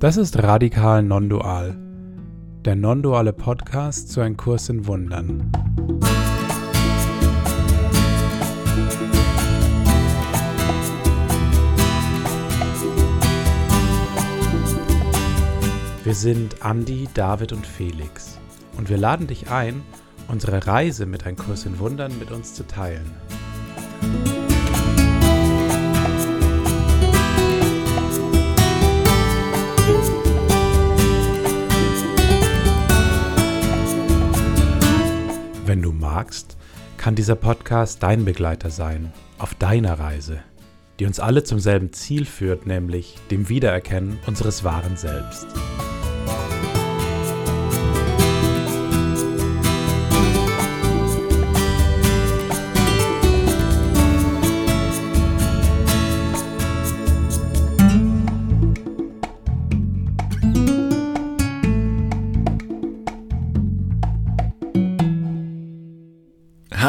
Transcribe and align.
Das 0.00 0.16
ist 0.16 0.42
Radikal 0.42 1.02
Non-Dual, 1.02 1.76
der 2.64 2.74
non-duale 2.74 3.34
Podcast 3.34 4.10
zu 4.10 4.22
einem 4.22 4.34
Kurs 4.34 4.70
in 4.70 4.86
Wundern. 4.86 5.52
Wir 16.02 16.14
sind 16.14 16.64
Andi, 16.64 17.06
David 17.12 17.52
und 17.52 17.66
Felix 17.66 18.38
und 18.78 18.88
wir 18.88 18.96
laden 18.96 19.26
dich 19.26 19.50
ein, 19.50 19.82
unsere 20.28 20.66
Reise 20.66 21.04
mit 21.04 21.26
einem 21.26 21.36
Kurs 21.36 21.66
in 21.66 21.78
Wundern 21.78 22.18
mit 22.18 22.30
uns 22.30 22.54
zu 22.54 22.66
teilen. 22.66 23.10
Magst, 36.12 36.56
kann 36.96 37.14
dieser 37.14 37.36
Podcast 37.36 38.02
dein 38.02 38.24
Begleiter 38.24 38.70
sein 38.70 39.12
auf 39.38 39.54
deiner 39.54 40.00
Reise, 40.00 40.40
die 40.98 41.06
uns 41.06 41.20
alle 41.20 41.44
zum 41.44 41.60
selben 41.60 41.92
Ziel 41.92 42.24
führt, 42.24 42.66
nämlich 42.66 43.16
dem 43.30 43.48
Wiedererkennen 43.48 44.18
unseres 44.26 44.64
wahren 44.64 44.96
Selbst. 44.96 45.46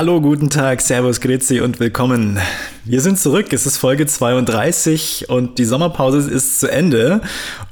Hallo, 0.02 0.19
guten 0.19 0.49
Tag, 0.49 0.81
Servus, 0.81 1.21
Grüezi 1.21 1.59
und 1.61 1.80
willkommen. 1.80 2.39
Wir 2.85 3.02
sind 3.02 3.19
zurück, 3.19 3.53
es 3.53 3.67
ist 3.67 3.77
Folge 3.77 4.08
32 4.08 5.30
und 5.30 5.59
die 5.59 5.63
Sommerpause 5.63 6.27
ist 6.27 6.59
zu 6.59 6.71
Ende 6.71 7.21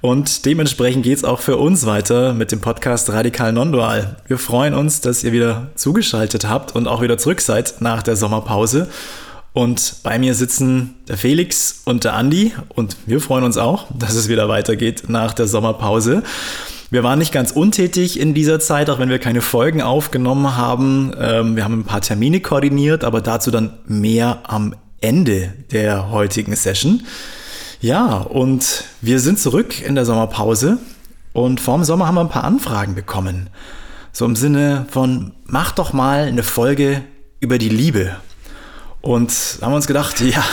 und 0.02 0.45
dementsprechend 0.45 1.02
geht 1.02 1.17
es 1.17 1.23
auch 1.23 1.39
für 1.39 1.58
uns 1.58 1.88
weiter 1.88 2.36
mit 2.36 2.52
dem 2.52 2.61
Podcast 2.61 3.09
Radikal 3.09 3.52
Nondual. 3.52 4.17
Wir 4.27 4.38
freuen 4.38 4.75
uns, 4.75 5.02
dass 5.02 5.23
ihr 5.23 5.31
wieder 5.31 5.71
zugeschaltet 5.73 6.47
habt 6.47 6.75
und 6.75 6.88
auch 6.88 7.02
wieder 7.02 7.17
zurück 7.17 7.41
seid 7.41 7.81
nach 7.81 8.03
der 8.03 8.16
Sommerpause. 8.16 8.89
Und 9.53 9.95
bei 10.03 10.19
mir 10.19 10.36
sitzen 10.36 10.97
der 11.08 11.17
Felix 11.17 11.81
und 11.86 12.03
der 12.03 12.14
Andi 12.14 12.53
und 12.75 12.95
wir 13.08 13.21
freuen 13.21 13.43
uns 13.43 13.58
auch, 13.58 13.88
dass 13.97 14.14
es 14.14 14.30
wieder 14.30 14.47
weitergeht 14.47 15.05
nach 15.08 15.33
der 15.33 15.47
Sommerpause. 15.47 16.21
Wir 16.92 17.04
waren 17.04 17.20
nicht 17.20 17.32
ganz 17.32 17.52
untätig 17.52 18.20
in 18.20 18.34
dieser 18.34 18.59
Zeit, 18.59 18.90
auch 18.90 18.98
wenn 18.98 19.09
wir 19.09 19.20
keine 19.20 19.42
Folgen 19.42 19.82
aufgenommen 19.82 20.58
haben. 20.58 21.14
Ähm, 21.20 21.56
wir 21.56 21.64
haben 21.64 21.82
ein 21.82 21.84
paar 21.84 22.02
Termine 22.02 22.40
koordiniert, 22.40 23.04
aber 23.04 23.22
dazu 23.22 23.52
dann 23.52 23.78
mehr 23.86 24.40
am 24.48 24.76
Ende 25.00 25.54
der 25.72 26.10
heutigen 26.10 26.56
Session. 26.56 27.04
Ja, 27.80 28.17
und 28.17 28.86
wir 29.02 29.20
sind 29.20 29.40
zurück 29.40 29.82
in 29.82 29.94
der 29.94 30.06
Sommerpause 30.06 30.80
und 31.32 31.62
vorm 31.62 31.84
Sommer 31.84 32.08
haben 32.08 32.16
wir 32.16 32.22
ein 32.22 32.30
paar 32.30 32.44
Anfragen 32.44 32.95
bekommen. 32.95 33.50
So 34.12 34.26
im 34.26 34.36
Sinne 34.36 34.88
von, 34.90 35.34
mach 35.45 35.72
doch 35.72 35.94
mal 35.94 36.23
eine 36.23 36.44
Folge 36.44 37.04
über 37.40 37.60
die 37.60 37.70
Liebe. 37.70 38.16
Und 39.02 39.59
haben 39.61 39.73
uns 39.73 39.88
gedacht, 39.88 40.19
ja, 40.22 40.44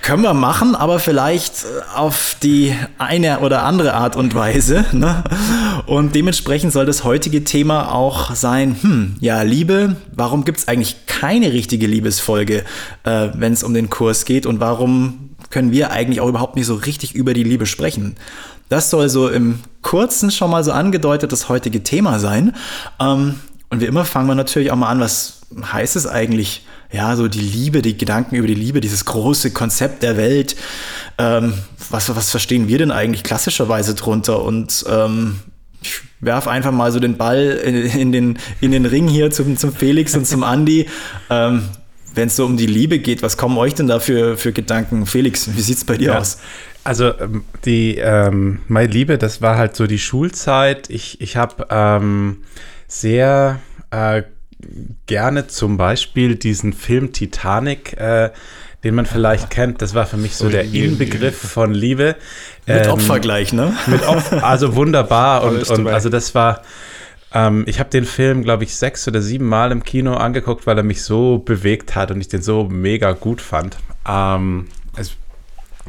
können 0.00 0.22
wir 0.22 0.32
machen, 0.32 0.74
aber 0.74 0.98
vielleicht 0.98 1.66
auf 1.94 2.36
die 2.42 2.74
eine 2.98 3.40
oder 3.40 3.64
andere 3.64 3.94
Art 3.94 4.16
und 4.16 4.34
Weise. 4.34 4.84
Ne? 4.92 5.24
Und 5.86 6.14
dementsprechend 6.14 6.72
soll 6.72 6.86
das 6.86 7.02
heutige 7.02 7.44
Thema 7.44 7.92
auch 7.92 8.34
sein, 8.34 8.76
hm, 8.80 9.16
ja, 9.20 9.42
Liebe, 9.42 9.96
warum 10.14 10.44
gibt 10.44 10.58
es 10.58 10.68
eigentlich 10.68 11.06
keine 11.06 11.52
richtige 11.52 11.86
Liebesfolge, 11.86 12.64
äh, 13.02 13.28
wenn 13.34 13.52
es 13.52 13.64
um 13.64 13.74
den 13.74 13.90
Kurs 13.90 14.24
geht 14.24 14.46
und 14.46 14.60
warum 14.60 15.30
können 15.50 15.72
wir 15.72 15.90
eigentlich 15.90 16.20
auch 16.20 16.28
überhaupt 16.28 16.56
nicht 16.56 16.66
so 16.66 16.74
richtig 16.74 17.14
über 17.14 17.34
die 17.34 17.42
Liebe 17.42 17.66
sprechen? 17.66 18.16
Das 18.68 18.90
soll 18.90 19.08
so 19.08 19.28
im 19.28 19.60
Kurzen 19.82 20.30
schon 20.30 20.50
mal 20.50 20.62
so 20.62 20.72
angedeutet 20.72 21.32
das 21.32 21.48
heutige 21.48 21.82
Thema 21.82 22.18
sein. 22.18 22.54
Ähm, 23.00 23.40
und 23.70 23.80
wie 23.80 23.86
immer 23.86 24.04
fangen 24.04 24.28
wir 24.28 24.34
natürlich 24.34 24.70
auch 24.70 24.76
mal 24.76 24.88
an, 24.88 25.00
was 25.00 25.40
heißt 25.72 25.96
es 25.96 26.06
eigentlich, 26.06 26.66
ja, 26.92 27.16
so 27.16 27.26
die 27.26 27.40
Liebe, 27.40 27.82
die 27.82 27.96
Gedanken 27.96 28.36
über 28.36 28.46
die 28.46 28.54
Liebe, 28.54 28.80
dieses 28.80 29.04
große 29.06 29.50
Konzept 29.50 30.02
der 30.02 30.16
Welt. 30.16 30.56
Ähm, 31.18 31.54
was, 31.90 32.14
was 32.14 32.30
verstehen 32.30 32.68
wir 32.68 32.78
denn 32.78 32.90
eigentlich 32.90 33.22
klassischerweise 33.22 33.94
drunter? 33.94 34.42
Und 34.42 34.84
ähm, 34.88 35.40
ich 35.80 36.00
werfe 36.20 36.50
einfach 36.50 36.70
mal 36.70 36.92
so 36.92 37.00
den 37.00 37.16
Ball 37.16 37.60
in, 37.64 37.74
in, 37.74 38.12
den, 38.12 38.38
in 38.60 38.70
den 38.70 38.86
Ring 38.86 39.08
hier 39.08 39.30
zum, 39.30 39.56
zum 39.56 39.72
Felix 39.72 40.14
und 40.14 40.26
zum 40.26 40.44
Andi. 40.44 40.86
Ähm, 41.30 41.64
Wenn 42.14 42.28
es 42.28 42.36
so 42.36 42.44
um 42.44 42.58
die 42.58 42.66
Liebe 42.66 42.98
geht, 42.98 43.22
was 43.22 43.38
kommen 43.38 43.56
euch 43.56 43.74
denn 43.74 43.88
da 43.88 43.98
für, 43.98 44.36
für 44.36 44.52
Gedanken? 44.52 45.06
Felix, 45.06 45.48
wie 45.56 45.62
sieht 45.62 45.78
es 45.78 45.84
bei 45.84 45.96
dir 45.96 46.12
ja. 46.12 46.18
aus? 46.18 46.38
Also 46.84 47.18
ähm, 47.18 47.44
die 47.64 47.96
ähm, 47.96 48.60
meine 48.68 48.92
Liebe, 48.92 49.16
das 49.16 49.40
war 49.40 49.56
halt 49.56 49.76
so 49.76 49.86
die 49.86 49.98
Schulzeit. 49.98 50.90
Ich, 50.90 51.20
ich 51.20 51.36
habe 51.36 51.66
ähm, 51.70 52.42
sehr 52.86 53.60
äh, 53.90 54.22
gerne 55.06 55.46
zum 55.46 55.76
Beispiel 55.76 56.36
diesen 56.36 56.72
Film 56.72 57.12
Titanic, 57.12 57.94
äh, 57.98 58.30
den 58.84 58.94
man 58.94 59.06
vielleicht 59.06 59.50
kennt. 59.50 59.80
Das 59.82 59.94
war 59.94 60.06
für 60.06 60.16
mich 60.16 60.36
so 60.36 60.48
der 60.48 60.64
Inbegriff 60.64 61.36
von 61.38 61.72
Liebe. 61.72 62.16
Mit 62.66 62.86
ähm, 62.86 62.92
Opfer 62.92 63.20
gleich, 63.20 63.52
ne? 63.52 63.76
Mit 63.86 64.06
Opfer, 64.06 64.44
also 64.44 64.74
wunderbar. 64.74 65.44
und, 65.44 65.68
und 65.68 65.86
also 65.86 66.08
das 66.08 66.34
war, 66.34 66.62
ähm, 67.32 67.64
ich 67.66 67.78
habe 67.78 67.90
den 67.90 68.04
Film, 68.04 68.42
glaube 68.42 68.64
ich, 68.64 68.74
sechs 68.74 69.06
oder 69.06 69.22
sieben 69.22 69.48
Mal 69.48 69.72
im 69.72 69.84
Kino 69.84 70.14
angeguckt, 70.14 70.66
weil 70.66 70.76
er 70.76 70.82
mich 70.82 71.02
so 71.02 71.38
bewegt 71.38 71.94
hat 71.94 72.10
und 72.10 72.20
ich 72.20 72.28
den 72.28 72.42
so 72.42 72.64
mega 72.64 73.12
gut 73.12 73.40
fand. 73.40 73.76
Ähm, 74.08 74.66
es, 74.96 75.16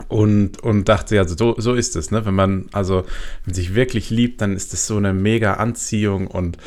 und, 0.07 0.61
und 0.63 0.89
dachte, 0.89 1.15
ja, 1.15 1.27
so, 1.27 1.55
so 1.57 1.73
ist 1.73 1.95
es, 1.95 2.11
ne? 2.11 2.25
Wenn 2.25 2.33
man, 2.33 2.65
also, 2.71 2.97
wenn 2.97 3.05
man 3.47 3.55
sich 3.55 3.75
wirklich 3.75 4.09
liebt, 4.09 4.41
dann 4.41 4.55
ist 4.55 4.73
das 4.73 4.87
so 4.87 4.97
eine 4.97 5.13
mega 5.13 5.55
Anziehung 5.55 6.27
und 6.27 6.57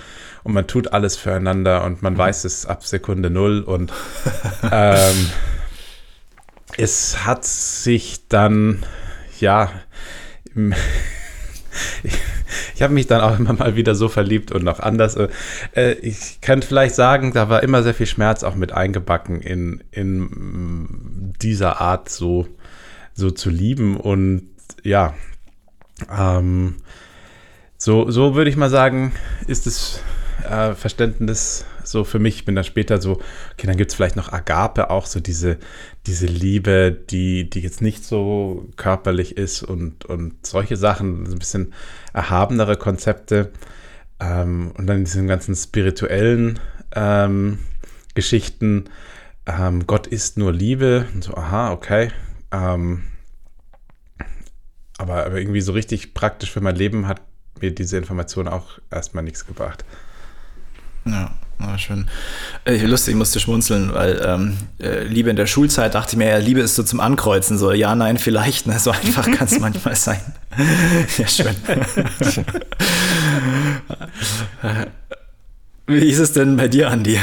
und 0.46 0.52
man 0.52 0.68
tut 0.68 0.92
alles 0.92 1.16
füreinander 1.16 1.82
und 1.82 2.02
man 2.02 2.12
mhm. 2.12 2.18
weiß 2.18 2.44
es 2.44 2.66
ab 2.66 2.84
Sekunde 2.86 3.30
null 3.30 3.62
und 3.62 3.92
ähm, 4.70 5.30
es 6.76 7.26
hat 7.26 7.44
sich 7.44 8.28
dann, 8.28 8.86
ja, 9.40 9.70
ich, 12.04 12.18
ich 12.76 12.82
habe 12.82 12.94
mich 12.94 13.08
dann 13.08 13.22
auch 13.22 13.36
immer 13.38 13.54
mal 13.54 13.74
wieder 13.74 13.96
so 13.96 14.08
verliebt 14.08 14.52
und 14.52 14.62
noch 14.62 14.78
anders. 14.78 15.16
Äh, 15.74 15.92
ich 15.94 16.40
könnte 16.42 16.66
vielleicht 16.68 16.94
sagen, 16.94 17.32
da 17.32 17.48
war 17.48 17.64
immer 17.64 17.82
sehr 17.82 17.94
viel 17.94 18.06
Schmerz 18.06 18.44
auch 18.44 18.54
mit 18.54 18.70
eingebacken 18.70 19.40
in, 19.40 19.82
in 19.90 21.34
dieser 21.42 21.80
Art 21.80 22.08
so, 22.08 22.46
so 23.14 23.32
zu 23.32 23.50
lieben 23.50 23.96
und 23.96 24.48
ja, 24.84 25.14
ähm, 26.16 26.76
so, 27.78 28.10
so 28.10 28.36
würde 28.36 28.48
ich 28.48 28.56
mal 28.56 28.70
sagen, 28.70 29.12
ist 29.48 29.66
es 29.66 30.00
äh, 30.44 30.74
Verständnis 30.74 31.64
so 31.84 32.04
für 32.04 32.18
mich. 32.18 32.36
Ich 32.36 32.44
bin 32.44 32.54
dann 32.54 32.64
später 32.64 33.00
so, 33.00 33.12
okay, 33.52 33.66
dann 33.66 33.76
gibt 33.76 33.90
es 33.90 33.96
vielleicht 33.96 34.16
noch 34.16 34.32
Agape, 34.32 34.90
auch 34.90 35.06
so 35.06 35.20
diese, 35.20 35.58
diese 36.06 36.26
Liebe, 36.26 36.92
die, 36.92 37.48
die 37.48 37.60
jetzt 37.60 37.82
nicht 37.82 38.04
so 38.04 38.68
körperlich 38.76 39.36
ist 39.36 39.62
und, 39.62 40.04
und 40.04 40.46
solche 40.46 40.76
Sachen, 40.76 41.26
so 41.26 41.32
ein 41.32 41.38
bisschen 41.38 41.72
erhabenere 42.12 42.76
Konzepte. 42.76 43.52
Ähm, 44.20 44.72
und 44.76 44.86
dann 44.86 45.04
diesen 45.04 45.26
ganzen 45.26 45.54
spirituellen 45.54 46.58
ähm, 46.94 47.58
Geschichten. 48.14 48.84
Ähm, 49.46 49.86
Gott 49.86 50.06
ist 50.06 50.38
nur 50.38 50.52
Liebe. 50.52 51.06
Und 51.14 51.24
so, 51.24 51.34
aha, 51.34 51.72
okay. 51.72 52.10
Ähm, 52.50 53.04
aber, 54.98 55.26
aber 55.26 55.38
irgendwie 55.38 55.60
so 55.60 55.72
richtig 55.72 56.14
praktisch 56.14 56.50
für 56.50 56.60
mein 56.60 56.76
Leben 56.76 57.06
hat 57.06 57.20
mir 57.60 57.70
diese 57.70 57.96
Information 57.96 58.48
auch 58.48 58.78
erstmal 58.90 59.24
nichts 59.24 59.46
gebracht. 59.46 59.84
Ja. 61.06 61.30
Ah, 61.58 61.78
schön. 61.78 62.06
Äh, 62.66 62.76
lustig, 62.84 63.12
ich 63.12 63.18
musste 63.18 63.40
schmunzeln, 63.40 63.94
weil 63.94 64.20
ähm, 64.22 64.58
äh, 64.78 65.04
Liebe 65.04 65.30
in 65.30 65.36
der 65.36 65.46
Schulzeit 65.46 65.94
dachte 65.94 66.12
ich 66.12 66.18
mir, 66.18 66.28
ja, 66.28 66.36
Liebe 66.36 66.60
ist 66.60 66.74
so 66.74 66.82
zum 66.82 67.00
Ankreuzen, 67.00 67.56
so 67.56 67.72
ja, 67.72 67.94
nein, 67.94 68.18
vielleicht, 68.18 68.66
ne? 68.66 68.78
so 68.78 68.90
einfach 69.04 69.30
kann 69.30 69.46
es 69.46 69.58
manchmal 69.58 69.94
sein. 69.96 70.20
ja, 71.16 71.26
schön. 71.26 71.56
Wie 75.86 76.08
ist 76.10 76.18
es 76.18 76.32
denn 76.32 76.56
bei 76.56 76.68
dir, 76.68 76.90
Andi? 76.90 77.18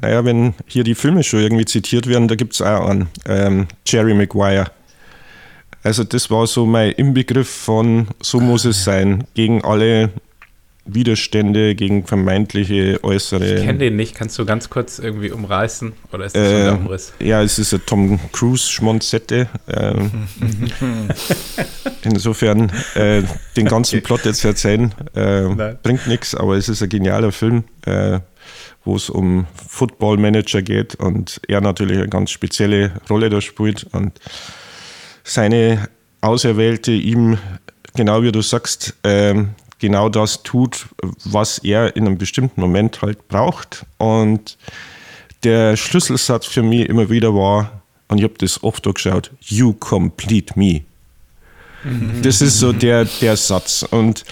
Naja, 0.00 0.24
wenn 0.24 0.54
hier 0.66 0.84
die 0.84 0.94
Filme 0.94 1.22
schon 1.22 1.40
irgendwie 1.40 1.66
zitiert 1.66 2.06
werden, 2.06 2.28
da 2.28 2.36
gibt 2.36 2.54
es 2.54 2.62
auch 2.62 2.88
einen, 2.88 3.08
ähm, 3.26 3.66
Jerry 3.86 4.14
Maguire. 4.14 4.70
Also 5.82 6.04
das 6.04 6.30
war 6.30 6.46
so 6.46 6.64
mein 6.64 6.92
Inbegriff 6.92 7.50
von, 7.50 8.06
so 8.22 8.40
muss 8.40 8.64
es 8.64 8.84
sein, 8.84 9.24
gegen 9.34 9.62
alle 9.62 10.10
Widerstände 10.84 11.74
gegen 11.74 12.06
vermeintliche 12.06 12.98
äußere. 13.04 13.54
Ich 13.54 13.64
kenne 13.64 13.78
den 13.78 13.96
nicht. 13.96 14.14
Kannst 14.14 14.38
du 14.38 14.44
ganz 14.44 14.68
kurz 14.68 14.98
irgendwie 14.98 15.30
umreißen? 15.30 15.92
Oder 16.12 16.26
ist 16.26 16.34
das 16.34 16.42
äh, 16.42 16.64
der 16.64 16.74
Umriss? 16.74 17.12
Ja, 17.20 17.42
es 17.42 17.58
ist 17.58 17.72
ein 17.72 17.82
Tom 17.86 18.18
Cruise 18.32 18.68
Schmonzette. 18.68 19.48
Ähm. 19.68 20.10
Insofern 22.02 22.72
äh, 22.94 23.22
den 23.56 23.66
ganzen 23.66 24.02
Plot 24.02 24.24
jetzt 24.24 24.44
erzählen 24.44 24.92
äh, 25.14 25.74
bringt 25.82 26.08
nichts, 26.08 26.34
aber 26.34 26.56
es 26.56 26.68
ist 26.68 26.82
ein 26.82 26.88
genialer 26.88 27.30
Film, 27.30 27.62
äh, 27.86 28.18
wo 28.84 28.96
es 28.96 29.08
um 29.08 29.46
Football 29.68 30.16
Manager 30.16 30.62
geht 30.62 30.96
und 30.96 31.40
er 31.46 31.60
natürlich 31.60 31.98
eine 31.98 32.08
ganz 32.08 32.32
spezielle 32.32 32.92
Rolle 33.08 33.30
da 33.30 33.40
spielt 33.40 33.84
und 33.92 34.18
seine 35.22 35.88
Auserwählte 36.20 36.90
ihm, 36.90 37.38
genau 37.94 38.22
wie 38.22 38.32
du 38.32 38.42
sagst, 38.42 38.96
ähm, 39.04 39.50
genau 39.82 40.08
das 40.08 40.42
tut, 40.42 40.86
was 41.24 41.58
er 41.58 41.94
in 41.96 42.06
einem 42.06 42.16
bestimmten 42.16 42.62
Moment 42.62 43.02
halt 43.02 43.28
braucht. 43.28 43.84
Und 43.98 44.56
der 45.42 45.76
Schlüsselsatz 45.76 46.46
für 46.46 46.62
mich 46.62 46.88
immer 46.88 47.10
wieder 47.10 47.34
war, 47.34 47.82
und 48.08 48.18
ich 48.18 48.24
habe 48.24 48.34
das 48.38 48.62
oft 48.62 48.84
geschaut, 48.84 49.30
you 49.40 49.74
complete 49.74 50.58
me. 50.58 50.82
Das 52.22 52.40
ist 52.40 52.60
so 52.60 52.72
der, 52.72 53.06
der 53.20 53.36
Satz. 53.36 53.84
Und 53.90 54.24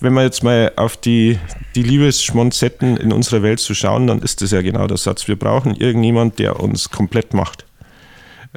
wenn 0.00 0.14
wir 0.14 0.22
jetzt 0.22 0.42
mal 0.42 0.72
auf 0.76 0.96
die, 0.96 1.38
die 1.74 1.82
Liebesschmonzetten 1.82 2.96
in 2.96 3.12
unserer 3.12 3.42
Welt 3.42 3.60
zu 3.60 3.74
schauen, 3.74 4.06
dann 4.06 4.22
ist 4.22 4.40
das 4.40 4.50
ja 4.50 4.62
genau 4.62 4.86
der 4.86 4.96
Satz. 4.96 5.28
Wir 5.28 5.36
brauchen 5.36 5.74
irgendjemand, 5.74 6.38
der 6.38 6.58
uns 6.58 6.90
komplett 6.90 7.34
macht. 7.34 7.66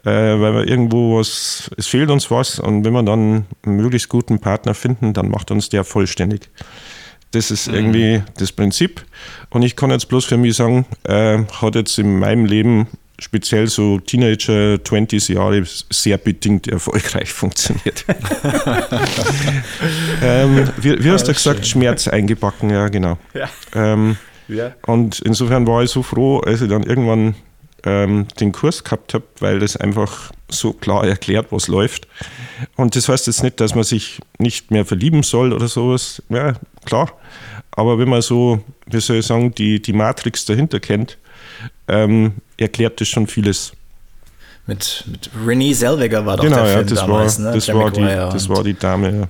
Äh, 0.05 0.39
weil 0.39 0.53
wir 0.53 0.67
irgendwo 0.67 1.19
was, 1.19 1.69
es 1.77 1.87
fehlt 1.87 2.09
uns 2.09 2.31
was 2.31 2.59
und 2.59 2.85
wenn 2.85 2.93
wir 2.93 3.03
dann 3.03 3.45
einen 3.63 3.75
möglichst 3.75 4.07
guten 4.07 4.39
Partner 4.39 4.73
finden, 4.73 5.13
dann 5.13 5.29
macht 5.29 5.51
uns 5.51 5.69
der 5.69 5.83
vollständig. 5.83 6.49
Das 7.31 7.51
ist 7.51 7.67
mhm. 7.67 7.75
irgendwie 7.75 8.23
das 8.37 8.51
Prinzip. 8.51 9.03
Und 9.49 9.63
ich 9.63 9.75
kann 9.75 9.91
jetzt 9.91 10.07
bloß 10.07 10.25
für 10.25 10.37
mich 10.37 10.55
sagen, 10.55 10.85
äh, 11.03 11.39
hat 11.61 11.75
jetzt 11.75 11.99
in 11.99 12.17
meinem 12.17 12.45
Leben 12.45 12.87
speziell 13.19 13.67
so 13.67 13.99
Teenager, 13.99 14.75
20s 14.75 15.33
Jahre 15.33 15.63
sehr 15.65 16.17
bedingt 16.17 16.67
erfolgreich 16.67 17.31
funktioniert. 17.33 18.05
ähm, 20.23 20.69
wie, 20.77 21.03
wie 21.03 21.11
hast 21.11 21.27
du 21.27 21.33
gesagt, 21.33 21.67
Schmerz 21.67 22.07
eingebacken, 22.07 22.69
ja, 22.69 22.87
genau. 22.87 23.17
Ja. 23.33 23.49
Ähm, 23.75 24.17
ja. 24.47 24.73
Und 24.85 25.19
insofern 25.19 25.67
war 25.67 25.83
ich 25.83 25.91
so 25.91 26.01
froh, 26.01 26.39
als 26.39 26.61
ich 26.61 26.69
dann 26.69 26.83
irgendwann 26.83 27.35
ähm, 27.83 28.27
den 28.39 28.51
Kurs 28.51 28.83
gehabt 28.83 29.13
habe, 29.13 29.23
weil 29.39 29.59
das 29.59 29.77
einfach 29.77 30.31
so 30.49 30.73
klar 30.73 31.05
erklärt, 31.05 31.47
was 31.51 31.67
läuft. 31.67 32.07
Und 32.75 32.95
das 32.95 33.07
heißt 33.09 33.27
jetzt 33.27 33.43
nicht, 33.43 33.59
dass 33.59 33.75
man 33.75 33.83
sich 33.83 34.19
nicht 34.37 34.71
mehr 34.71 34.85
verlieben 34.85 35.23
soll 35.23 35.53
oder 35.53 35.67
sowas. 35.67 36.21
Ja, 36.29 36.53
klar. 36.85 37.11
Aber 37.71 37.97
wenn 37.99 38.09
man 38.09 38.21
so, 38.21 38.61
wie 38.87 38.99
soll 38.99 39.17
ich 39.17 39.25
sagen, 39.25 39.53
die, 39.53 39.81
die 39.81 39.93
Matrix 39.93 40.45
dahinter 40.45 40.79
kennt, 40.79 41.17
ähm, 41.87 42.33
erklärt 42.57 42.99
das 42.99 43.07
schon 43.07 43.27
vieles. 43.27 43.71
Mit, 44.65 45.03
mit 45.07 45.29
Renée 45.45 45.73
Zellweger 45.73 46.25
war 46.25 46.37
doch 46.37 46.43
genau, 46.43 46.57
der 46.57 46.65
Film 46.65 46.79
ja, 46.79 46.83
das 46.83 46.99
damals, 46.99 47.39
war, 47.39 47.45
ne? 47.45 47.55
Das, 47.55 47.73
war 47.73 47.91
die, 47.91 48.01
das 48.01 48.49
war 48.49 48.63
die 48.63 48.73
Dame, 48.73 49.19
ja. 49.21 49.27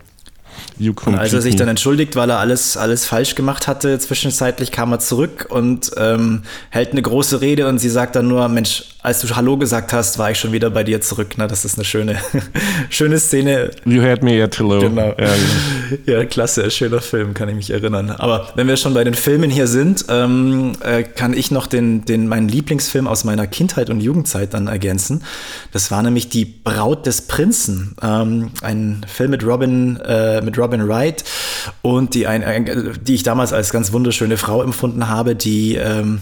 Und 1.13 1.19
als 1.19 1.33
er 1.33 1.41
sich 1.41 1.55
dann 1.55 1.67
entschuldigt, 1.67 2.15
weil 2.15 2.29
er 2.29 2.39
alles, 2.39 2.77
alles 2.77 3.05
falsch 3.05 3.35
gemacht 3.35 3.67
hatte, 3.67 3.99
zwischenzeitlich 3.99 4.71
kam 4.71 4.91
er 4.91 4.99
zurück 4.99 5.47
und 5.49 5.91
ähm, 5.97 6.43
hält 6.69 6.91
eine 6.91 7.01
große 7.01 7.41
Rede 7.41 7.67
und 7.67 7.79
sie 7.79 7.89
sagt 7.89 8.15
dann 8.15 8.27
nur, 8.27 8.47
Mensch, 8.49 8.85
als 9.01 9.21
du 9.21 9.33
Hallo 9.33 9.55
gesagt 9.57 9.93
hast, 9.93 10.19
war 10.19 10.31
ich 10.31 10.39
schon 10.39 10.51
wieder 10.51 10.69
bei 10.69 10.83
dir 10.83 10.99
zurück. 10.99 11.35
Na, 11.37 11.47
das 11.47 11.63
ist 11.63 11.77
eine 11.77 11.85
schöne, 11.85 12.17
schöne 12.89 13.17
Szene. 13.17 13.71
You 13.85 14.01
had 14.01 14.23
me 14.23 14.43
at 14.43 14.59
hello. 14.59 14.81
Genau. 14.81 15.15
Ja, 15.17 15.29
ja, 16.19 16.25
klasse, 16.25 16.69
schöner 16.69 16.99
Film, 16.99 17.33
kann 17.33 17.47
ich 17.47 17.55
mich 17.55 17.69
erinnern. 17.69 18.11
Aber 18.11 18.49
wenn 18.55 18.67
wir 18.67 18.75
schon 18.75 18.93
bei 18.93 19.05
den 19.05 19.13
Filmen 19.13 19.49
hier 19.49 19.67
sind, 19.67 20.05
ähm, 20.09 20.73
äh, 20.83 21.03
kann 21.03 21.33
ich 21.33 21.49
noch 21.49 21.67
den, 21.67 22.03
den, 22.03 22.27
meinen 22.27 22.49
Lieblingsfilm 22.49 23.07
aus 23.07 23.23
meiner 23.23 23.47
Kindheit 23.47 23.89
und 23.89 24.01
Jugendzeit 24.01 24.53
dann 24.53 24.67
ergänzen. 24.67 25.23
Das 25.71 25.91
war 25.91 26.03
nämlich 26.03 26.27
Die 26.27 26.43
Braut 26.43 27.05
des 27.05 27.21
Prinzen. 27.21 27.95
Ähm, 28.01 28.51
ein 28.61 29.05
Film 29.07 29.31
mit 29.31 29.45
Robin, 29.45 29.95
äh, 29.97 30.41
mit 30.41 30.57
Robin 30.57 30.85
Wright 30.89 31.23
und 31.81 32.15
die, 32.15 32.27
ein, 32.27 32.43
ein, 32.43 32.99
die 33.01 33.15
ich 33.15 33.23
damals 33.23 33.53
als 33.53 33.71
ganz 33.71 33.93
wunderschöne 33.93 34.35
Frau 34.35 34.61
empfunden 34.61 35.07
habe, 35.07 35.37
die 35.37 35.75
ähm, 35.75 36.21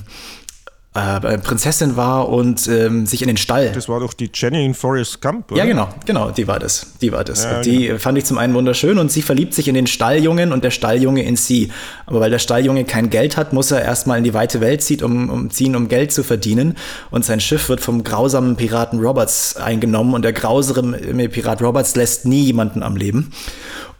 äh, 0.97 1.37
Prinzessin 1.37 1.95
war 1.95 2.29
und 2.29 2.67
ähm, 2.67 3.05
sich 3.05 3.21
in 3.21 3.27
den 3.27 3.37
Stall. 3.37 3.71
Das 3.73 3.87
war 3.87 3.99
doch 3.99 4.13
die 4.13 4.29
Jenny 4.33 4.65
in 4.65 4.73
Forest 4.73 5.21
Gump, 5.21 5.51
oder? 5.51 5.59
Ja, 5.59 5.65
genau, 5.65 5.89
genau, 6.05 6.31
die 6.31 6.47
war 6.47 6.59
das. 6.59 6.93
Die 7.01 7.11
war 7.11 7.23
das. 7.23 7.43
Ja, 7.43 7.61
die 7.61 7.87
genau. 7.87 7.99
fand 7.99 8.17
ich 8.17 8.25
zum 8.25 8.37
einen 8.37 8.53
wunderschön 8.53 8.97
und 8.97 9.11
sie 9.11 9.21
verliebt 9.21 9.53
sich 9.53 9.67
in 9.67 9.75
den 9.75 9.87
Stalljungen 9.87 10.51
und 10.51 10.63
der 10.63 10.71
Stalljunge 10.71 11.23
in 11.23 11.35
sie. 11.35 11.71
Aber 12.05 12.19
weil 12.19 12.31
der 12.31 12.39
Stalljunge 12.39 12.83
kein 12.85 13.09
Geld 13.09 13.37
hat, 13.37 13.53
muss 13.53 13.71
er 13.71 13.81
erstmal 13.81 14.17
in 14.17 14.23
die 14.23 14.33
weite 14.33 14.61
Welt 14.61 14.81
ziehen, 14.81 15.03
um, 15.03 15.29
um, 15.29 15.49
ziehen, 15.49 15.75
um 15.75 15.87
Geld 15.87 16.11
zu 16.11 16.23
verdienen. 16.23 16.75
Und 17.11 17.25
sein 17.25 17.39
Schiff 17.39 17.69
wird 17.69 17.81
vom 17.81 18.03
grausamen 18.03 18.55
Piraten 18.55 18.99
Roberts 18.99 19.55
eingenommen 19.57 20.13
und 20.13 20.23
der 20.23 20.33
grausame 20.33 21.29
Pirat 21.29 21.61
Roberts 21.61 21.95
lässt 21.95 22.25
nie 22.25 22.43
jemanden 22.43 22.83
am 22.83 22.95
Leben. 22.95 23.31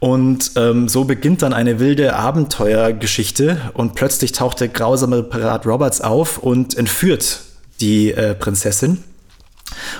Und 0.00 0.52
ähm, 0.56 0.88
so 0.88 1.04
beginnt 1.04 1.42
dann 1.42 1.52
eine 1.52 1.80
wilde 1.80 2.14
Abenteuergeschichte 2.14 3.60
und 3.74 3.94
plötzlich 3.94 4.32
taucht 4.32 4.60
der 4.60 4.68
grausame 4.68 5.22
Pirat 5.24 5.66
Roberts 5.66 6.00
auf 6.00 6.38
und 6.38 6.76
entführt 6.76 7.40
die 7.80 8.12
äh, 8.12 8.34
Prinzessin. 8.34 9.02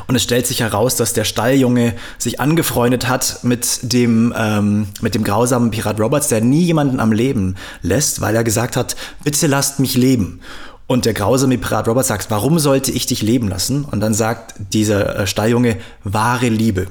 Und 0.07 0.17
es 0.17 0.23
stellt 0.23 0.47
sich 0.47 0.61
heraus, 0.61 0.97
dass 0.97 1.13
der 1.13 1.25
Stalljunge 1.25 1.95
sich 2.17 2.41
angefreundet 2.41 3.09
hat 3.09 3.41
mit 3.43 3.93
dem, 3.93 4.33
ähm, 4.37 4.89
mit 5.01 5.15
dem 5.15 5.25
grausamen 5.25 5.71
Pirat 5.71 6.01
Roberts, 6.01 6.29
der 6.29 6.41
nie 6.41 6.63
jemanden 6.63 7.01
am 7.01 7.13
Leben 7.13 7.57
lässt, 7.83 8.21
weil 8.21 8.35
er 8.35 8.45
gesagt 8.45 8.77
hat, 8.77 8.97
bitte 9.25 9.47
lasst 9.47 9.79
mich 9.79 9.97
leben. 9.97 10.41
Und 10.87 11.05
der 11.05 11.13
grausame 11.13 11.59
Pirat 11.59 11.87
Roberts 11.87 12.09
sagt, 12.09 12.31
warum 12.31 12.59
sollte 12.59 12.91
ich 12.93 13.07
dich 13.07 13.21
leben 13.21 13.49
lassen? 13.49 13.85
Und 13.85 14.01
dann 14.01 14.15
sagt 14.15 14.55
dieser 14.73 15.21
äh, 15.21 15.27
Stalljunge, 15.27 15.77
wahre 16.03 16.49
Liebe. 16.49 16.87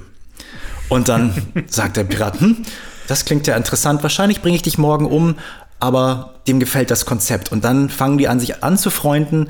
Und 0.88 1.09
dann 1.09 1.33
sagt 1.68 1.98
der 1.98 2.04
Pirat, 2.04 2.39
hm, 2.39 2.57
das 3.07 3.25
klingt 3.25 3.48
ja 3.48 3.56
interessant, 3.56 4.04
wahrscheinlich 4.04 4.42
bringe 4.42 4.56
ich 4.56 4.62
dich 4.62 4.77
morgen 4.77 5.06
um, 5.06 5.36
aber 5.80 6.36
dem 6.48 6.59
gefällt 6.59 6.92
das 6.92 7.06
Konzept. 7.06 7.51
Und 7.51 7.63
dann 7.63 7.89
fangen 7.89 8.18
die 8.18 8.27
an, 8.27 8.39
sich 8.39 8.63
anzufreunden. 8.63 9.50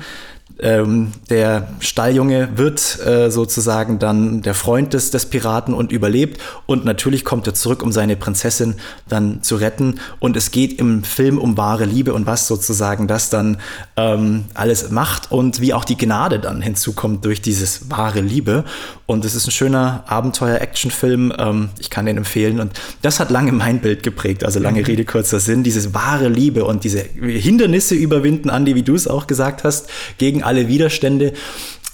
Ähm, 0.60 1.12
der 1.30 1.68
Stalljunge 1.78 2.48
wird 2.56 2.98
äh, 3.06 3.30
sozusagen 3.30 4.00
dann 4.00 4.42
der 4.42 4.54
Freund 4.54 4.92
des, 4.92 5.12
des 5.12 5.26
Piraten 5.26 5.72
und 5.72 5.92
überlebt. 5.92 6.40
Und 6.66 6.84
natürlich 6.84 7.24
kommt 7.24 7.46
er 7.46 7.54
zurück, 7.54 7.82
um 7.82 7.92
seine 7.92 8.16
Prinzessin 8.16 8.74
dann 9.08 9.42
zu 9.42 9.56
retten. 9.56 10.00
Und 10.18 10.36
es 10.36 10.50
geht 10.50 10.80
im 10.80 11.04
Film 11.04 11.38
um 11.38 11.56
wahre 11.56 11.84
Liebe 11.84 12.12
und 12.12 12.26
was 12.26 12.48
sozusagen 12.48 13.06
das 13.06 13.30
dann 13.30 13.58
ähm, 13.96 14.46
alles 14.54 14.90
macht 14.90 15.30
und 15.30 15.60
wie 15.60 15.74
auch 15.74 15.84
die 15.84 15.96
Gnade 15.96 16.40
dann 16.40 16.60
hinzukommt 16.60 17.24
durch 17.24 17.40
dieses 17.40 17.90
wahre 17.90 18.20
Liebe. 18.20 18.64
Und 19.10 19.24
es 19.24 19.34
ist 19.34 19.46
ein 19.46 19.52
schöner 19.52 20.04
Abenteuer-Action-Film. 20.06 21.32
Ähm, 21.38 21.70
ich 21.78 21.88
kann 21.88 22.04
den 22.04 22.18
empfehlen. 22.18 22.60
Und 22.60 22.78
das 23.00 23.20
hat 23.20 23.30
lange 23.30 23.52
mein 23.52 23.80
Bild 23.80 24.02
geprägt. 24.02 24.44
Also 24.44 24.60
lange 24.60 24.80
mhm. 24.80 24.84
Rede, 24.84 25.06
kurzer 25.06 25.40
Sinn. 25.40 25.62
Dieses 25.62 25.94
wahre 25.94 26.28
Liebe 26.28 26.66
und 26.66 26.84
diese 26.84 27.00
Hindernisse 27.00 27.94
überwinden, 27.94 28.50
Andi, 28.50 28.74
wie 28.74 28.82
du 28.82 28.94
es 28.94 29.08
auch 29.08 29.26
gesagt 29.26 29.64
hast, 29.64 29.88
gegen 30.18 30.42
alle 30.42 30.68
Widerstände. 30.68 31.32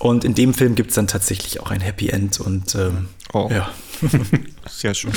Und 0.05 0.23
in 0.23 0.35
dem 0.35 0.53
Film 0.53 0.75
gibt 0.75 0.91
es 0.91 0.97
dann 0.97 1.07
tatsächlich 1.07 1.61
auch 1.61 1.71
ein 1.71 1.81
Happy 1.81 2.11
End. 2.11 2.39
Und 2.39 2.75
ähm, 2.75 3.09
oh. 3.33 3.49
ja. 3.51 3.71
Sehr 4.69 4.93
schön. 4.93 5.13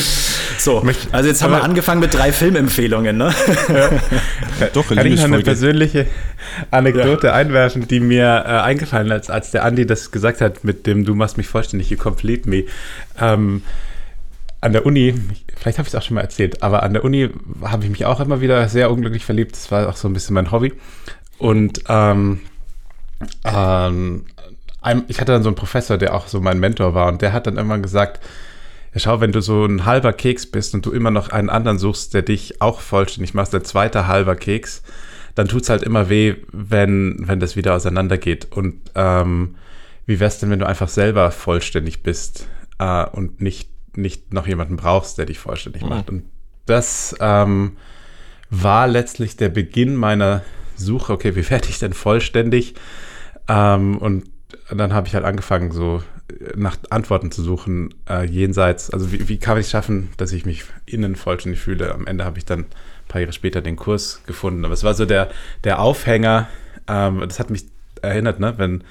So, 0.59 0.81
also 1.11 1.27
jetzt 1.27 1.43
haben 1.43 1.51
wir 1.51 1.61
angefangen 1.61 1.99
mit 1.99 2.13
drei 2.13 2.31
Filmempfehlungen, 2.31 3.17
ne? 3.17 3.35
Ja. 3.67 4.67
Doch, 4.71 4.87
Kann 4.87 5.05
ich 5.05 5.17
noch 5.17 5.25
eine 5.25 5.41
persönliche 5.41 6.07
Anekdote 6.71 7.27
ja. 7.27 7.33
einwerfen, 7.33 7.85
die 7.89 7.99
mir 7.99 8.23
äh, 8.23 8.61
eingefallen 8.61 9.11
ist, 9.11 9.29
als 9.29 9.51
der 9.51 9.65
Andi 9.65 9.85
das 9.85 10.11
gesagt 10.11 10.39
hat, 10.39 10.63
mit 10.63 10.87
dem 10.87 11.03
Du 11.03 11.15
machst 11.15 11.35
mich 11.35 11.49
vollständig, 11.49 11.89
you 11.89 11.97
complete 11.97 12.49
me. 12.49 12.63
Ähm, 13.19 13.63
an 14.61 14.71
der 14.71 14.85
Uni, 14.85 15.15
vielleicht 15.57 15.79
habe 15.79 15.87
ich 15.89 15.93
es 15.93 15.99
auch 15.99 16.03
schon 16.03 16.15
mal 16.15 16.21
erzählt, 16.21 16.63
aber 16.63 16.83
an 16.83 16.93
der 16.93 17.03
Uni 17.03 17.29
habe 17.61 17.83
ich 17.83 17.89
mich 17.89 18.05
auch 18.05 18.21
immer 18.21 18.39
wieder 18.39 18.69
sehr 18.69 18.89
unglücklich 18.89 19.25
verliebt. 19.25 19.51
Das 19.51 19.69
war 19.69 19.89
auch 19.89 19.97
so 19.97 20.07
ein 20.07 20.13
bisschen 20.13 20.33
mein 20.33 20.49
Hobby. 20.49 20.71
Und 21.39 21.83
ähm, 21.89 22.39
ähm, 23.43 24.25
ich 25.07 25.19
hatte 25.19 25.31
dann 25.31 25.43
so 25.43 25.49
einen 25.49 25.55
Professor, 25.55 25.97
der 25.97 26.13
auch 26.13 26.27
so 26.27 26.39
mein 26.39 26.59
Mentor 26.59 26.93
war 26.93 27.07
und 27.07 27.21
der 27.21 27.33
hat 27.33 27.47
dann 27.47 27.57
immer 27.57 27.77
gesagt, 27.79 28.23
ja, 28.93 28.99
schau, 28.99 29.19
wenn 29.19 29.31
du 29.31 29.41
so 29.41 29.65
ein 29.65 29.85
halber 29.85 30.13
Keks 30.13 30.45
bist 30.45 30.73
und 30.73 30.85
du 30.85 30.91
immer 30.91 31.11
noch 31.11 31.29
einen 31.29 31.49
anderen 31.49 31.77
suchst, 31.79 32.13
der 32.13 32.21
dich 32.21 32.61
auch 32.61 32.79
vollständig 32.79 33.33
macht, 33.33 33.53
der 33.53 33.63
zweite 33.63 34.07
halber 34.07 34.35
Keks, 34.35 34.83
dann 35.35 35.47
tut 35.47 35.63
es 35.63 35.69
halt 35.69 35.83
immer 35.83 36.09
weh, 36.09 36.35
wenn, 36.51 37.17
wenn 37.19 37.39
das 37.39 37.55
wieder 37.55 37.75
auseinandergeht. 37.75 38.47
Und 38.51 38.75
ähm, 38.95 39.55
wie 40.05 40.19
wär's 40.19 40.39
denn, 40.39 40.49
wenn 40.49 40.59
du 40.59 40.65
einfach 40.65 40.87
selber 40.87 41.31
vollständig 41.31 42.01
bist 42.01 42.47
äh, 42.79 43.05
und 43.05 43.41
nicht, 43.41 43.69
nicht 43.95 44.33
noch 44.33 44.47
jemanden 44.47 44.77
brauchst, 44.77 45.17
der 45.17 45.25
dich 45.25 45.37
vollständig 45.37 45.83
mhm. 45.83 45.89
macht? 45.89 46.09
Und 46.09 46.23
das 46.65 47.15
ähm, 47.19 47.77
war 48.49 48.87
letztlich 48.87 49.37
der 49.37 49.49
Beginn 49.49 49.95
meiner 49.95 50.41
Suche, 50.75 51.13
okay, 51.13 51.35
wie 51.35 51.49
werde 51.49 51.69
ich 51.69 51.77
denn 51.79 51.93
vollständig? 51.93 52.75
Ähm, 53.47 53.97
und 53.97 54.23
dann 54.69 54.93
habe 54.93 55.07
ich 55.07 55.15
halt 55.15 55.25
angefangen, 55.25 55.71
so 55.71 56.03
äh, 56.29 56.53
nach 56.55 56.77
Antworten 56.89 57.31
zu 57.31 57.41
suchen, 57.43 57.93
äh, 58.09 58.25
jenseits, 58.25 58.89
also 58.89 59.11
wie, 59.11 59.27
wie 59.29 59.37
kann 59.37 59.57
ich 59.57 59.65
es 59.65 59.71
schaffen, 59.71 60.09
dass 60.17 60.31
ich 60.31 60.45
mich 60.45 60.65
innen 60.85 61.15
vollständig 61.15 61.61
fühle. 61.61 61.93
Am 61.93 62.07
Ende 62.07 62.25
habe 62.25 62.37
ich 62.37 62.45
dann 62.45 62.61
ein 62.61 63.07
paar 63.07 63.21
Jahre 63.21 63.33
später 63.33 63.61
den 63.61 63.75
Kurs 63.75 64.21
gefunden. 64.25 64.65
Aber 64.65 64.73
es 64.73 64.83
war 64.83 64.93
so 64.93 65.05
der, 65.05 65.29
der 65.63 65.79
Aufhänger, 65.79 66.47
ähm, 66.87 67.21
das 67.21 67.39
hat 67.39 67.49
mich 67.49 67.65
erinnert, 68.01 68.39
ne, 68.39 68.53
wenn 68.57 68.83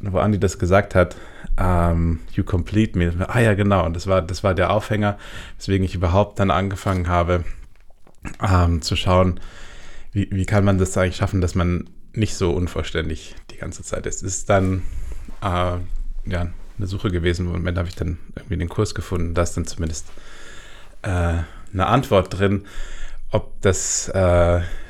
wo, 0.00 0.18
Andi 0.18 0.38
das 0.38 0.58
gesagt 0.58 0.94
hat, 0.94 1.16
um, 1.58 2.20
You 2.32 2.44
Complete 2.44 2.98
Me. 2.98 3.12
Ah 3.28 3.40
ja, 3.40 3.54
genau. 3.54 3.84
Und 3.84 3.94
das 3.94 4.06
war, 4.06 4.22
das 4.22 4.42
war 4.42 4.54
der 4.54 4.70
Aufhänger, 4.70 5.18
weswegen 5.58 5.84
ich 5.84 5.94
überhaupt 5.94 6.38
dann 6.38 6.50
angefangen 6.50 7.08
habe 7.08 7.44
um, 8.40 8.82
zu 8.82 8.96
schauen, 8.96 9.40
wie, 10.12 10.28
wie 10.30 10.46
kann 10.46 10.64
man 10.64 10.78
das 10.78 10.96
eigentlich 10.96 11.16
schaffen, 11.16 11.40
dass 11.40 11.54
man 11.54 11.88
nicht 12.16 12.34
so 12.34 12.50
unvollständig 12.52 13.34
die 13.50 13.56
ganze 13.56 13.82
Zeit 13.82 14.06
ist. 14.06 14.22
Es 14.22 14.38
ist 14.38 14.50
dann 14.50 14.82
uh, 15.42 15.78
ja, 16.24 16.48
eine 16.78 16.86
Suche 16.86 17.10
gewesen. 17.10 17.46
Im 17.46 17.52
Moment 17.52 17.78
habe 17.78 17.88
ich 17.88 17.94
dann 17.94 18.18
irgendwie 18.34 18.56
den 18.56 18.68
Kurs 18.68 18.94
gefunden. 18.94 19.34
Da 19.34 19.42
ist 19.42 19.56
dann 19.56 19.66
zumindest 19.66 20.06
uh, 21.06 21.08
eine 21.72 21.86
Antwort 21.86 22.38
drin, 22.38 22.64
ob 23.30 23.60
das, 23.60 24.10
uh, 24.10 24.12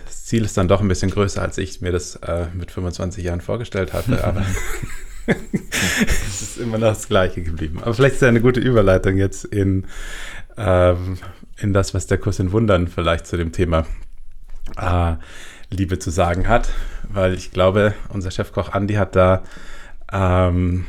das, 0.04 0.24
Ziel 0.24 0.44
ist 0.44 0.56
dann 0.56 0.68
doch 0.68 0.80
ein 0.80 0.88
bisschen 0.88 1.10
größer, 1.10 1.40
als 1.40 1.56
ich 1.58 1.80
mir 1.80 1.92
das 1.92 2.18
mit 2.52 2.72
25 2.72 3.22
Jahren 3.22 3.40
vorgestellt 3.40 3.92
hatte. 3.92 4.24
Aber 4.24 4.44
es 5.26 6.42
ist 6.42 6.58
immer 6.58 6.78
noch 6.78 6.88
das 6.88 7.08
Gleiche 7.08 7.42
geblieben. 7.42 7.80
Aber 7.82 7.94
vielleicht 7.94 8.16
ist 8.16 8.22
ja 8.22 8.28
eine 8.28 8.40
gute 8.40 8.60
Überleitung 8.60 9.16
jetzt 9.16 9.44
in, 9.44 9.86
ähm, 10.56 11.18
in 11.58 11.72
das, 11.72 11.94
was 11.94 12.06
der 12.06 12.18
Kurs 12.18 12.38
in 12.38 12.52
Wundern 12.52 12.88
vielleicht 12.88 13.26
zu 13.26 13.36
dem 13.36 13.52
Thema 13.52 13.86
äh, 14.76 15.14
Liebe 15.70 15.98
zu 15.98 16.10
sagen 16.10 16.48
hat, 16.48 16.68
weil 17.16 17.34
ich 17.34 17.50
glaube, 17.50 17.94
unser 18.10 18.30
Chefkoch 18.30 18.72
Andi 18.72 18.94
hat 18.94 19.16
da 19.16 19.42
ähm, 20.12 20.84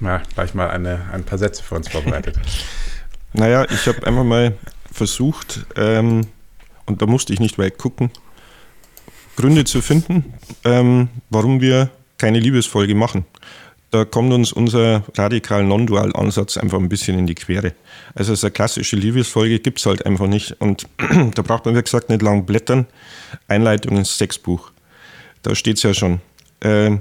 ja, 0.00 0.22
gleich 0.34 0.54
mal 0.54 0.70
eine, 0.70 1.06
ein 1.12 1.22
paar 1.22 1.38
Sätze 1.38 1.62
für 1.62 1.74
uns 1.74 1.88
vorbereitet. 1.88 2.38
naja, 3.32 3.66
ich 3.70 3.86
habe 3.86 4.04
einfach 4.06 4.24
mal 4.24 4.56
versucht, 4.90 5.66
ähm, 5.76 6.22
und 6.86 7.02
da 7.02 7.06
musste 7.06 7.32
ich 7.32 7.40
nicht 7.40 7.58
weit 7.58 7.78
gucken, 7.78 8.10
Gründe 9.36 9.64
zu 9.64 9.82
finden, 9.82 10.32
ähm, 10.64 11.08
warum 11.28 11.60
wir 11.60 11.90
keine 12.16 12.40
Liebesfolge 12.40 12.94
machen. 12.94 13.26
Da 13.90 14.04
kommt 14.04 14.32
uns 14.32 14.52
unser 14.52 15.04
radikal 15.14 15.62
Non-Dual-Ansatz 15.62 16.56
einfach 16.56 16.78
ein 16.78 16.88
bisschen 16.88 17.18
in 17.18 17.26
die 17.26 17.34
Quere. 17.34 17.74
Also 18.14 18.34
so 18.34 18.46
eine 18.46 18.52
klassische 18.52 18.96
Liebesfolge 18.96 19.60
gibt 19.60 19.78
es 19.78 19.86
halt 19.86 20.06
einfach 20.06 20.26
nicht. 20.26 20.52
Und 20.60 20.88
da 21.34 21.42
braucht 21.42 21.66
man, 21.66 21.76
wie 21.76 21.82
gesagt, 21.82 22.08
nicht 22.08 22.22
lang 22.22 22.46
blättern. 22.46 22.86
Einleitung 23.46 23.96
ins 23.98 24.16
Sexbuch. 24.16 24.72
Da 25.46 25.54
steht 25.54 25.76
es 25.76 25.84
ja 25.84 25.94
schon. 25.94 26.20
Äh, 26.58 26.96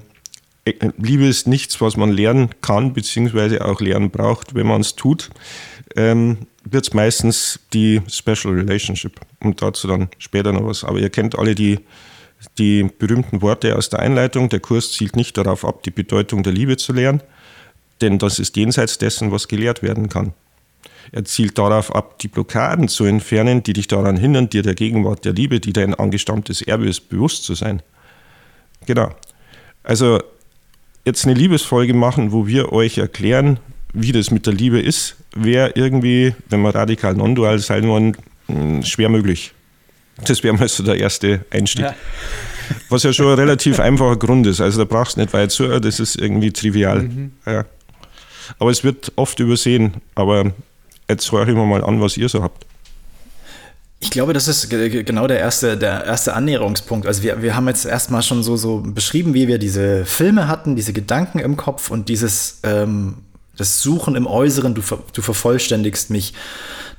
Liebe 0.97 1.25
ist 1.25 1.47
nichts, 1.47 1.81
was 1.81 1.97
man 1.97 2.11
lernen 2.11 2.49
kann, 2.61 2.93
beziehungsweise 2.93 3.65
auch 3.65 3.81
lernen 3.81 4.11
braucht. 4.11 4.53
Wenn 4.53 4.67
man 4.67 4.81
es 4.81 4.95
tut, 4.95 5.31
ähm, 5.95 6.37
wird 6.63 6.85
es 6.87 6.93
meistens 6.93 7.59
die 7.73 8.03
Special 8.07 8.53
Relationship. 8.53 9.19
Und 9.39 9.63
dazu 9.63 9.87
dann 9.87 10.09
später 10.19 10.53
noch 10.53 10.65
was. 10.65 10.83
Aber 10.83 10.99
ihr 10.99 11.09
kennt 11.09 11.37
alle 11.37 11.55
die 11.55 11.79
die 12.59 12.83
berühmten 12.83 13.41
Worte 13.41 13.75
aus 13.75 13.89
der 13.89 13.99
Einleitung. 13.99 14.49
Der 14.49 14.59
Kurs 14.59 14.91
zielt 14.91 15.15
nicht 15.15 15.35
darauf 15.37 15.65
ab, 15.65 15.81
die 15.81 15.89
Bedeutung 15.89 16.43
der 16.43 16.53
Liebe 16.53 16.77
zu 16.77 16.93
lehren, 16.93 17.23
denn 18.01 18.19
das 18.19 18.37
ist 18.37 18.55
jenseits 18.55 18.99
dessen, 18.99 19.31
was 19.31 19.47
gelehrt 19.47 19.81
werden 19.81 20.09
kann. 20.09 20.33
Er 21.11 21.25
zielt 21.25 21.57
darauf 21.57 21.95
ab, 21.95 22.19
die 22.19 22.27
Blockaden 22.27 22.87
zu 22.87 23.05
entfernen, 23.05 23.63
die 23.63 23.73
dich 23.73 23.87
daran 23.87 24.17
hindern, 24.17 24.49
dir 24.49 24.61
der 24.61 24.75
Gegenwart 24.75 25.25
der 25.25 25.33
Liebe, 25.33 25.59
die 25.59 25.73
dein 25.73 25.95
angestammtes 25.95 26.61
Erbe 26.61 26.87
ist, 26.87 27.09
bewusst 27.09 27.43
zu 27.45 27.55
sein. 27.55 27.81
Genau. 28.86 29.12
Also 29.84 30.20
jetzt 31.06 31.25
eine 31.25 31.34
Liebesfolge 31.34 31.94
machen, 31.94 32.32
wo 32.32 32.48
wir 32.48 32.72
euch 32.74 32.98
erklären, 32.98 33.60
wie 33.94 34.12
das 34.12 34.32
mit 34.32 34.46
der 34.46 34.54
Liebe 34.54 34.80
ist, 34.80 35.15
wäre 35.36 35.72
irgendwie, 35.75 36.34
wenn 36.50 36.62
wir 36.62 36.74
radikal 36.74 37.13
non-dual 37.13 37.60
sein 37.60 37.88
wollen, 37.88 38.18
hm, 38.48 38.84
schwer 38.84 39.10
möglich. 39.10 39.54
Das 40.24 40.44
wäre 40.44 40.56
mal 40.56 40.68
so 40.68 40.84
der 40.84 40.98
erste 40.98 41.46
Einstieg. 41.51 41.86
Ja. 41.86 41.96
Was 42.89 43.04
ja 43.04 43.13
schon 43.13 43.27
ein 43.27 43.39
relativ 43.39 43.80
einfacher 43.80 44.15
Grund 44.15 44.48
ist. 44.48 44.62
Also 44.62 44.80
da 44.80 44.86
brauchst 44.86 45.18
du 45.18 45.22
nicht 45.22 45.34
weit 45.34 45.51
zu, 45.51 45.80
das 45.80 46.00
ist 46.00 46.15
irgendwie 46.15 46.51
trivial. 46.51 47.04
Mhm. 47.04 47.32
Ja. 47.46 47.65
Aber 48.60 48.72
es 48.72 48.84
wird 48.84 49.12
oft 49.18 49.39
übersehen. 49.39 49.96
Aber 50.15 50.51
jetzt 51.10 51.32
höre 51.32 51.48
ich 51.48 51.56
mir 51.56 51.65
mal 51.65 51.84
an, 51.84 52.01
was 52.01 52.18
ihr 52.18 52.30
so 52.30 52.42
habt. 52.42 52.65
Ich 53.99 54.09
glaube, 54.09 54.33
das 54.33 54.47
ist 54.47 54.69
genau 54.69 55.25
der 55.27 55.39
erste, 55.39 55.77
der 55.77 56.03
erste 56.05 56.33
Annäherungspunkt. 56.33 57.07
Also 57.07 57.23
wir, 57.23 57.41
wir 57.41 57.55
haben 57.55 57.67
jetzt 57.67 57.85
erstmal 57.85 58.21
schon 58.21 58.43
so, 58.43 58.57
so 58.57 58.81
beschrieben, 58.81 59.33
wie 59.33 59.47
wir 59.47 59.57
diese 59.57 60.05
Filme 60.05 60.47
hatten, 60.47 60.75
diese 60.75 60.93
Gedanken 60.93 61.39
im 61.39 61.55
Kopf 61.57 61.89
und 61.89 62.09
dieses 62.09 62.59
ähm, 62.63 63.15
das 63.57 63.81
Suchen 63.81 64.15
im 64.15 64.27
Äußeren, 64.27 64.75
du, 64.75 64.81
du 65.13 65.21
vervollständigst 65.21 66.09
mich 66.09 66.33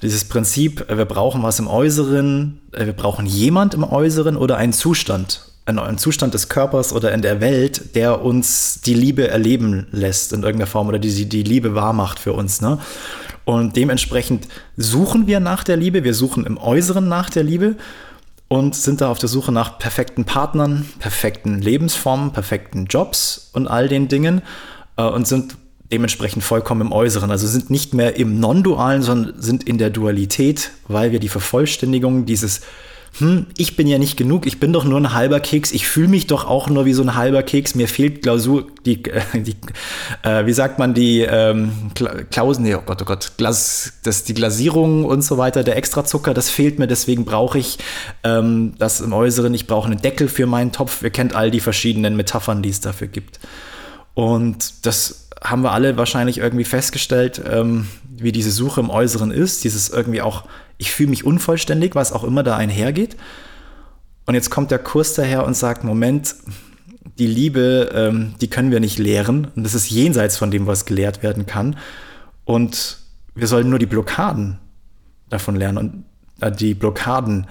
dieses 0.02 0.24
Prinzip, 0.24 0.88
äh, 0.90 0.98
wir 0.98 1.04
brauchen 1.04 1.42
was 1.42 1.58
im 1.58 1.68
Äußeren, 1.68 2.60
äh, 2.72 2.86
wir 2.86 2.92
brauchen 2.92 3.26
jemand 3.26 3.74
im 3.74 3.84
Äußeren 3.84 4.36
oder 4.36 4.56
einen 4.56 4.72
Zustand, 4.72 5.52
einen 5.66 5.98
Zustand 5.98 6.32
des 6.32 6.48
Körpers 6.48 6.92
oder 6.92 7.12
in 7.12 7.22
der 7.22 7.40
Welt, 7.40 7.96
der 7.96 8.22
uns 8.22 8.80
die 8.82 8.94
Liebe 8.94 9.28
erleben 9.28 9.88
lässt 9.90 10.32
in 10.32 10.42
irgendeiner 10.42 10.70
Form 10.70 10.88
oder 10.88 10.98
die 10.98 11.28
die 11.28 11.42
Liebe 11.42 11.74
wahr 11.74 11.92
macht 11.92 12.20
für 12.20 12.34
uns. 12.34 12.60
Ne? 12.60 12.78
Und 13.46 13.76
dementsprechend 13.76 14.48
suchen 14.76 15.28
wir 15.28 15.38
nach 15.38 15.62
der 15.62 15.76
Liebe, 15.76 16.02
wir 16.02 16.14
suchen 16.14 16.44
im 16.44 16.58
Äußeren 16.58 17.06
nach 17.06 17.30
der 17.30 17.44
Liebe 17.44 17.76
und 18.48 18.74
sind 18.74 19.00
da 19.00 19.08
auf 19.08 19.20
der 19.20 19.28
Suche 19.28 19.52
nach 19.52 19.78
perfekten 19.78 20.24
Partnern, 20.24 20.84
perfekten 20.98 21.62
Lebensformen, 21.62 22.32
perfekten 22.32 22.86
Jobs 22.86 23.50
und 23.52 23.68
all 23.68 23.86
den 23.86 24.08
Dingen 24.08 24.42
äh, 24.96 25.04
und 25.04 25.28
sind 25.28 25.56
dementsprechend 25.92 26.42
vollkommen 26.42 26.80
im 26.80 26.92
Äußeren. 26.92 27.30
Also 27.30 27.46
sind 27.46 27.70
nicht 27.70 27.94
mehr 27.94 28.16
im 28.16 28.40
Non-Dualen, 28.40 29.02
sondern 29.02 29.40
sind 29.40 29.62
in 29.62 29.78
der 29.78 29.90
Dualität, 29.90 30.72
weil 30.88 31.12
wir 31.12 31.20
die 31.20 31.28
Vervollständigung 31.28 32.26
dieses 32.26 32.62
hm, 33.18 33.46
ich 33.56 33.76
bin 33.76 33.86
ja 33.86 33.98
nicht 33.98 34.16
genug, 34.16 34.46
ich 34.46 34.60
bin 34.60 34.72
doch 34.72 34.84
nur 34.84 35.00
ein 35.00 35.14
halber 35.14 35.40
Keks, 35.40 35.72
ich 35.72 35.86
fühle 35.86 36.08
mich 36.08 36.26
doch 36.26 36.44
auch 36.44 36.68
nur 36.68 36.84
wie 36.84 36.92
so 36.92 37.02
ein 37.02 37.14
halber 37.14 37.42
Keks, 37.42 37.74
mir 37.74 37.88
fehlt 37.88 38.22
Glasur, 38.22 38.66
die, 38.84 39.04
äh, 39.04 39.22
die 39.34 39.56
äh, 40.22 40.44
wie 40.44 40.52
sagt 40.52 40.78
man, 40.78 40.92
die 40.92 41.20
ähm, 41.20 41.72
Klausen, 42.30 42.64
nee, 42.64 42.74
oh 42.74 42.82
Gott, 42.84 43.00
oh 43.00 43.04
Gott, 43.06 43.32
Glas, 43.38 43.94
das, 44.02 44.24
die 44.24 44.34
Glasierung 44.34 45.04
und 45.04 45.22
so 45.22 45.38
weiter, 45.38 45.64
der 45.64 45.76
Extrazucker, 45.76 46.34
das 46.34 46.50
fehlt 46.50 46.78
mir, 46.78 46.86
deswegen 46.86 47.24
brauche 47.24 47.58
ich 47.58 47.78
ähm, 48.22 48.74
das 48.78 49.00
im 49.00 49.12
Äußeren, 49.12 49.54
ich 49.54 49.66
brauche 49.66 49.86
einen 49.86 50.02
Deckel 50.02 50.28
für 50.28 50.46
meinen 50.46 50.72
Topf, 50.72 51.02
ihr 51.02 51.10
kennt 51.10 51.34
all 51.34 51.50
die 51.50 51.60
verschiedenen 51.60 52.16
Metaphern, 52.16 52.62
die 52.62 52.70
es 52.70 52.80
dafür 52.80 53.06
gibt. 53.06 53.40
Und 54.12 54.86
das 54.86 55.25
haben 55.50 55.62
wir 55.62 55.72
alle 55.72 55.96
wahrscheinlich 55.96 56.38
irgendwie 56.38 56.64
festgestellt, 56.64 57.40
ähm, 57.48 57.86
wie 58.08 58.32
diese 58.32 58.50
Suche 58.50 58.80
im 58.80 58.90
Äußeren 58.90 59.30
ist. 59.30 59.64
Dieses 59.64 59.88
irgendwie 59.88 60.22
auch, 60.22 60.44
ich 60.78 60.92
fühle 60.92 61.10
mich 61.10 61.24
unvollständig, 61.24 61.94
was 61.94 62.12
auch 62.12 62.24
immer 62.24 62.42
da 62.42 62.56
einhergeht. 62.56 63.16
Und 64.26 64.34
jetzt 64.34 64.50
kommt 64.50 64.70
der 64.70 64.78
Kurs 64.78 65.14
daher 65.14 65.44
und 65.46 65.54
sagt, 65.54 65.84
Moment, 65.84 66.34
die 67.18 67.26
Liebe, 67.26 67.90
ähm, 67.94 68.34
die 68.40 68.48
können 68.48 68.70
wir 68.70 68.80
nicht 68.80 68.98
lehren. 68.98 69.48
Und 69.54 69.64
das 69.64 69.74
ist 69.74 69.90
jenseits 69.90 70.36
von 70.36 70.50
dem, 70.50 70.66
was 70.66 70.84
gelehrt 70.84 71.22
werden 71.22 71.46
kann. 71.46 71.76
Und 72.44 72.98
wir 73.34 73.46
sollen 73.46 73.70
nur 73.70 73.78
die 73.78 73.86
Blockaden 73.86 74.58
davon 75.30 75.56
lernen 75.56 75.78
und 75.78 76.04
äh, 76.40 76.52
die 76.52 76.74
Blockaden 76.74 77.46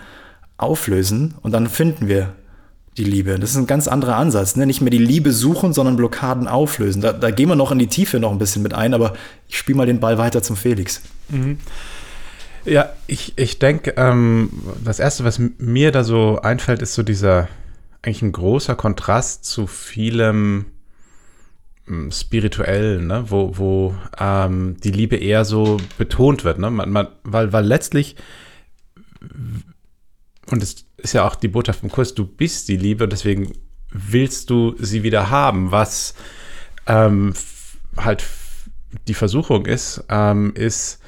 auflösen. 0.57 1.35
Und 1.41 1.51
dann 1.51 1.67
finden 1.67 2.07
wir 2.07 2.33
die 2.97 3.03
Liebe. 3.03 3.37
Das 3.39 3.51
ist 3.51 3.57
ein 3.57 3.67
ganz 3.67 3.87
anderer 3.87 4.15
Ansatz. 4.15 4.55
Ne? 4.55 4.65
Nicht 4.65 4.81
mehr 4.81 4.89
die 4.89 4.97
Liebe 4.97 5.31
suchen, 5.31 5.73
sondern 5.73 5.97
Blockaden 5.97 6.47
auflösen. 6.47 7.01
Da, 7.01 7.11
da 7.11 7.31
gehen 7.31 7.49
wir 7.49 7.55
noch 7.55 7.71
in 7.71 7.79
die 7.79 7.87
Tiefe 7.87 8.19
noch 8.19 8.31
ein 8.31 8.37
bisschen 8.37 8.63
mit 8.63 8.73
ein, 8.73 8.93
aber 8.93 9.13
ich 9.49 9.57
spiele 9.57 9.77
mal 9.77 9.85
den 9.85 9.99
Ball 9.99 10.17
weiter 10.17 10.41
zum 10.41 10.55
Felix. 10.55 11.01
Mhm. 11.29 11.57
Ja, 12.63 12.89
ich, 13.05 13.33
ich 13.35 13.59
denke, 13.59 13.93
ähm, 13.97 14.49
das 14.83 14.99
Erste, 14.99 15.23
was 15.23 15.39
mir 15.39 15.91
da 15.91 16.03
so 16.03 16.39
einfällt, 16.41 16.81
ist 16.81 16.95
so 16.95 17.03
dieser 17.03 17.47
eigentlich 18.01 18.21
ein 18.21 18.31
großer 18.31 18.75
Kontrast 18.75 19.45
zu 19.45 19.67
vielem 19.67 20.65
hm, 21.85 22.11
spirituellen, 22.11 23.07
ne? 23.07 23.25
wo, 23.27 23.57
wo 23.57 23.95
ähm, 24.19 24.77
die 24.83 24.91
Liebe 24.91 25.15
eher 25.17 25.45
so 25.45 25.77
betont 25.97 26.43
wird. 26.43 26.59
Ne? 26.59 26.71
Man, 26.71 26.89
man, 26.91 27.07
weil, 27.23 27.51
weil 27.51 27.65
letztlich, 27.65 28.15
und 30.49 30.63
es 30.63 30.84
ist 30.97 31.13
ja 31.13 31.27
auch 31.27 31.35
die 31.35 31.47
Botschaft 31.47 31.83
im 31.83 31.91
Kurs, 31.91 32.13
du 32.13 32.25
bist 32.25 32.67
die 32.67 32.77
Liebe 32.77 33.03
und 33.03 33.13
deswegen 33.13 33.53
willst 33.91 34.49
du 34.49 34.75
sie 34.79 35.03
wieder 35.03 35.29
haben. 35.29 35.71
Was 35.71 36.15
ähm, 36.87 37.33
halt 37.97 38.25
die 39.07 39.13
Versuchung 39.13 39.65
ist, 39.65 40.03
ähm, 40.09 40.53
ist, 40.55 41.01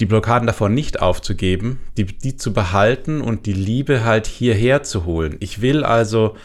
die 0.00 0.06
Blockaden 0.06 0.46
davor 0.46 0.68
nicht 0.68 1.00
aufzugeben, 1.00 1.80
die, 1.96 2.04
die 2.04 2.36
zu 2.36 2.52
behalten 2.52 3.20
und 3.20 3.46
die 3.46 3.52
Liebe 3.52 4.04
halt 4.04 4.26
hierher 4.26 4.82
zu 4.82 5.04
holen. 5.04 5.36
Ich 5.40 5.60
will 5.60 5.84
also 5.84 6.36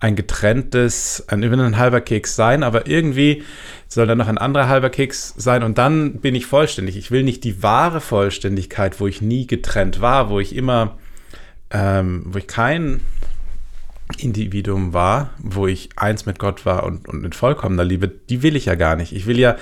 ein 0.00 0.16
getrenntes, 0.16 1.24
ein, 1.28 1.44
ein 1.44 1.76
halber 1.76 2.00
Keks 2.00 2.34
sein, 2.34 2.62
aber 2.62 2.86
irgendwie 2.88 3.44
soll 3.86 4.06
da 4.06 4.14
noch 4.14 4.28
ein 4.28 4.38
anderer 4.38 4.66
halber 4.66 4.90
Keks 4.90 5.34
sein 5.36 5.62
und 5.62 5.78
dann 5.78 6.20
bin 6.20 6.34
ich 6.34 6.46
vollständig. 6.46 6.96
Ich 6.96 7.10
will 7.10 7.22
nicht 7.22 7.44
die 7.44 7.62
wahre 7.62 8.00
Vollständigkeit, 8.00 8.98
wo 8.98 9.06
ich 9.06 9.20
nie 9.20 9.46
getrennt 9.46 10.00
war, 10.00 10.30
wo 10.30 10.40
ich 10.40 10.56
immer 10.56 10.98
ähm, 11.70 12.22
wo 12.26 12.38
ich 12.38 12.46
kein 12.46 13.00
Individuum 14.18 14.92
war, 14.92 15.30
wo 15.38 15.66
ich 15.66 15.90
eins 15.96 16.26
mit 16.26 16.38
Gott 16.38 16.66
war 16.66 16.84
und, 16.84 17.08
und 17.08 17.24
in 17.24 17.32
vollkommener 17.32 17.84
Liebe, 17.84 18.08
die 18.08 18.42
will 18.42 18.56
ich 18.56 18.66
ja 18.66 18.74
gar 18.74 18.96
nicht. 18.96 19.12
Ich 19.12 19.26
will 19.26 19.38
ja, 19.38 19.56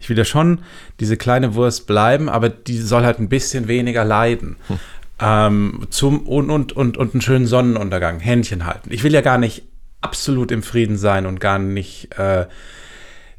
ich 0.00 0.08
will 0.08 0.18
ja 0.18 0.24
schon 0.24 0.60
diese 1.00 1.16
kleine 1.16 1.54
Wurst 1.54 1.86
bleiben, 1.86 2.28
aber 2.28 2.48
die 2.48 2.78
soll 2.78 3.04
halt 3.04 3.18
ein 3.18 3.28
bisschen 3.28 3.68
weniger 3.68 4.04
leiden. 4.04 4.56
Hm. 4.68 4.78
Ähm, 5.20 5.86
zum, 5.90 6.26
und, 6.26 6.50
und, 6.50 6.72
und, 6.72 6.96
und 6.96 7.14
einen 7.14 7.20
schönen 7.20 7.46
Sonnenuntergang, 7.46 8.18
Händchen 8.18 8.66
halten. 8.66 8.90
Ich 8.92 9.04
will 9.04 9.12
ja 9.12 9.20
gar 9.20 9.38
nicht 9.38 9.62
absolut 10.00 10.50
im 10.50 10.64
Frieden 10.64 10.96
sein 10.96 11.26
und 11.26 11.38
gar 11.38 11.60
nicht, 11.60 12.18
äh, 12.18 12.46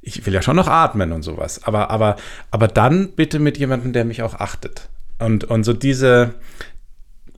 ich 0.02 0.26
will 0.26 0.34
ja 0.34 0.42
schon 0.42 0.56
noch 0.56 0.68
atmen 0.68 1.12
und 1.12 1.24
sowas, 1.24 1.66
aber, 1.66 1.90
aber, 1.90 2.16
aber 2.52 2.70
dann 2.70 3.10
bitte 3.10 3.40
mit 3.40 3.58
jemandem, 3.58 3.92
der 3.92 4.06
mich 4.06 4.22
auch 4.22 4.36
achtet. 4.36 4.90
Und, 5.20 5.44
und 5.44 5.64
so 5.66 5.74
diese, 5.74 6.36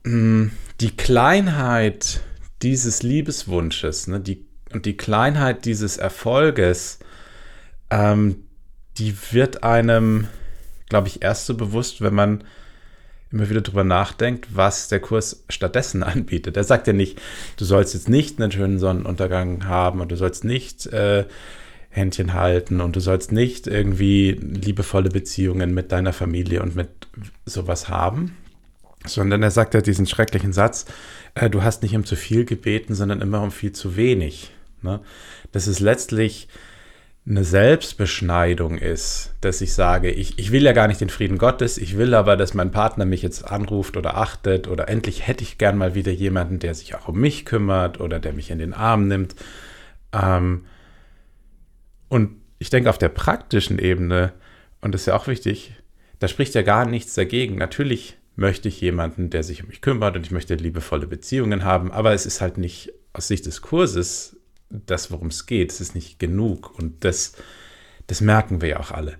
die 0.06 0.96
Kleinheit 0.96 2.20
dieses 2.62 3.02
Liebeswunsches, 3.02 4.06
ne, 4.06 4.20
die, 4.20 4.46
und 4.72 4.86
die 4.86 4.96
Kleinheit 4.96 5.64
dieses 5.64 5.96
Erfolges, 5.96 7.00
ähm, 7.90 8.44
die 8.98 9.14
wird 9.32 9.64
einem, 9.64 10.28
glaube 10.88 11.08
ich, 11.08 11.22
erst 11.22 11.46
so 11.46 11.56
bewusst, 11.56 12.00
wenn 12.00 12.14
man 12.14 12.44
immer 13.32 13.50
wieder 13.50 13.60
drüber 13.60 13.82
nachdenkt, 13.82 14.54
was 14.54 14.88
der 14.88 15.00
Kurs 15.00 15.44
stattdessen 15.48 16.02
anbietet. 16.04 16.56
Er 16.56 16.64
sagt 16.64 16.86
ja 16.86 16.92
nicht, 16.92 17.20
du 17.56 17.64
sollst 17.64 17.94
jetzt 17.94 18.08
nicht 18.08 18.40
einen 18.40 18.52
schönen 18.52 18.78
Sonnenuntergang 18.78 19.66
haben 19.66 20.00
und 20.00 20.12
du 20.12 20.16
sollst 20.16 20.44
nicht 20.44 20.86
äh, 20.86 21.24
Händchen 21.90 22.32
halten 22.32 22.80
und 22.80 22.94
du 22.94 23.00
sollst 23.00 23.32
nicht 23.32 23.66
irgendwie 23.66 24.32
liebevolle 24.32 25.08
Beziehungen 25.08 25.74
mit 25.74 25.90
deiner 25.90 26.12
Familie 26.12 26.62
und 26.62 26.76
mit 26.76 26.90
sowas 27.44 27.88
haben, 27.88 28.36
sondern 29.08 29.42
er 29.42 29.50
sagt 29.50 29.74
ja 29.74 29.80
diesen 29.80 30.06
schrecklichen 30.06 30.52
Satz, 30.52 30.86
äh, 31.34 31.50
du 31.50 31.62
hast 31.62 31.82
nicht 31.82 31.96
um 31.96 32.04
zu 32.04 32.16
viel 32.16 32.44
gebeten, 32.44 32.94
sondern 32.94 33.20
immer 33.20 33.42
um 33.42 33.50
viel 33.50 33.72
zu 33.72 33.96
wenig. 33.96 34.52
Ne? 34.82 35.00
Das 35.52 35.66
ist 35.66 35.80
letztlich 35.80 36.48
eine 37.28 37.42
Selbstbeschneidung 37.42 38.78
ist, 38.78 39.34
dass 39.40 39.60
ich 39.60 39.74
sage, 39.74 40.10
ich, 40.10 40.38
ich 40.38 40.52
will 40.52 40.62
ja 40.62 40.72
gar 40.72 40.86
nicht 40.86 41.00
den 41.00 41.08
Frieden 41.08 41.38
Gottes, 41.38 41.76
ich 41.76 41.98
will 41.98 42.14
aber, 42.14 42.36
dass 42.36 42.54
mein 42.54 42.70
Partner 42.70 43.04
mich 43.04 43.20
jetzt 43.22 43.44
anruft 43.50 43.96
oder 43.96 44.16
achtet 44.16 44.68
oder 44.68 44.88
endlich 44.88 45.26
hätte 45.26 45.42
ich 45.42 45.58
gern 45.58 45.76
mal 45.76 45.96
wieder 45.96 46.12
jemanden, 46.12 46.60
der 46.60 46.74
sich 46.74 46.94
auch 46.94 47.08
um 47.08 47.18
mich 47.18 47.44
kümmert 47.44 48.00
oder 48.00 48.20
der 48.20 48.32
mich 48.32 48.52
in 48.52 48.60
den 48.60 48.72
Arm 48.72 49.08
nimmt. 49.08 49.34
Ähm, 50.12 50.66
und 52.08 52.36
ich 52.60 52.70
denke 52.70 52.90
auf 52.90 52.98
der 52.98 53.08
praktischen 53.08 53.80
Ebene, 53.80 54.32
und 54.80 54.92
das 54.94 55.02
ist 55.02 55.06
ja 55.06 55.16
auch 55.16 55.26
wichtig, 55.26 55.72
da 56.20 56.28
spricht 56.28 56.54
ja 56.54 56.62
gar 56.62 56.86
nichts 56.86 57.14
dagegen. 57.14 57.56
Natürlich 57.56 58.16
möchte 58.36 58.68
ich 58.68 58.80
jemanden, 58.80 59.30
der 59.30 59.42
sich 59.42 59.62
um 59.62 59.68
mich 59.68 59.80
kümmert 59.80 60.16
und 60.16 60.24
ich 60.24 60.30
möchte 60.30 60.54
liebevolle 60.54 61.06
Beziehungen 61.06 61.64
haben, 61.64 61.90
aber 61.90 62.12
es 62.12 62.26
ist 62.26 62.40
halt 62.40 62.58
nicht 62.58 62.92
aus 63.12 63.28
Sicht 63.28 63.46
des 63.46 63.62
Kurses 63.62 64.36
das, 64.68 65.10
worum 65.10 65.28
es 65.28 65.46
geht. 65.46 65.72
Es 65.72 65.80
ist 65.80 65.94
nicht 65.94 66.18
genug. 66.18 66.76
Und 66.78 67.04
das, 67.04 67.34
das 68.06 68.20
merken 68.20 68.60
wir 68.60 68.68
ja 68.68 68.80
auch 68.80 68.90
alle. 68.90 69.16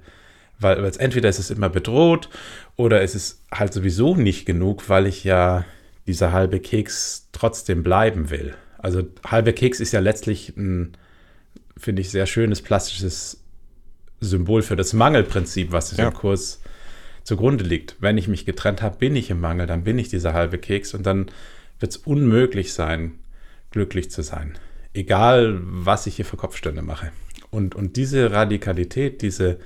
Weil, 0.58 0.82
weil 0.82 0.92
entweder 0.98 1.28
ist 1.28 1.38
es 1.38 1.50
immer 1.50 1.68
bedroht 1.68 2.28
oder 2.76 3.02
es 3.02 3.14
ist 3.14 3.42
halt 3.52 3.72
sowieso 3.72 4.16
nicht 4.16 4.46
genug, 4.46 4.88
weil 4.88 5.06
ich 5.06 5.24
ja 5.24 5.64
dieser 6.06 6.32
halbe 6.32 6.60
Keks 6.60 7.28
trotzdem 7.32 7.82
bleiben 7.82 8.30
will. 8.30 8.54
Also 8.78 9.02
halbe 9.24 9.52
Keks 9.52 9.80
ist 9.80 9.92
ja 9.92 10.00
letztlich 10.00 10.56
ein, 10.56 10.96
finde 11.76 12.02
ich, 12.02 12.10
sehr 12.10 12.26
schönes 12.26 12.62
plastisches 12.62 13.42
Symbol 14.20 14.62
für 14.62 14.76
das 14.76 14.92
Mangelprinzip, 14.92 15.72
was 15.72 15.94
ja. 15.96 16.08
im 16.08 16.14
Kurs 16.14 16.60
zugrunde 17.26 17.64
liegt. 17.64 17.96
Wenn 18.00 18.18
ich 18.18 18.28
mich 18.28 18.46
getrennt 18.46 18.82
habe, 18.82 18.96
bin 18.98 19.16
ich 19.16 19.30
im 19.30 19.40
Mangel, 19.40 19.66
dann 19.66 19.84
bin 19.84 19.98
ich 19.98 20.08
dieser 20.08 20.32
halbe 20.32 20.58
Keks 20.58 20.94
und 20.94 21.04
dann 21.04 21.26
wird 21.78 21.92
es 21.92 21.98
unmöglich 21.98 22.72
sein, 22.72 23.18
glücklich 23.70 24.10
zu 24.10 24.22
sein 24.22 24.58
egal 24.96 25.60
was 25.62 26.06
ich 26.06 26.16
hier 26.16 26.24
für 26.24 26.36
Kopfstände 26.36 26.82
mache. 26.82 27.12
Und, 27.50 27.74
und 27.74 27.96
diese 27.96 28.32
Radikalität, 28.32 29.22
diese, 29.22 29.58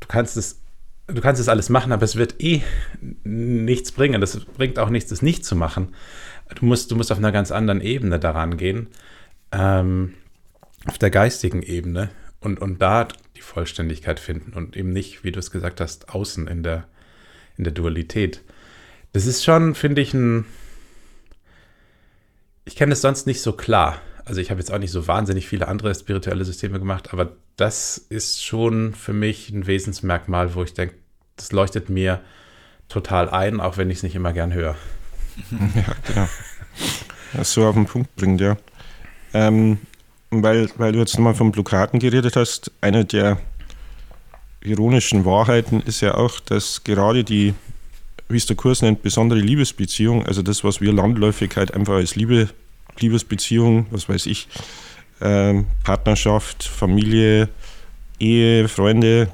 du 0.00 0.06
kannst 0.06 0.36
es, 0.36 0.60
du 1.08 1.20
kannst 1.20 1.40
es 1.40 1.48
alles 1.48 1.68
machen, 1.68 1.92
aber 1.92 2.04
es 2.04 2.16
wird 2.16 2.40
eh 2.40 2.62
nichts 3.24 3.92
bringen. 3.92 4.20
Das 4.20 4.38
bringt 4.44 4.78
auch 4.78 4.90
nichts, 4.90 5.10
es 5.10 5.22
nicht 5.22 5.44
zu 5.44 5.56
machen. 5.56 5.94
Du 6.54 6.64
musst, 6.64 6.90
du 6.90 6.96
musst 6.96 7.10
auf 7.10 7.18
einer 7.18 7.32
ganz 7.32 7.50
anderen 7.50 7.80
Ebene 7.80 8.20
daran 8.20 8.56
gehen, 8.56 8.88
ähm, 9.50 10.14
auf 10.86 10.98
der 10.98 11.10
geistigen 11.10 11.62
Ebene 11.62 12.10
und, 12.40 12.60
und 12.60 12.80
da 12.80 13.08
die 13.36 13.42
Vollständigkeit 13.42 14.20
finden 14.20 14.52
und 14.52 14.76
eben 14.76 14.92
nicht, 14.92 15.24
wie 15.24 15.32
du 15.32 15.38
es 15.38 15.50
gesagt 15.50 15.80
hast, 15.80 16.08
außen 16.10 16.48
in 16.48 16.62
der, 16.62 16.86
in 17.56 17.64
der 17.64 17.72
Dualität. 17.72 18.42
Das 19.12 19.26
ist 19.26 19.44
schon, 19.44 19.74
finde 19.74 20.02
ich, 20.02 20.14
ein. 20.14 20.44
Ich 22.64 22.74
kenne 22.74 22.92
es 22.92 23.00
sonst 23.00 23.26
nicht 23.26 23.40
so 23.40 23.52
klar 23.52 24.00
also 24.26 24.40
ich 24.40 24.50
habe 24.50 24.60
jetzt 24.60 24.72
auch 24.72 24.78
nicht 24.78 24.90
so 24.90 25.06
wahnsinnig 25.06 25.46
viele 25.46 25.68
andere 25.68 25.94
spirituelle 25.94 26.44
Systeme 26.44 26.80
gemacht, 26.80 27.12
aber 27.12 27.36
das 27.56 27.96
ist 27.96 28.44
schon 28.44 28.92
für 28.92 29.12
mich 29.12 29.50
ein 29.50 29.66
Wesensmerkmal, 29.68 30.54
wo 30.54 30.64
ich 30.64 30.74
denke, 30.74 30.96
das 31.36 31.52
leuchtet 31.52 31.88
mir 31.88 32.20
total 32.88 33.30
ein, 33.30 33.60
auch 33.60 33.76
wenn 33.76 33.88
ich 33.88 33.98
es 33.98 34.02
nicht 34.02 34.16
immer 34.16 34.32
gern 34.32 34.52
höre. 34.52 34.76
Ja, 35.74 35.94
genau. 36.06 36.28
Das 37.34 37.52
so 37.52 37.66
auf 37.66 37.74
den 37.74 37.86
Punkt 37.86 38.14
bringt, 38.16 38.40
ja. 38.40 38.56
Ähm, 39.34 39.78
weil, 40.30 40.68
weil 40.76 40.92
du 40.92 40.98
jetzt 40.98 41.14
nochmal 41.14 41.34
von 41.34 41.52
Blockaden 41.52 42.00
geredet 42.00 42.36
hast, 42.36 42.70
eine 42.80 43.04
der 43.04 43.38
ironischen 44.62 45.24
Wahrheiten 45.24 45.80
ist 45.80 46.00
ja 46.00 46.14
auch, 46.14 46.40
dass 46.40 46.82
gerade 46.84 47.24
die, 47.24 47.54
wie 48.28 48.36
es 48.36 48.46
der 48.46 48.56
Kurs 48.56 48.82
nennt, 48.82 49.02
besondere 49.02 49.38
Liebesbeziehung, 49.38 50.26
also 50.26 50.42
das, 50.42 50.64
was 50.64 50.80
wir 50.80 50.92
Landläufigkeit 50.92 51.72
einfach 51.72 51.94
als 51.94 52.16
Liebe 52.16 52.48
Liebesbeziehung, 52.98 53.86
was 53.90 54.08
weiß 54.08 54.26
ich, 54.26 54.48
ähm, 55.20 55.66
Partnerschaft, 55.84 56.64
Familie, 56.64 57.48
Ehe, 58.18 58.68
Freunde. 58.68 59.28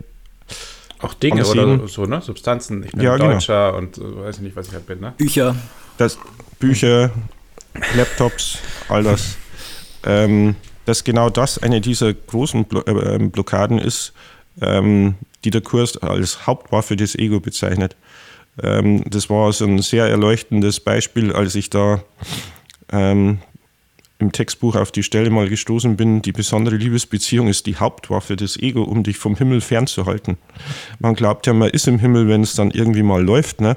Auch 1.00 1.14
Dinge 1.14 1.42
ansehen. 1.42 1.80
oder 1.80 1.88
so, 1.88 2.06
ne? 2.06 2.20
Substanzen. 2.20 2.84
Ich 2.84 2.92
bin 2.92 3.02
ja, 3.02 3.16
genau. 3.16 3.32
Deutscher 3.32 3.72
genau. 3.72 3.78
und 3.78 3.98
äh, 3.98 4.24
weiß 4.24 4.40
nicht, 4.40 4.56
was 4.56 4.68
ich 4.68 4.74
halt 4.74 4.86
bin, 4.86 5.00
ne? 5.00 5.14
Bücher. 5.16 5.54
Das, 5.96 6.18
Bücher, 6.58 7.10
Laptops, 7.96 8.58
all 8.88 9.02
das. 9.02 9.36
ähm, 10.04 10.56
dass 10.84 11.04
genau 11.04 11.30
das 11.30 11.58
eine 11.58 11.80
dieser 11.80 12.12
großen 12.12 12.66
äh, 12.86 12.90
ähm, 12.90 13.30
Blockaden 13.30 13.78
ist, 13.78 14.12
ähm, 14.60 15.14
die 15.44 15.50
der 15.50 15.60
Kurs 15.60 15.96
als 15.96 16.46
Hauptwaffe 16.46 16.96
des 16.96 17.14
Ego 17.14 17.40
bezeichnet. 17.40 17.96
Ähm, 18.62 19.04
das 19.08 19.30
war 19.30 19.52
so 19.52 19.64
ein 19.64 19.80
sehr 19.80 20.06
erleuchtendes 20.06 20.80
Beispiel, 20.80 21.32
als 21.32 21.54
ich 21.54 21.70
da 21.70 22.02
im 24.22 24.30
Textbuch 24.30 24.76
auf 24.76 24.92
die 24.92 25.02
Stelle 25.02 25.30
mal 25.30 25.48
gestoßen 25.48 25.96
bin, 25.96 26.22
die 26.22 26.30
besondere 26.32 26.76
Liebesbeziehung 26.76 27.48
ist 27.48 27.66
die 27.66 27.76
Hauptwaffe 27.76 28.36
des 28.36 28.56
Ego, 28.56 28.84
um 28.84 29.02
dich 29.02 29.18
vom 29.18 29.36
Himmel 29.36 29.60
fernzuhalten. 29.60 30.38
Man 31.00 31.14
glaubt 31.14 31.46
ja, 31.46 31.52
man 31.52 31.70
ist 31.70 31.88
im 31.88 31.98
Himmel, 31.98 32.28
wenn 32.28 32.42
es 32.42 32.54
dann 32.54 32.70
irgendwie 32.70 33.02
mal 33.02 33.22
läuft. 33.22 33.60
Ne? 33.60 33.76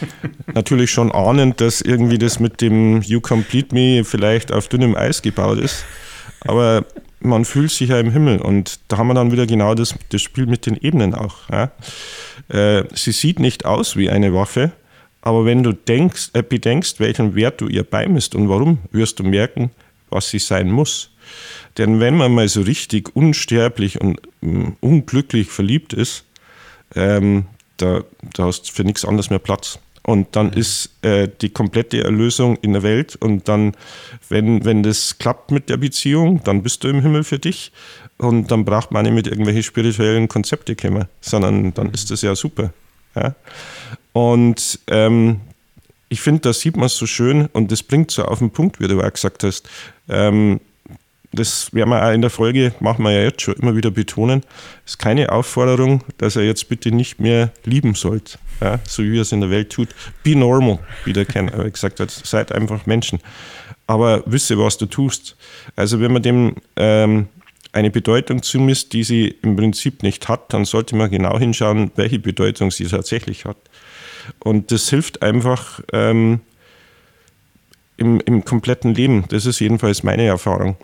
Natürlich 0.54 0.90
schon 0.90 1.12
ahnend, 1.12 1.60
dass 1.60 1.82
irgendwie 1.82 2.18
das 2.18 2.40
mit 2.40 2.62
dem 2.62 3.02
You 3.02 3.20
Complete 3.20 3.74
Me 3.74 4.02
vielleicht 4.04 4.50
auf 4.50 4.68
dünnem 4.68 4.96
Eis 4.96 5.20
gebaut 5.20 5.58
ist. 5.58 5.84
Aber 6.44 6.84
man 7.20 7.44
fühlt 7.44 7.70
sich 7.70 7.90
ja 7.90 8.00
im 8.00 8.10
Himmel 8.10 8.40
und 8.40 8.80
da 8.88 8.98
haben 8.98 9.08
wir 9.08 9.14
dann 9.14 9.32
wieder 9.32 9.46
genau 9.46 9.74
das, 9.74 9.94
das 10.10 10.22
Spiel 10.22 10.46
mit 10.46 10.66
den 10.66 10.76
Ebenen 10.76 11.14
auch. 11.14 11.48
Ja? 11.50 11.70
Äh, 12.48 12.84
sie 12.94 13.12
sieht 13.12 13.38
nicht 13.38 13.64
aus 13.64 13.96
wie 13.96 14.10
eine 14.10 14.34
Waffe, 14.34 14.72
aber 15.20 15.44
wenn 15.44 15.62
du 15.62 15.72
denkst, 15.72 16.30
äh, 16.32 16.42
bedenkst, 16.42 16.98
welchen 17.00 17.34
Wert 17.34 17.60
du 17.60 17.68
ihr 17.68 17.84
beimisst 17.84 18.34
und 18.34 18.48
warum, 18.48 18.78
wirst 18.90 19.20
du 19.20 19.24
merken, 19.24 19.70
was 20.10 20.30
sie 20.30 20.40
sein 20.40 20.70
muss. 20.70 21.10
Denn 21.78 22.00
wenn 22.00 22.16
man 22.16 22.34
mal 22.34 22.48
so 22.48 22.62
richtig 22.62 23.14
unsterblich 23.14 24.00
und 24.00 24.20
um, 24.40 24.76
unglücklich 24.80 25.48
verliebt 25.48 25.92
ist, 25.92 26.24
ähm, 26.94 27.46
da, 27.76 28.02
da 28.34 28.44
hast 28.44 28.68
du 28.68 28.72
für 28.72 28.84
nichts 28.84 29.04
anderes 29.04 29.30
mehr 29.30 29.38
Platz. 29.38 29.78
Und 30.04 30.34
dann 30.34 30.52
ist 30.52 30.90
äh, 31.02 31.28
die 31.40 31.50
komplette 31.50 32.02
Erlösung 32.02 32.56
in 32.56 32.72
der 32.72 32.82
Welt. 32.82 33.16
Und 33.16 33.48
dann, 33.48 33.74
wenn, 34.28 34.64
wenn 34.64 34.82
das 34.82 35.18
klappt 35.18 35.50
mit 35.50 35.68
der 35.68 35.76
Beziehung, 35.76 36.42
dann 36.42 36.62
bist 36.62 36.82
du 36.82 36.88
im 36.88 37.02
Himmel 37.02 37.22
für 37.22 37.38
dich. 37.38 37.72
Und 38.18 38.50
dann 38.50 38.64
braucht 38.64 38.90
man 38.90 39.04
nicht 39.04 39.14
mit 39.14 39.26
irgendwelchen 39.26 39.62
spirituellen 39.62 40.28
Konzepten 40.28 40.76
kommen, 40.76 41.06
sondern 41.20 41.72
dann 41.74 41.90
ist 41.90 42.10
das 42.10 42.22
ja 42.22 42.34
super. 42.34 42.72
Ja? 43.14 43.34
Und 44.12 44.80
ähm, 44.88 45.40
ich 46.08 46.20
finde, 46.20 46.42
da 46.42 46.52
sieht 46.52 46.76
man 46.76 46.88
so 46.88 47.06
schön 47.06 47.46
und 47.46 47.72
das 47.72 47.82
bringt 47.82 48.10
so 48.10 48.24
auf 48.24 48.40
den 48.40 48.50
Punkt, 48.50 48.80
wie 48.80 48.88
du 48.88 49.00
auch 49.00 49.12
gesagt 49.12 49.44
hast. 49.44 49.68
Ähm, 50.08 50.60
das 51.32 51.72
werden 51.72 51.90
wir 51.90 52.04
auch 52.04 52.12
in 52.12 52.20
der 52.20 52.30
Folge, 52.30 52.74
machen 52.80 53.04
wir 53.04 53.12
ja 53.12 53.22
jetzt 53.22 53.42
schon 53.42 53.54
immer 53.54 53.74
wieder 53.74 53.90
betonen, 53.90 54.42
ist 54.86 54.98
keine 54.98 55.32
Aufforderung, 55.32 56.04
dass 56.18 56.36
er 56.36 56.42
jetzt 56.42 56.68
bitte 56.68 56.90
nicht 56.92 57.20
mehr 57.20 57.52
lieben 57.64 57.94
sollt, 57.94 58.38
ja, 58.60 58.78
so 58.86 59.02
wie 59.02 59.18
er 59.18 59.22
es 59.22 59.32
in 59.32 59.40
der 59.40 59.50
Welt 59.50 59.70
tut. 59.70 59.88
Be 60.22 60.36
normal, 60.36 60.78
wie 61.04 61.12
der 61.12 61.24
Ken 61.24 61.46
gesagt 61.72 62.00
hat, 62.00 62.10
seid 62.10 62.52
einfach 62.52 62.86
Menschen. 62.86 63.18
Aber 63.86 64.22
wisse, 64.26 64.58
was 64.58 64.78
du 64.78 64.86
tust. 64.86 65.36
Also 65.74 66.00
wenn 66.00 66.12
man 66.12 66.22
dem 66.22 66.54
ähm, 66.76 67.28
eine 67.72 67.90
Bedeutung 67.90 68.42
zumisst, 68.42 68.92
die 68.92 69.02
sie 69.02 69.28
im 69.42 69.56
Prinzip 69.56 70.02
nicht 70.02 70.28
hat, 70.28 70.52
dann 70.52 70.64
sollte 70.64 70.94
man 70.94 71.10
genau 71.10 71.38
hinschauen, 71.38 71.90
welche 71.96 72.18
Bedeutung 72.18 72.70
sie 72.70 72.84
tatsächlich 72.84 73.44
hat. 73.44 73.56
Und 74.38 74.70
das 74.70 74.88
hilft 74.88 75.22
einfach, 75.22 75.80
ähm, 75.92 76.40
im, 77.96 78.20
im 78.20 78.44
kompletten 78.44 78.94
Leben. 78.94 79.24
Das 79.28 79.46
ist 79.46 79.60
jedenfalls 79.60 80.02
meine 80.02 80.24
Erfahrung. 80.24 80.76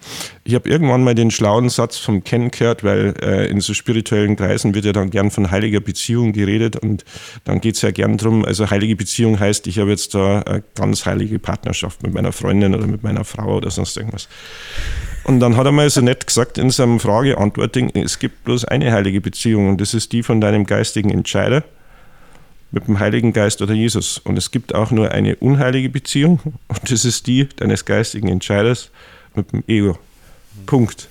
Ich 0.44 0.54
habe 0.54 0.68
irgendwann 0.68 1.02
mal 1.02 1.14
den 1.14 1.30
schlauen 1.30 1.68
Satz 1.68 1.96
vom 1.98 2.22
Ken 2.22 2.50
gehört, 2.50 2.84
weil 2.84 3.14
äh, 3.22 3.46
in 3.48 3.60
so 3.60 3.74
spirituellen 3.74 4.36
Kreisen 4.36 4.74
wird 4.74 4.84
ja 4.84 4.92
dann 4.92 5.10
gern 5.10 5.30
von 5.30 5.50
heiliger 5.50 5.80
Beziehung 5.80 6.32
geredet 6.32 6.76
und 6.76 7.04
dann 7.44 7.60
geht 7.60 7.76
es 7.76 7.82
ja 7.82 7.90
gern 7.90 8.18
darum, 8.18 8.44
also 8.44 8.70
heilige 8.70 8.94
Beziehung 8.94 9.40
heißt, 9.40 9.66
ich 9.66 9.78
habe 9.78 9.90
jetzt 9.90 10.14
da 10.14 10.42
eine 10.42 10.62
ganz 10.74 11.06
heilige 11.06 11.38
Partnerschaft 11.38 12.02
mit 12.02 12.12
meiner 12.12 12.32
Freundin 12.32 12.74
oder 12.74 12.86
mit 12.86 13.02
meiner 13.02 13.24
Frau 13.24 13.56
oder 13.56 13.70
sonst 13.70 13.96
irgendwas. 13.96 14.28
Und 15.24 15.40
dann 15.40 15.56
hat 15.56 15.66
er 15.66 15.72
mal 15.72 15.90
so 15.90 16.00
nett 16.00 16.26
gesagt 16.26 16.58
in 16.58 16.70
seinem 16.70 17.00
Frage-Antwort-Ding, 17.00 17.90
es 17.94 18.18
gibt 18.18 18.44
bloß 18.44 18.66
eine 18.66 18.92
heilige 18.92 19.20
Beziehung 19.20 19.68
und 19.68 19.80
das 19.80 19.94
ist 19.94 20.12
die 20.12 20.22
von 20.22 20.40
deinem 20.40 20.66
geistigen 20.66 21.10
Entscheider 21.10 21.64
mit 22.70 22.86
dem 22.86 22.98
Heiligen 22.98 23.32
Geist 23.32 23.62
oder 23.62 23.74
Jesus. 23.74 24.18
Und 24.18 24.36
es 24.36 24.50
gibt 24.50 24.74
auch 24.74 24.90
nur 24.90 25.10
eine 25.10 25.36
unheilige 25.36 25.88
Beziehung 25.88 26.40
und 26.68 26.90
das 26.90 27.04
ist 27.04 27.26
die 27.26 27.48
deines 27.56 27.84
geistigen 27.84 28.28
Entscheiders 28.28 28.90
mit 29.34 29.52
dem 29.52 29.64
Ego. 29.66 29.98
Punkt. 30.66 31.08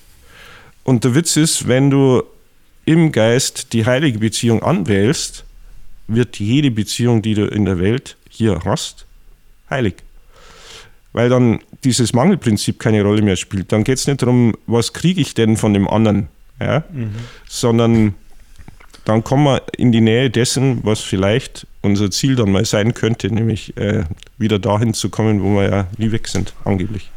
Und 0.83 1.03
der 1.03 1.15
Witz 1.15 1.35
ist, 1.35 1.67
wenn 1.67 1.89
du 1.89 2.23
im 2.85 3.11
Geist 3.11 3.73
die 3.73 3.85
heilige 3.85 4.19
Beziehung 4.19 4.63
anwählst, 4.63 5.43
wird 6.07 6.39
jede 6.39 6.71
Beziehung, 6.71 7.21
die 7.21 7.33
du 7.33 7.45
in 7.45 7.65
der 7.65 7.79
Welt 7.79 8.15
hier 8.29 8.61
hast, 8.63 9.05
heilig. 9.69 9.95
Weil 11.11 11.29
dann 11.29 11.59
dieses 11.83 12.13
Mangelprinzip 12.13 12.79
keine 12.79 13.03
Rolle 13.03 13.21
mehr 13.21 13.35
spielt. 13.35 13.71
Dann 13.71 13.83
geht 13.83 13.97
es 13.97 14.07
nicht 14.07 14.21
darum, 14.21 14.55
was 14.67 14.93
kriege 14.93 15.19
ich 15.19 15.33
denn 15.33 15.57
von 15.57 15.73
dem 15.73 15.87
anderen, 15.87 16.27
ja? 16.61 16.83
Mhm. 16.91 17.15
sondern 17.47 18.13
dann 19.07 19.23
kommen 19.23 19.45
wir 19.45 19.61
in 19.77 19.93
die 19.93 20.01
Nähe 20.01 20.29
dessen, 20.29 20.83
was 20.83 20.99
vielleicht 20.99 21.65
unser 21.81 22.11
Ziel 22.11 22.35
dann 22.35 22.51
mal 22.51 22.65
sein 22.65 22.93
könnte, 22.93 23.33
nämlich 23.33 23.77
äh, 23.77 24.03
wieder 24.37 24.59
dahin 24.59 24.93
zu 24.93 25.09
kommen, 25.09 25.41
wo 25.41 25.55
wir 25.55 25.69
ja 25.69 25.87
nie 25.97 26.11
weg 26.11 26.27
sind, 26.27 26.53
angeblich. 26.65 27.09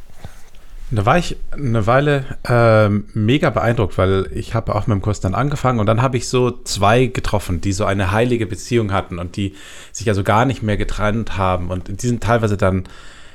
Da 0.93 1.05
war 1.05 1.19
ich 1.19 1.37
eine 1.51 1.89
Weile 1.89 2.25
äh, 2.45 2.89
mega 3.19 3.51
beeindruckt, 3.51 3.99
weil 3.99 4.29
ich 4.33 4.55
habe 4.55 4.73
auch 4.77 4.87
mit 4.87 4.95
dem 4.95 5.03
Kurs 5.03 5.19
dann 5.19 5.35
angefangen 5.35 5.81
und 5.81 5.87
dann 5.87 6.01
habe 6.01 6.17
ich 6.17 6.29
so 6.29 6.53
zwei 6.63 7.07
getroffen, 7.07 7.61
die 7.61 7.73
so 7.73 7.85
eine 7.85 8.13
heilige 8.13 8.47
Beziehung 8.47 8.93
hatten 8.93 9.19
und 9.19 9.35
die 9.35 9.57
sich 9.91 10.09
also 10.09 10.23
gar 10.23 10.45
nicht 10.45 10.63
mehr 10.63 10.77
getrennt 10.77 11.37
haben 11.37 11.71
und 11.71 12.03
die 12.03 12.07
sind 12.07 12.23
teilweise 12.23 12.57
dann 12.57 12.85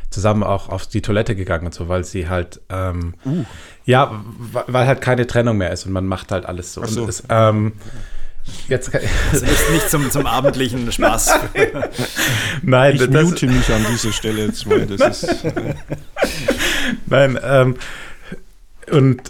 zusammen 0.09 0.43
auch 0.43 0.69
auf 0.69 0.87
die 0.87 1.01
Toilette 1.01 1.35
gegangen 1.35 1.65
und 1.65 1.73
so, 1.73 1.89
weil 1.89 2.05
sie 2.05 2.29
halt 2.29 2.61
ähm, 2.69 3.15
uh. 3.25 3.43
ja, 3.85 4.23
weil 4.67 4.87
halt 4.87 5.01
keine 5.01 5.27
Trennung 5.27 5.57
mehr 5.57 5.71
ist 5.71 5.85
und 5.85 5.91
man 5.91 6.05
macht 6.05 6.31
halt 6.31 6.45
alles 6.45 6.73
so. 6.73 6.85
so. 6.85 7.01
Und 7.01 7.09
es, 7.09 7.23
ähm, 7.27 7.73
Jetzt 8.67 8.91
kann 8.91 9.01
das 9.31 9.41
ist 9.41 9.71
nicht 9.71 9.89
zum, 9.89 10.09
zum 10.11 10.25
abendlichen 10.25 10.91
Spaß. 10.91 11.33
Nein, 12.61 12.95
ich 12.95 13.09
mute 13.09 13.47
mich 13.47 13.71
an 13.71 13.85
dieser 13.91 14.11
Stelle 14.11 14.45
jetzt 14.45 14.65
mal. 14.65 14.85
Das 14.85 15.23
ist, 15.23 15.45
äh 15.45 15.75
Nein, 17.07 17.39
ähm, 17.43 17.75
und 18.91 19.21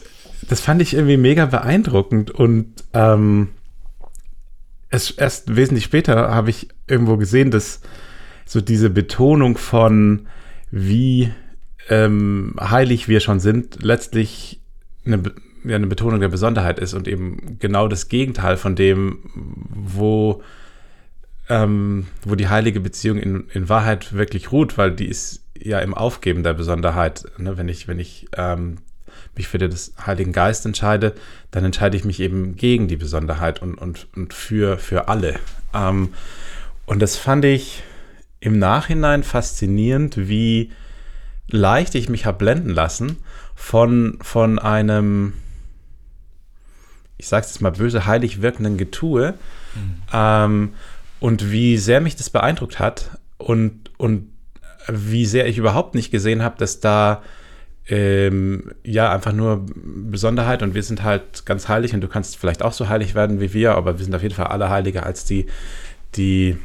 das 0.48 0.62
fand 0.62 0.82
ich 0.82 0.94
irgendwie 0.94 1.18
mega 1.18 1.46
beeindruckend 1.46 2.32
und 2.32 2.74
ähm, 2.94 3.50
es, 4.90 5.12
erst 5.12 5.56
wesentlich 5.56 5.86
später 5.86 6.34
habe 6.34 6.50
ich 6.50 6.70
irgendwo 6.88 7.18
gesehen, 7.18 7.52
dass 7.52 7.82
so 8.46 8.62
diese 8.62 8.90
Betonung 8.90 9.58
von 9.58 10.28
wie 10.72 11.32
ähm, 11.90 12.56
heilig 12.60 13.08
wir 13.08 13.20
schon 13.20 13.40
sind, 13.40 13.82
letztlich 13.82 14.62
eine, 15.06 15.22
ja, 15.66 15.76
eine 15.76 15.88
Betonung 15.88 16.20
der 16.20 16.30
Besonderheit 16.30 16.80
ist 16.80 16.94
und 16.94 17.08
eben 17.08 17.58
genau 17.60 17.88
das 17.88 18.08
Gegenteil 18.10 18.58
von 18.58 18.76
dem, 18.76 19.20
wo, 19.34 20.42
ähm, 21.50 22.08
wo 22.24 22.36
die 22.36 22.50
heilige 22.50 22.80
Beziehung 22.80 23.18
in, 23.18 23.48
in 23.54 23.70
Wahrheit 23.70 24.14
wirklich 24.14 24.52
ruht, 24.52 24.78
weil 24.78 24.92
die 24.92 25.08
ist 25.08 25.44
ja 25.58 25.80
im 25.80 25.94
Aufgeben 25.94 26.44
der 26.44 26.54
Besonderheit. 26.54 27.26
Ne? 27.38 27.58
Wenn 27.58 27.70
ich, 27.70 27.88
wenn 27.88 28.00
ich 28.00 28.28
ähm, 28.36 28.78
mich 29.36 29.48
für 29.48 29.58
den 29.58 29.74
Heiligen 30.06 30.32
Geist 30.32 30.66
entscheide, 30.66 31.14
dann 31.52 31.66
entscheide 31.66 31.98
ich 31.98 32.06
mich 32.06 32.20
eben 32.20 32.56
gegen 32.56 32.88
die 32.88 32.98
Besonderheit 32.98 33.62
und, 33.62 33.76
und, 33.76 34.08
und 34.16 34.34
für, 34.34 34.78
für 34.78 35.08
alle. 35.08 35.40
Ähm, 35.74 36.10
und 36.86 37.02
das 37.02 37.16
fand 37.16 37.46
ich 37.46 37.84
im 38.40 38.60
Nachhinein 38.60 39.24
faszinierend, 39.24 40.28
wie 40.30 40.72
leicht 41.50 41.96
ich 41.96 42.10
mich 42.10 42.26
habe 42.26 42.38
blenden 42.38 42.70
lassen 42.70 43.18
von, 43.56 44.20
von 44.22 44.60
einem 44.60 45.34
ich 47.26 47.30
sage 47.30 47.44
es 47.44 47.54
jetzt 47.54 47.62
mal 47.62 47.72
böse, 47.72 48.06
heilig 48.06 48.44
wirkenden 48.44 48.78
Getue. 48.78 49.34
Mhm. 49.74 49.96
Ähm, 50.14 50.74
und 51.20 51.52
wie 51.52 51.78
sehr 51.78 52.00
mich 52.00 52.16
das 52.16 52.30
beeindruckt 52.30 52.78
hat 52.78 53.18
und, 53.40 53.90
und 53.98 54.30
wie 54.88 55.26
sehr 55.26 55.48
ich 55.48 55.58
überhaupt 55.58 55.96
nicht 55.96 56.12
gesehen 56.12 56.44
habe, 56.44 56.56
dass 56.60 56.82
da 56.82 57.24
ähm, 57.88 58.74
ja 58.84 59.12
einfach 59.12 59.34
nur 59.34 59.66
Besonderheit 59.76 60.62
und 60.62 60.76
wir 60.76 60.84
sind 60.84 61.02
halt 61.02 61.48
ganz 61.48 61.68
heilig 61.68 61.96
und 61.96 62.02
du 62.02 62.08
kannst 62.08 62.38
vielleicht 62.38 62.62
auch 62.62 62.74
so 62.74 62.90
heilig 62.90 63.16
werden 63.16 63.40
wie 63.42 63.54
wir, 63.54 63.74
aber 63.74 63.98
wir 63.98 64.06
sind 64.06 64.14
auf 64.14 64.22
jeden 64.22 64.36
Fall 64.36 64.48
alle 64.48 64.70
heiliger 64.70 65.04
als 65.04 65.26
die, 65.26 65.48
die 66.16 66.58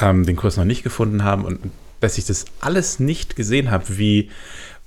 ähm, 0.00 0.26
den 0.26 0.34
Kurs 0.34 0.56
noch 0.56 0.64
nicht 0.64 0.82
gefunden 0.82 1.22
haben 1.22 1.44
und 1.44 1.60
dass 2.00 2.18
ich 2.18 2.24
das 2.24 2.46
alles 2.60 2.98
nicht 2.98 3.36
gesehen 3.36 3.70
habe, 3.70 3.96
wie 3.96 4.30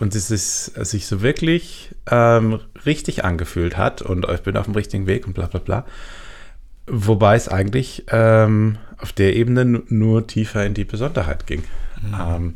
und 0.01 0.15
es 0.15 0.31
ist 0.31 0.65
sich 0.83 1.05
so 1.05 1.21
wirklich 1.21 1.93
ähm, 2.09 2.59
richtig 2.87 3.23
angefühlt 3.23 3.77
hat 3.77 4.01
und 4.01 4.27
ich 4.27 4.41
bin 4.41 4.57
auf 4.57 4.65
dem 4.65 4.73
richtigen 4.73 5.05
Weg 5.05 5.27
und 5.27 5.33
bla 5.33 5.45
bla 5.45 5.59
bla. 5.59 5.85
Wobei 6.87 7.35
es 7.35 7.47
eigentlich 7.47 8.05
ähm, 8.09 8.79
auf 8.97 9.13
der 9.13 9.35
Ebene 9.35 9.63
nur 9.63 10.25
tiefer 10.25 10.65
in 10.65 10.73
die 10.73 10.85
Besonderheit 10.85 11.45
ging. 11.45 11.63
Mhm. 12.01 12.15
Ähm, 12.19 12.55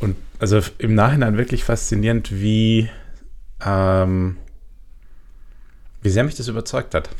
und 0.00 0.16
also 0.40 0.60
im 0.78 0.96
Nachhinein 0.96 1.38
wirklich 1.38 1.62
faszinierend, 1.62 2.32
wie, 2.32 2.90
ähm, 3.64 4.38
wie 6.02 6.10
sehr 6.10 6.24
mich 6.24 6.34
das 6.34 6.48
überzeugt 6.48 6.96
hat 6.96 7.10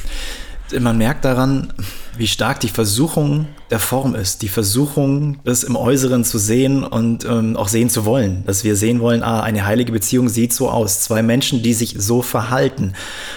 man 0.80 0.98
merkt 0.98 1.24
daran, 1.24 1.72
wie 2.16 2.26
stark 2.26 2.60
die 2.60 2.68
Versuchung 2.68 3.46
der 3.70 3.78
Form 3.78 4.14
ist, 4.14 4.42
die 4.42 4.48
Versuchung, 4.48 5.38
das 5.44 5.64
im 5.64 5.76
Äußeren 5.76 6.24
zu 6.24 6.38
sehen 6.38 6.84
und 6.84 7.24
ähm, 7.24 7.56
auch 7.56 7.68
sehen 7.68 7.88
zu 7.88 8.04
wollen. 8.04 8.44
Dass 8.46 8.64
wir 8.64 8.76
sehen 8.76 9.00
wollen, 9.00 9.22
ah, 9.22 9.40
eine 9.40 9.64
heilige 9.64 9.92
Beziehung 9.92 10.28
sieht 10.28 10.52
so 10.52 10.68
aus. 10.68 11.00
Zwei 11.00 11.22
Menschen, 11.22 11.62
die 11.62 11.72
sich 11.72 11.94
so 11.98 12.20
verhalten, 12.20 12.92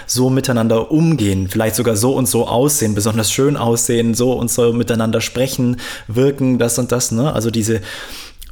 so 0.06 0.30
miteinander 0.30 0.92
umgehen, 0.92 1.48
vielleicht 1.50 1.76
sogar 1.76 1.96
so 1.96 2.16
und 2.16 2.28
so 2.28 2.48
aussehen, 2.48 2.96
besonders 2.96 3.32
schön 3.32 3.56
aussehen, 3.56 4.14
so 4.14 4.34
und 4.34 4.52
so 4.52 4.74
miteinander 4.74 5.22
sprechen, 5.22 5.78
wirken, 6.08 6.60
das 6.60 6.78
und 6.78 6.92
das. 6.92 7.12
Ne? 7.12 7.32
Also 7.32 7.52
diese 7.52 7.82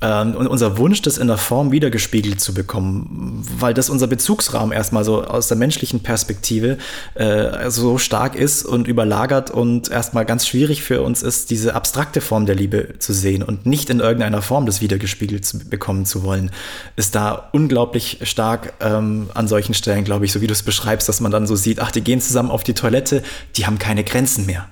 und 0.04 0.48
unser 0.48 0.78
Wunsch, 0.78 1.02
das 1.02 1.18
in 1.18 1.28
der 1.28 1.38
Form 1.38 1.72
wiedergespiegelt 1.72 2.42
zu 2.42 2.54
bekommen, 2.54 3.42
weil 3.58 3.74
das 3.74 3.90
unser 3.90 4.08
Bezugsrahmen 4.08 4.74
erstmal 4.74 5.06
so 5.06 5.24
aus 5.24 5.48
der 5.48 5.58
menschlichen 5.58 6.02
Perspektive 6.02 6.78
äh, 7.16 7.70
so 7.70 7.98
stark 7.98 8.36
ist 8.36 8.66
und 8.66 8.88
überlagert 8.88 9.52
und 9.52 9.90
erstmal 9.90 10.26
ganz 10.26 10.46
schwierig 10.46 10.84
für 10.84 11.02
uns 11.02 11.24
ist, 11.24 11.52
diese 11.52 11.74
abstrakte 11.74 12.20
Form 12.20 12.46
der 12.46 12.56
Liebe 12.56 13.00
zu 13.00 13.14
sehen 13.14 13.44
und 13.44 13.66
nicht 13.66 13.90
in 13.90 14.02
irgendeiner 14.02 14.42
Form 14.42 14.66
das 14.66 14.82
wiedergespiegelt 14.82 15.46
zu 15.46 15.60
bekommen 15.70 16.06
zu 16.06 16.24
wollen, 16.24 16.52
ist 16.96 17.16
da 17.16 17.50
unglaublich 17.54 18.20
stark 18.24 18.74
ähm, 18.82 19.30
an 19.34 19.48
solchen 19.48 19.74
Stellen, 19.74 20.04
glaube 20.04 20.26
ich, 20.26 20.34
so 20.34 20.42
wie 20.42 20.48
du 20.48 20.54
es 20.54 20.64
beschreibst, 20.64 21.08
dass 21.08 21.22
man 21.22 21.32
dann 21.32 21.48
so 21.48 21.56
sieht, 21.56 21.80
ach, 21.80 21.92
die 21.92 22.02
gehen 22.02 22.20
zusammen 22.20 22.52
auf 22.52 22.64
die 22.64 22.74
Toilette, 22.74 23.24
die 23.56 23.66
haben 23.66 23.80
keine 23.80 24.04
Grenzen 24.04 24.46
mehr. 24.46 24.68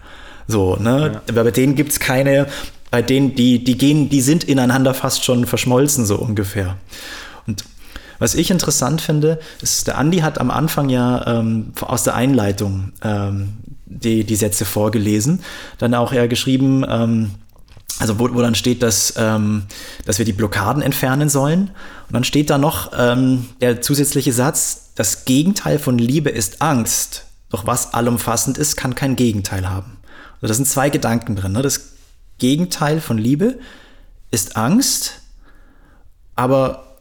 So, 0.48 0.76
ne? 0.76 1.22
Ja. 1.34 1.44
Bei 1.44 1.52
denen 1.52 1.76
gibt 1.76 1.94
es 1.94 2.00
keine, 2.00 2.48
bei 2.91 3.01
denen, 3.01 3.34
die, 3.36 3.63
die 3.63 3.77
gehen, 3.77 4.10
die 4.10 4.21
sind 4.21 4.43
ineinander 4.43 4.93
fast 4.93 5.23
schon 5.23 5.45
verschmolzen, 5.45 6.06
so 6.06 6.17
ungefähr. 6.17 6.77
Und 7.47 7.63
was 8.19 8.36
ich 8.36 8.51
interessant 8.51 9.01
finde, 9.01 9.39
ist, 9.62 9.88
der 9.88 9.97
Andi 9.97 10.19
hat 10.19 10.39
am 10.39 10.51
Anfang 10.51 10.89
ja 10.89 11.39
ähm, 11.39 11.71
aus 11.82 12.04
der 12.04 12.13
Einleitung 12.13 12.91
ähm, 13.01 13.54
die, 13.86 14.25
die 14.25 14.36
Sätze 14.36 14.65
vorgelesen, 14.65 15.41
dann 15.80 15.95
auch 15.95 16.13
eher 16.13 16.27
geschrieben, 16.27 16.86
ähm, 16.88 17.32
also 17.99 18.19
wo, 18.19 18.34
wo 18.34 18.41
dann 18.41 18.56
steht, 18.56 18.84
dass, 18.84 19.13
ähm, 19.17 19.63
dass 20.06 20.17
wir 20.17 20.25
die 20.25 20.34
Blockaden 20.34 20.84
entfernen 20.84 21.30
sollen. 21.30 21.71
Und 22.08 22.13
dann 22.13 22.23
steht 22.23 22.49
da 22.49 22.58
noch 22.58 22.91
ähm, 22.97 23.47
der 23.62 23.82
zusätzliche 23.82 24.34
Satz, 24.34 24.91
das 24.95 25.25
Gegenteil 25.25 25.80
von 25.80 25.97
Liebe 25.97 26.30
ist 26.30 26.62
Angst. 26.62 27.25
Doch 27.49 27.65
was 27.65 27.93
allumfassend 27.93 28.58
ist, 28.58 28.75
kann 28.75 28.95
kein 28.95 29.15
Gegenteil 29.15 29.69
haben. 29.69 29.97
Also 30.36 30.47
da 30.47 30.54
sind 30.54 30.67
zwei 30.67 30.89
Gedanken 30.89 31.36
drin. 31.36 31.54
Ne? 31.54 31.62
Das 31.62 31.91
Gegenteil 32.41 32.99
von 32.99 33.19
Liebe 33.19 33.60
ist 34.32 34.58
Angst, 34.58 35.21
aber 36.36 36.97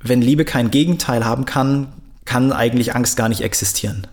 wenn 0.00 0.22
Liebe 0.22 0.44
kein 0.44 0.70
Gegenteil 0.70 1.24
haben 1.24 1.44
kann, 1.44 1.92
kann 2.24 2.52
eigentlich 2.52 2.94
Angst 2.94 3.16
gar 3.16 3.28
nicht 3.28 3.40
existieren. 3.40 4.06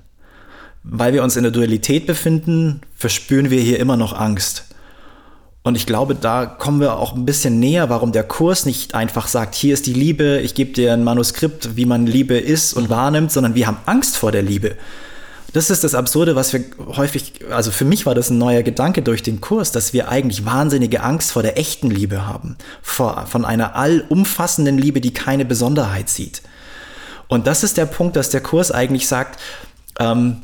Weil 0.81 1.13
wir 1.13 1.23
uns 1.23 1.35
in 1.35 1.43
der 1.43 1.51
Dualität 1.51 2.07
befinden, 2.07 2.81
verspüren 2.95 3.51
wir 3.51 3.61
hier 3.61 3.79
immer 3.79 3.97
noch 3.97 4.13
Angst. 4.19 4.65
Und 5.61 5.75
ich 5.75 5.85
glaube, 5.85 6.15
da 6.15 6.47
kommen 6.47 6.81
wir 6.81 6.97
auch 6.97 7.15
ein 7.15 7.25
bisschen 7.25 7.59
näher, 7.59 7.89
warum 7.89 8.11
der 8.11 8.23
Kurs 8.23 8.65
nicht 8.65 8.95
einfach 8.95 9.27
sagt, 9.27 9.53
hier 9.53 9.75
ist 9.75 9.85
die 9.85 9.93
Liebe, 9.93 10.39
ich 10.39 10.55
gebe 10.55 10.73
dir 10.73 10.91
ein 10.91 11.03
Manuskript, 11.03 11.77
wie 11.77 11.85
man 11.85 12.07
Liebe 12.07 12.37
ist 12.37 12.73
und 12.73 12.89
wahrnimmt, 12.89 13.31
sondern 13.31 13.53
wir 13.53 13.67
haben 13.67 13.77
Angst 13.85 14.17
vor 14.17 14.31
der 14.31 14.41
Liebe. 14.41 14.75
Das 15.53 15.69
ist 15.69 15.83
das 15.83 15.93
Absurde, 15.93 16.35
was 16.35 16.51
wir 16.51 16.63
häufig, 16.79 17.45
also 17.51 17.69
für 17.69 17.85
mich 17.85 18.07
war 18.07 18.15
das 18.15 18.31
ein 18.31 18.39
neuer 18.39 18.63
Gedanke 18.63 19.03
durch 19.03 19.21
den 19.21 19.39
Kurs, 19.39 19.71
dass 19.71 19.93
wir 19.93 20.09
eigentlich 20.09 20.45
wahnsinnige 20.45 21.03
Angst 21.03 21.31
vor 21.31 21.43
der 21.43 21.59
echten 21.59 21.91
Liebe 21.91 22.25
haben, 22.25 22.57
vor, 22.81 23.27
von 23.27 23.45
einer 23.45 23.75
allumfassenden 23.75 24.79
Liebe, 24.79 24.99
die 24.99 25.13
keine 25.13 25.45
Besonderheit 25.45 26.09
sieht. 26.09 26.41
Und 27.27 27.45
das 27.45 27.63
ist 27.63 27.77
der 27.77 27.85
Punkt, 27.85 28.15
dass 28.15 28.29
der 28.29 28.41
Kurs 28.41 28.71
eigentlich 28.71 29.07
sagt, 29.07 29.39
ähm, 29.99 30.41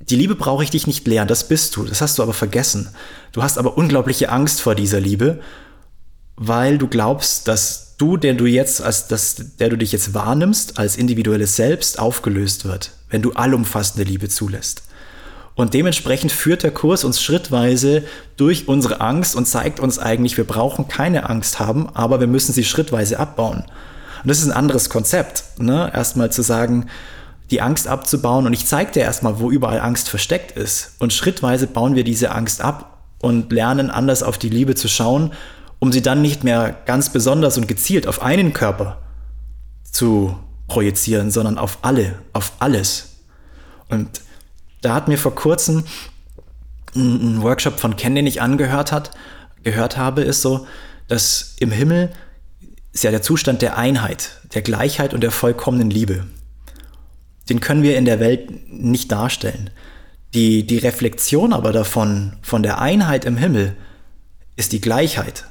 die 0.00 0.16
Liebe 0.16 0.34
brauche 0.34 0.64
ich 0.64 0.70
dich 0.70 0.86
nicht 0.86 1.06
lehren, 1.06 1.28
das 1.28 1.46
bist 1.46 1.76
du, 1.76 1.84
das 1.84 2.00
hast 2.00 2.18
du 2.18 2.22
aber 2.22 2.32
vergessen. 2.32 2.88
Du 3.32 3.42
hast 3.42 3.58
aber 3.58 3.76
unglaubliche 3.76 4.30
Angst 4.30 4.62
vor 4.62 4.74
dieser 4.74 5.00
Liebe, 5.00 5.40
weil 6.36 6.78
du 6.78 6.88
glaubst, 6.88 7.46
dass 7.46 7.87
du, 7.98 8.16
der 8.16 8.34
du 8.34 8.46
jetzt, 8.46 8.82
als 8.82 9.08
das, 9.08 9.36
der 9.58 9.68
du 9.68 9.76
dich 9.76 9.92
jetzt 9.92 10.14
wahrnimmst, 10.14 10.78
als 10.78 10.96
individuelles 10.96 11.56
Selbst 11.56 11.98
aufgelöst 11.98 12.64
wird, 12.64 12.92
wenn 13.10 13.22
du 13.22 13.32
allumfassende 13.32 14.08
Liebe 14.08 14.28
zulässt. 14.28 14.84
Und 15.54 15.74
dementsprechend 15.74 16.30
führt 16.30 16.62
der 16.62 16.70
Kurs 16.70 17.02
uns 17.02 17.20
schrittweise 17.20 18.04
durch 18.36 18.68
unsere 18.68 19.00
Angst 19.00 19.34
und 19.34 19.46
zeigt 19.46 19.80
uns 19.80 19.98
eigentlich, 19.98 20.36
wir 20.36 20.44
brauchen 20.44 20.86
keine 20.86 21.28
Angst 21.28 21.58
haben, 21.58 21.88
aber 21.94 22.20
wir 22.20 22.28
müssen 22.28 22.52
sie 22.52 22.62
schrittweise 22.62 23.18
abbauen. 23.18 23.64
Und 24.22 24.28
das 24.28 24.38
ist 24.38 24.46
ein 24.46 24.52
anderes 24.52 24.88
Konzept. 24.88 25.42
Ne? 25.58 25.90
Erstmal 25.92 26.30
zu 26.30 26.42
sagen, 26.42 26.86
die 27.50 27.60
Angst 27.60 27.88
abzubauen 27.88 28.46
und 28.46 28.52
ich 28.52 28.66
zeige 28.66 28.92
dir 28.92 29.02
erstmal, 29.02 29.40
wo 29.40 29.50
überall 29.50 29.80
Angst 29.80 30.08
versteckt 30.08 30.52
ist. 30.52 30.92
Und 31.00 31.12
schrittweise 31.12 31.66
bauen 31.66 31.96
wir 31.96 32.04
diese 32.04 32.30
Angst 32.30 32.60
ab 32.60 32.98
und 33.18 33.50
lernen 33.50 33.90
anders 33.90 34.22
auf 34.22 34.38
die 34.38 34.50
Liebe 34.50 34.76
zu 34.76 34.86
schauen, 34.86 35.32
um 35.78 35.92
sie 35.92 36.02
dann 36.02 36.22
nicht 36.22 36.44
mehr 36.44 36.76
ganz 36.86 37.10
besonders 37.12 37.56
und 37.56 37.68
gezielt 37.68 38.06
auf 38.06 38.22
einen 38.22 38.52
Körper 38.52 39.02
zu 39.84 40.36
projizieren, 40.66 41.30
sondern 41.30 41.58
auf 41.58 41.78
alle, 41.82 42.18
auf 42.32 42.52
alles. 42.58 43.16
Und 43.88 44.20
da 44.82 44.94
hat 44.94 45.08
mir 45.08 45.18
vor 45.18 45.34
kurzem 45.34 45.84
ein 46.94 47.42
Workshop 47.42 47.80
von 47.80 47.96
Ken, 47.96 48.14
den 48.14 48.26
ich 48.26 48.42
angehört 48.42 48.92
hat, 48.92 49.10
gehört 49.62 49.96
habe, 49.96 50.22
ist 50.22 50.42
so, 50.42 50.66
dass 51.06 51.54
im 51.58 51.70
Himmel 51.70 52.12
ist 52.92 53.04
ja 53.04 53.10
der 53.10 53.22
Zustand 53.22 53.62
der 53.62 53.76
Einheit, 53.78 54.40
der 54.54 54.62
Gleichheit 54.62 55.14
und 55.14 55.20
der 55.20 55.30
vollkommenen 55.30 55.90
Liebe 55.90 56.24
den 57.48 57.60
können 57.60 57.82
wir 57.82 57.96
in 57.96 58.04
der 58.04 58.20
Welt 58.20 58.70
nicht 58.70 59.10
darstellen. 59.10 59.70
Die, 60.34 60.66
die 60.66 60.78
Reflexion 60.78 61.52
aber 61.52 61.72
davon, 61.72 62.36
von 62.42 62.62
der 62.62 62.80
Einheit 62.80 63.24
im 63.24 63.36
Himmel, 63.36 63.76
ist 64.56 64.72
die 64.72 64.80
Gleichheit. 64.80 65.44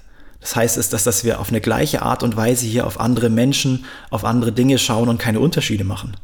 Das 0.48 0.56
heißt, 0.56 0.78
ist 0.78 0.94
das, 0.94 1.04
dass 1.04 1.26
wir 1.26 1.42
auf 1.42 1.50
eine 1.50 1.60
gleiche 1.60 2.04
Art 2.04 2.24
und 2.24 2.38
Weise 2.38 2.66
hier 2.66 2.88
auf 2.88 3.02
andere 3.02 3.30
Menschen, 3.30 3.84
auf 4.12 4.24
andere 4.24 4.54
Dinge 4.54 4.78
schauen 4.78 5.10
und 5.10 5.18
keine 5.18 5.42
Unterschiede 5.42 5.84
machen. 5.84 6.16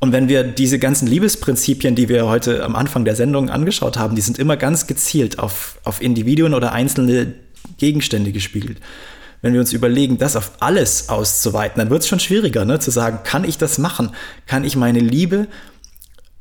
Und 0.00 0.10
wenn 0.10 0.28
wir 0.28 0.42
diese 0.42 0.80
ganzen 0.80 1.06
Liebesprinzipien, 1.06 1.94
die 1.94 2.08
wir 2.08 2.26
heute 2.26 2.64
am 2.64 2.74
Anfang 2.74 3.04
der 3.04 3.14
Sendung 3.14 3.50
angeschaut 3.50 3.96
haben, 3.96 4.16
die 4.16 4.20
sind 4.20 4.36
immer 4.36 4.56
ganz 4.56 4.88
gezielt 4.88 5.38
auf, 5.38 5.78
auf 5.84 6.02
Individuen 6.02 6.54
oder 6.54 6.72
einzelne 6.72 7.34
Gegenstände 7.78 8.32
gespiegelt 8.32 8.78
wenn 9.42 9.54
wir 9.54 9.60
uns 9.60 9.72
überlegen, 9.72 10.18
das 10.18 10.36
auf 10.36 10.52
alles 10.60 11.08
auszuweiten, 11.08 11.80
dann 11.80 11.90
wird 11.90 12.02
es 12.02 12.08
schon 12.08 12.20
schwieriger, 12.20 12.64
ne? 12.64 12.78
zu 12.78 12.92
sagen, 12.92 13.24
kann 13.24 13.42
ich 13.42 13.58
das 13.58 13.76
machen? 13.76 14.10
Kann 14.46 14.62
ich 14.62 14.76
meine 14.76 15.00
Liebe 15.00 15.48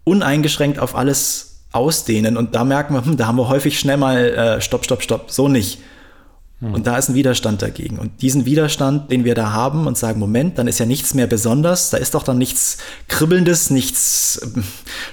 uneingeschränkt 0.04 0.78
auf 0.78 0.94
alles 0.94 1.64
ausdehnen? 1.72 2.38
Und 2.38 2.54
da 2.54 2.64
merken 2.64 2.94
wir, 2.94 3.04
hm, 3.04 3.18
da 3.18 3.26
haben 3.26 3.38
wir 3.38 3.50
häufig 3.50 3.80
schnell 3.80 3.98
mal, 3.98 4.18
äh, 4.18 4.62
stopp, 4.62 4.86
stopp, 4.86 5.02
stopp, 5.02 5.32
so 5.32 5.48
nicht. 5.48 5.80
Hm. 6.62 6.74
Und 6.74 6.88
da 6.88 6.98
ist 6.98 7.10
ein 7.10 7.16
Widerstand 7.16 7.62
dagegen. 7.62 7.98
Und 7.98 8.22
diesen 8.22 8.46
Widerstand, 8.46 9.12
den 9.12 9.26
wir 9.26 9.36
da 9.36 9.52
haben 9.52 9.88
und 9.88 9.98
sagen, 9.98 10.20
Moment, 10.20 10.58
dann 10.58 10.68
ist 10.68 10.80
ja 10.80 10.86
nichts 10.86 11.14
mehr 11.14 11.28
besonders, 11.28 11.90
da 11.90 11.98
ist 11.98 12.14
doch 12.14 12.24
dann 12.24 12.38
nichts 12.38 12.78
Kribbelndes, 13.08 13.72
nichts 13.72 14.38
äh, 14.38 14.62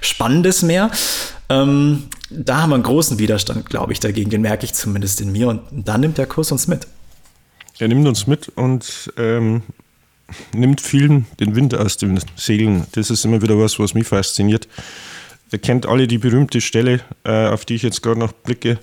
Spannendes 0.01 0.63
mehr. 0.63 0.91
Ähm, 1.49 2.05
da 2.31 2.63
haben 2.63 2.71
wir 2.71 2.75
einen 2.75 2.85
großen 2.85 3.19
Widerstand, 3.19 3.69
glaube 3.71 3.93
ich, 3.93 4.01
dagegen. 4.01 4.31
Den 4.31 4.43
merke 4.43 4.67
ich 4.67 4.75
zumindest 4.75 5.21
in 5.21 5.33
mir. 5.33 5.49
Und 5.49 5.63
dann 5.73 6.03
nimmt 6.03 6.19
der 6.19 6.27
Kurs 6.27 6.53
uns 6.53 6.69
mit. 6.69 6.87
Er 7.79 7.89
nimmt 7.89 8.07
uns 8.07 8.27
mit 8.27 8.49
und 8.49 9.13
ähm, 9.17 9.63
nimmt 10.53 10.81
vielen 10.81 11.27
den 11.41 11.55
Wind 11.55 11.75
aus 11.75 11.97
den 11.97 12.21
Segeln. 12.37 12.87
Das 12.93 13.09
ist 13.11 13.25
immer 13.25 13.41
wieder 13.41 13.59
was, 13.59 13.79
was 13.79 13.95
mich 13.95 14.07
fasziniert. 14.07 14.69
Ihr 15.51 15.59
kennt 15.59 15.87
alle 15.87 16.07
die 16.07 16.19
berühmte 16.19 16.61
Stelle, 16.61 17.01
äh, 17.25 17.47
auf 17.47 17.65
die 17.65 17.77
ich 17.77 17.83
jetzt 17.83 18.03
gerade 18.03 18.21
noch 18.21 18.33
blicke, 18.33 18.79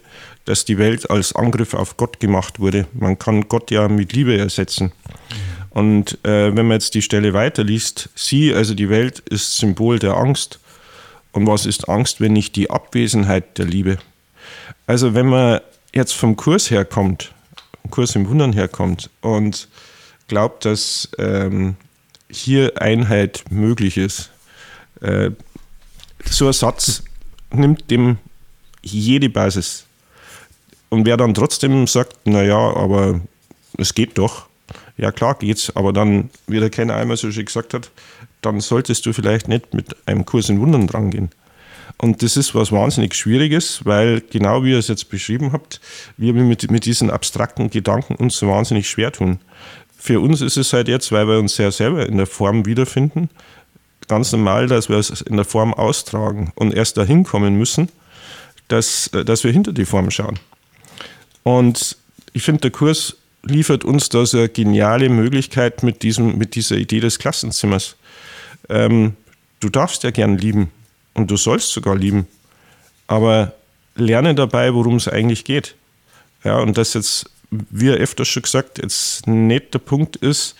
dass 0.46 0.66
die 0.66 0.78
Welt 0.78 1.10
als 1.10 1.36
Angriff 1.36 1.74
auf 1.74 1.98
Gott 1.98 2.20
gemacht 2.20 2.60
wurde. 2.60 2.88
Man 2.94 3.20
kann 3.20 3.48
Gott 3.50 3.72
ja 3.72 3.88
mit 3.88 4.14
Liebe 4.14 4.38
ersetzen. 4.38 4.92
Und 5.72 6.20
äh, 6.24 6.56
wenn 6.56 6.68
man 6.68 6.78
jetzt 6.78 6.94
die 6.94 7.02
Stelle 7.02 7.34
weiterliest, 7.34 8.10
sie, 8.16 8.54
also 8.54 8.74
die 8.74 8.90
Welt, 8.90 9.20
ist 9.20 9.58
Symbol 9.58 10.00
der 10.00 10.16
Angst. 10.16 10.60
Und 11.32 11.48
was 11.48 11.66
ist 11.66 11.90
Angst, 11.90 12.22
wenn 12.22 12.34
nicht 12.34 12.56
die 12.56 12.70
Abwesenheit 12.70 13.58
der 13.58 13.66
Liebe? 13.66 13.98
Also 14.88 15.16
wenn 15.16 15.26
man 15.26 15.60
jetzt 15.94 16.14
vom 16.14 16.38
Kurs 16.38 16.72
herkommt, 16.72 17.34
Kurs 17.90 18.16
im 18.16 18.30
Wundern 18.30 18.54
herkommt 18.54 19.10
und 19.22 19.68
glaubt, 20.28 20.66
dass 20.66 21.10
ähm, 21.18 21.76
hier 22.30 22.82
Einheit 22.82 23.44
möglich 23.50 23.98
ist. 23.98 24.32
Äh, 25.02 25.32
so 26.24 26.48
ein 26.48 26.54
Satz 26.54 27.04
nimmt 27.52 27.90
dem 27.92 28.18
jede 28.82 29.30
Basis. 29.30 29.86
Und 30.90 31.06
wer 31.06 31.18
dann 31.18 31.34
trotzdem 31.34 31.88
sagt, 31.88 32.26
naja, 32.26 32.58
aber 32.58 33.22
es 33.78 33.94
geht 33.94 34.18
doch, 34.18 34.48
ja 34.98 35.12
klar 35.12 35.36
geht's, 35.36 35.76
aber 35.76 35.94
dann, 35.94 36.30
wie 36.48 36.60
der 36.60 36.70
Kenner 36.70 36.96
einmal 36.96 37.18
so 37.18 37.32
schön 37.32 37.46
gesagt 37.46 37.74
hat, 37.74 37.92
dann 38.42 38.62
solltest 38.62 39.06
du 39.06 39.14
vielleicht 39.14 39.48
nicht 39.48 39.74
mit 39.74 39.96
einem 40.08 40.26
Kurs 40.26 40.50
in 40.50 40.60
Wundern 40.60 40.88
drangehen. 40.88 41.30
Und 41.98 42.22
das 42.22 42.36
ist 42.38 42.54
was 42.54 42.72
wahnsinnig 42.72 43.16
Schwieriges, 43.16 43.86
weil 43.86 44.22
genau 44.22 44.64
wie 44.64 44.72
ihr 44.72 44.80
es 44.80 44.88
jetzt 44.88 45.10
beschrieben 45.10 45.54
habt, 45.54 45.80
wir 46.18 46.34
mit, 46.34 46.70
mit 46.70 46.86
diesen 46.86 47.10
abstrakten 47.10 47.70
Gedanken 47.70 48.16
uns 48.16 48.38
so 48.38 48.48
wahnsinnig 48.48 48.90
schwer 48.90 49.12
tun. 49.12 49.40
Für 49.98 50.20
uns 50.20 50.42
ist 50.42 50.58
es 50.58 50.74
halt 50.74 50.88
jetzt, 50.88 51.12
weil 51.12 51.28
wir 51.28 51.40
uns 51.40 51.56
sehr 51.56 51.72
selber 51.72 52.06
in 52.06 52.18
der 52.18 52.28
Form 52.28 52.66
wiederfinden, 52.66 53.30
ganz 54.08 54.32
normal, 54.32 54.68
dass 54.68 54.90
wir 54.90 54.98
es 54.98 55.22
in 55.22 55.36
der 55.36 55.46
Form 55.46 55.74
austragen 55.74 56.52
und 56.56 56.74
erst 56.74 56.98
dahin 56.98 57.24
kommen 57.24 57.58
müssen, 57.58 57.90
dass, 58.68 59.10
dass 59.12 59.44
wir 59.44 59.52
hinter 59.52 59.74
die 59.74 59.86
Form 59.86 60.12
schauen. 60.12 60.38
Und 61.46 61.96
ich 62.34 62.42
finde, 62.42 62.62
der 62.62 62.72
Kurs 62.72 63.18
liefert 63.44 63.86
uns 63.86 64.10
da 64.10 64.26
so 64.26 64.40
eine 64.40 64.50
geniale 64.50 65.10
Möglichkeit 65.10 65.84
mit, 65.84 66.02
diesem, 66.02 66.40
mit 66.40 66.56
dieser 66.56 66.76
Idee 66.76 67.00
des 67.00 67.20
Klassenzimmers. 67.20 67.96
Ähm, 68.68 69.16
du 69.60 69.70
darfst 69.70 70.04
ja 70.04 70.10
gern 70.10 70.40
lieben, 70.40 70.72
und 71.14 71.30
du 71.30 71.38
sollst 71.38 71.70
sogar 71.72 71.96
lieben. 71.96 72.28
Aber 73.06 73.54
lerne 73.96 74.34
dabei, 74.34 74.74
worum 74.74 74.96
es 74.96 75.08
eigentlich 75.08 75.46
geht. 75.46 75.76
Ja, 76.44 76.58
und 76.58 76.78
das 76.80 76.96
jetzt, 76.96 77.30
wie 77.52 77.90
öfters 77.90 78.28
schon 78.28 78.42
gesagt, 78.42 78.80
jetzt 78.80 79.28
nicht 79.28 79.74
der 79.74 79.80
Punkt 79.80 80.16
ist, 80.16 80.56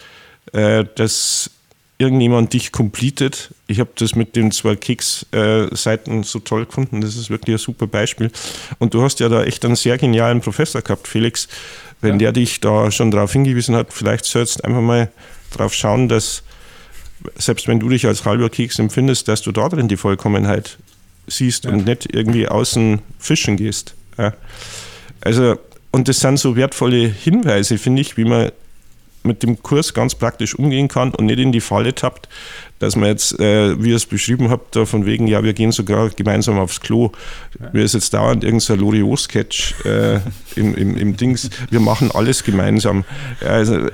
äh, 0.54 0.86
dass 0.96 1.50
irgendjemand 1.98 2.54
dich 2.54 2.72
completet. 2.72 3.54
Ich 3.68 3.80
habe 3.80 3.92
das 3.96 4.16
mit 4.16 4.36
den 4.36 4.52
zwei 4.52 4.76
Keks-Seiten 4.76 6.22
äh, 6.22 6.24
so 6.24 6.40
toll 6.40 6.66
gefunden. 6.66 7.02
Das 7.02 7.16
ist 7.16 7.30
wirklich 7.30 7.56
ein 7.56 7.60
super 7.60 7.88
Beispiel. 7.88 8.32
Und 8.80 8.94
du 8.94 9.02
hast 9.02 9.20
ja 9.20 9.30
da 9.30 9.44
echt 9.44 9.64
einen 9.64 9.76
sehr 9.76 9.98
genialen 9.98 10.42
Professor 10.42 10.82
gehabt, 10.82 11.08
Felix. 11.08 11.48
Wenn 12.02 12.14
ja. 12.14 12.18
der 12.18 12.32
dich 12.34 12.60
da 12.60 12.92
schon 12.92 13.12
darauf 13.12 13.32
hingewiesen 13.32 13.76
hat, 13.76 13.94
vielleicht 13.94 14.26
sollst 14.26 14.60
du 14.60 14.64
einfach 14.66 14.82
mal 14.82 15.10
darauf 15.52 15.74
schauen, 15.74 16.10
dass 16.10 16.44
selbst 17.36 17.68
wenn 17.68 17.80
du 17.80 17.90
dich 17.90 18.06
als 18.06 18.26
halber 18.26 18.50
Keks 18.50 18.78
empfindest, 18.78 19.28
dass 19.28 19.42
du 19.42 19.52
da 19.52 19.70
drin 19.70 19.88
die 19.88 19.98
Vollkommenheit 19.98 20.78
siehst 21.28 21.64
ja. 21.64 21.72
und 21.72 21.86
nicht 21.86 22.14
irgendwie 22.14 22.48
außen 22.48 23.02
fischen 23.20 23.56
gehst. 23.56 23.96
Ja. 24.18 24.34
Also, 25.22 25.58
und 25.92 26.10
das 26.10 26.20
sind 26.20 26.38
so 26.38 26.58
wertvolle 26.58 27.08
Hinweise, 27.08 27.78
finde 27.78 28.02
ich, 28.02 28.18
wie 28.18 28.26
man 28.26 28.52
mit 29.26 29.44
dem 29.44 29.62
Kurs 29.62 29.94
ganz 29.94 30.16
praktisch 30.16 30.56
umgehen 30.56 30.88
kann 30.88 31.14
und 31.14 31.26
nicht 31.26 31.40
in 31.40 31.52
die 31.52 31.62
Falle 31.62 31.94
tappt, 31.94 32.30
dass 32.80 32.96
man 32.96 33.10
jetzt, 33.10 33.40
äh, 33.40 33.82
wie 33.82 33.90
ihr 33.90 33.96
es 33.96 34.06
beschrieben 34.06 34.50
habt, 34.50 34.76
da 34.76 34.86
von 34.86 35.06
wegen, 35.06 35.28
ja, 35.28 35.44
wir 35.44 35.54
gehen 35.54 35.72
sogar 35.72 36.10
gemeinsam 36.10 36.60
aufs 36.60 36.82
Klo. 36.82 37.12
Mir 37.74 37.84
ist 37.84 37.94
jetzt 37.94 38.14
dauernd 38.14 38.44
irgendein 38.44 38.80
Loriot-Sketch 38.80 39.86
äh, 39.86 40.20
im, 40.56 40.76
im, 40.76 40.98
im 40.98 41.18
Dings. 41.18 41.50
Wir 41.70 41.80
machen 41.80 42.12
alles 42.14 42.44
gemeinsam. 42.44 43.06
Also, 43.42 43.88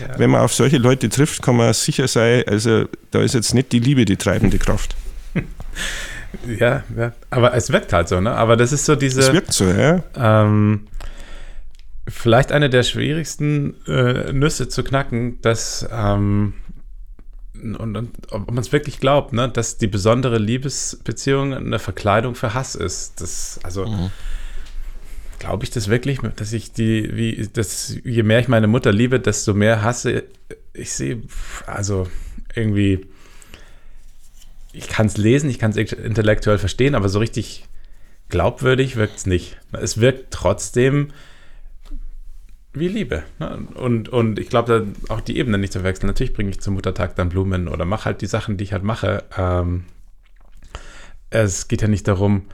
äh. 0.00 0.16
Wenn 0.16 0.30
man 0.30 0.42
auf 0.42 0.54
solche 0.54 0.78
Leute 0.78 1.08
trifft, 1.08 1.42
kann 1.42 1.56
man 1.56 1.72
sicher 1.72 2.08
sein, 2.08 2.44
also 2.46 2.84
da 3.10 3.20
ist 3.20 3.34
jetzt 3.34 3.54
nicht 3.54 3.72
die 3.72 3.80
Liebe 3.80 4.04
die 4.04 4.16
treibende 4.16 4.58
Kraft. 4.58 4.96
ja, 6.58 6.82
ja, 6.96 7.12
aber 7.30 7.54
es 7.54 7.70
wirkt 7.72 7.92
halt 7.92 8.08
so, 8.08 8.20
ne? 8.20 8.32
Aber 8.32 8.56
das 8.56 8.72
ist 8.72 8.84
so 8.84 8.96
diese. 8.96 9.20
Es 9.20 9.32
wirkt 9.32 9.52
so, 9.52 9.64
ja. 9.64 10.02
Ähm, 10.16 10.86
vielleicht 12.08 12.52
eine 12.52 12.70
der 12.70 12.82
schwierigsten 12.82 13.74
äh, 13.86 14.32
Nüsse 14.32 14.68
zu 14.68 14.82
knacken, 14.82 15.40
dass. 15.42 15.88
Ähm, 15.92 16.54
und, 17.54 17.96
und, 17.96 18.10
ob 18.30 18.46
man 18.52 18.58
es 18.58 18.70
wirklich 18.70 19.00
glaubt, 19.00 19.32
ne, 19.32 19.48
dass 19.48 19.78
die 19.78 19.88
besondere 19.88 20.38
Liebesbeziehung 20.38 21.54
eine 21.54 21.80
Verkleidung 21.80 22.36
für 22.36 22.54
Hass 22.54 22.76
ist. 22.76 23.20
Das, 23.20 23.58
also, 23.64 23.86
mhm. 23.86 24.10
Glaube 25.40 25.62
ich 25.62 25.70
das 25.70 25.86
wirklich, 25.86 26.18
dass 26.34 26.52
ich 26.52 26.72
die, 26.72 27.16
wie, 27.16 27.48
dass 27.52 27.96
je 28.04 28.24
mehr 28.24 28.40
ich 28.40 28.48
meine 28.48 28.66
Mutter 28.66 28.90
liebe, 28.90 29.20
desto 29.20 29.54
mehr 29.54 29.82
hasse 29.82 30.24
ich 30.72 30.92
sie? 30.92 31.22
Also 31.64 32.08
irgendwie, 32.56 33.06
ich 34.72 34.88
kann 34.88 35.06
es 35.06 35.16
lesen, 35.16 35.48
ich 35.48 35.60
kann 35.60 35.70
es 35.70 35.76
intellektuell 35.76 36.58
verstehen, 36.58 36.96
aber 36.96 37.08
so 37.08 37.20
richtig 37.20 37.66
glaubwürdig 38.28 38.96
wirkt 38.96 39.18
es 39.18 39.26
nicht. 39.26 39.58
Es 39.72 40.00
wirkt 40.00 40.32
trotzdem 40.32 41.12
wie 42.78 42.88
Liebe. 42.88 43.22
Ne? 43.38 43.66
Und, 43.74 44.08
und 44.08 44.38
ich 44.38 44.48
glaube, 44.48 44.86
auch 45.08 45.20
die 45.20 45.38
Ebene 45.38 45.58
nicht 45.58 45.72
zu 45.72 45.84
wechseln. 45.84 46.06
Natürlich 46.06 46.32
bringe 46.32 46.50
ich 46.50 46.60
zum 46.60 46.74
Muttertag 46.74 47.16
dann 47.16 47.28
Blumen 47.28 47.68
oder 47.68 47.84
mache 47.84 48.06
halt 48.06 48.20
die 48.20 48.26
Sachen, 48.26 48.56
die 48.56 48.64
ich 48.64 48.72
halt 48.72 48.84
mache. 48.84 49.24
Ähm, 49.36 49.84
es 51.30 51.68
geht 51.68 51.82
ja 51.82 51.88
nicht 51.88 52.08
darum, 52.08 52.46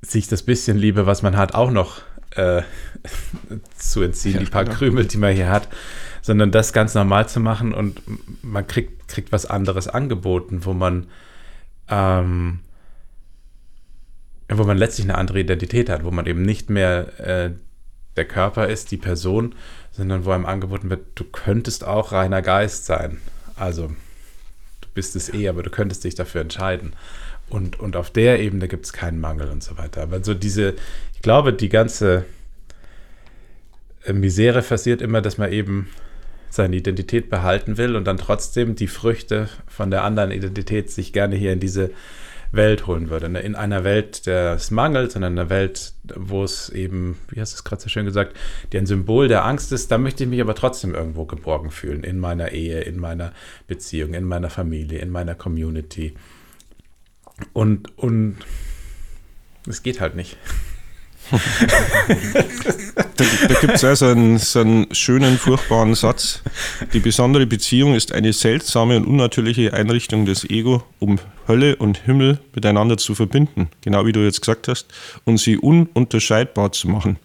sich 0.00 0.28
das 0.28 0.42
bisschen 0.42 0.76
Liebe, 0.76 1.06
was 1.06 1.22
man 1.22 1.36
hat, 1.36 1.54
auch 1.54 1.70
noch 1.70 2.02
äh, 2.36 2.62
zu 3.76 4.02
entziehen, 4.02 4.34
ja, 4.34 4.40
die 4.40 4.46
paar 4.46 4.64
genau. 4.64 4.76
Krümel, 4.76 5.06
die 5.06 5.18
man 5.18 5.34
hier 5.34 5.48
hat, 5.48 5.68
sondern 6.22 6.50
das 6.50 6.72
ganz 6.72 6.94
normal 6.94 7.28
zu 7.28 7.40
machen 7.40 7.74
und 7.74 8.02
man 8.42 8.66
kriegt, 8.66 9.08
kriegt 9.08 9.32
was 9.32 9.46
anderes 9.46 9.88
angeboten, 9.88 10.64
wo 10.64 10.72
man 10.72 11.06
ähm, 11.88 12.60
wo 14.50 14.64
man 14.64 14.78
letztlich 14.78 15.06
eine 15.06 15.18
andere 15.18 15.40
Identität 15.40 15.90
hat, 15.90 16.04
wo 16.04 16.10
man 16.10 16.26
eben 16.26 16.42
nicht 16.42 16.70
mehr 16.70 17.20
äh, 17.20 17.50
der 18.18 18.26
Körper 18.26 18.68
ist, 18.68 18.90
die 18.90 18.96
Person, 18.96 19.54
sondern 19.92 20.24
wo 20.24 20.32
einem 20.32 20.44
angeboten 20.44 20.90
wird, 20.90 21.06
du 21.14 21.24
könntest 21.24 21.84
auch 21.84 22.12
reiner 22.12 22.42
Geist 22.42 22.84
sein. 22.84 23.18
Also 23.56 23.86
du 24.80 24.88
bist 24.92 25.16
es 25.16 25.32
eh, 25.32 25.48
aber 25.48 25.62
du 25.62 25.70
könntest 25.70 26.04
dich 26.04 26.14
dafür 26.14 26.40
entscheiden. 26.40 26.92
Und, 27.48 27.80
und 27.80 27.96
auf 27.96 28.10
der 28.10 28.40
Ebene 28.40 28.68
gibt 28.68 28.84
es 28.84 28.92
keinen 28.92 29.20
Mangel 29.20 29.48
und 29.48 29.62
so 29.62 29.78
weiter. 29.78 30.02
Aber 30.02 30.22
so 30.22 30.34
diese, 30.34 30.74
ich 31.14 31.22
glaube, 31.22 31.52
die 31.52 31.70
ganze 31.70 32.26
äh, 34.04 34.12
Misere 34.12 34.62
passiert 34.62 35.00
immer, 35.00 35.22
dass 35.22 35.38
man 35.38 35.52
eben 35.52 35.88
seine 36.50 36.76
Identität 36.76 37.30
behalten 37.30 37.76
will 37.78 37.94
und 37.94 38.04
dann 38.04 38.18
trotzdem 38.18 38.74
die 38.74 38.86
Früchte 38.86 39.48
von 39.66 39.90
der 39.90 40.02
anderen 40.04 40.30
Identität 40.30 40.90
sich 40.90 41.12
gerne 41.12 41.36
hier 41.36 41.52
in 41.52 41.60
diese 41.60 41.90
Welt 42.50 42.86
holen 42.86 43.10
würde. 43.10 43.28
Ne? 43.28 43.40
In 43.40 43.54
einer 43.54 43.84
Welt 43.84 44.26
des 44.26 44.70
Mangels, 44.70 45.14
in 45.16 45.24
einer 45.24 45.50
Welt, 45.50 45.92
wo 46.14 46.44
es 46.44 46.70
eben, 46.70 47.18
wie 47.28 47.40
hast 47.40 47.52
du 47.52 47.56
es 47.56 47.64
gerade 47.64 47.82
so 47.82 47.88
schön 47.88 48.06
gesagt, 48.06 48.36
die 48.72 48.78
ein 48.78 48.86
Symbol 48.86 49.28
der 49.28 49.44
Angst 49.44 49.72
ist, 49.72 49.90
da 49.90 49.98
möchte 49.98 50.24
ich 50.24 50.30
mich 50.30 50.40
aber 50.40 50.54
trotzdem 50.54 50.94
irgendwo 50.94 51.26
geborgen 51.26 51.70
fühlen. 51.70 52.04
In 52.04 52.18
meiner 52.18 52.52
Ehe, 52.52 52.80
in 52.80 52.98
meiner 52.98 53.32
Beziehung, 53.66 54.14
in 54.14 54.24
meiner 54.24 54.50
Familie, 54.50 54.98
in 55.00 55.10
meiner 55.10 55.34
Community. 55.34 56.14
Und, 57.52 57.96
und 57.98 58.36
es 59.66 59.82
geht 59.82 60.00
halt 60.00 60.16
nicht. 60.16 60.36
da 61.30 63.24
da 63.48 63.54
gibt 63.60 63.74
es 63.74 63.84
also 63.84 64.06
einen, 64.06 64.38
so 64.38 64.60
einen 64.60 64.94
schönen, 64.94 65.36
furchtbaren 65.36 65.94
Satz. 65.94 66.42
Die 66.94 67.00
besondere 67.00 67.46
Beziehung 67.46 67.94
ist 67.94 68.12
eine 68.12 68.32
seltsame 68.32 68.96
und 68.96 69.06
unnatürliche 69.06 69.74
Einrichtung 69.74 70.24
des 70.24 70.48
Ego, 70.48 70.82
um 70.98 71.18
Hölle 71.48 71.76
und 71.76 72.04
Himmel 72.04 72.38
miteinander 72.54 72.96
zu 72.96 73.14
verbinden, 73.14 73.68
genau 73.80 74.06
wie 74.06 74.12
du 74.12 74.20
jetzt 74.20 74.40
gesagt 74.40 74.68
hast, 74.68 74.86
und 75.24 75.38
sie 75.38 75.56
ununterscheidbar 75.56 76.72
zu 76.72 76.88
machen. 76.88 77.18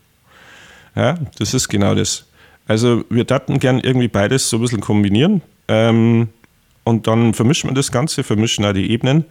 Ja, 0.96 1.18
das 1.38 1.54
ist 1.54 1.70
genau 1.70 1.94
das. 1.94 2.26
Also 2.66 3.04
wir 3.10 3.26
daten 3.26 3.60
gern 3.60 3.80
irgendwie 3.80 4.08
beides 4.08 4.50
so 4.50 4.58
ein 4.58 4.62
bisschen 4.62 4.80
kombinieren 4.80 5.42
ähm, 5.68 6.30
und 6.84 7.08
dann 7.08 7.34
vermischen 7.34 7.70
wir 7.70 7.74
das 7.74 7.92
Ganze, 7.92 8.24
vermischen 8.24 8.64
auch 8.64 8.74
die 8.74 8.90
Ebenen, 8.90 9.26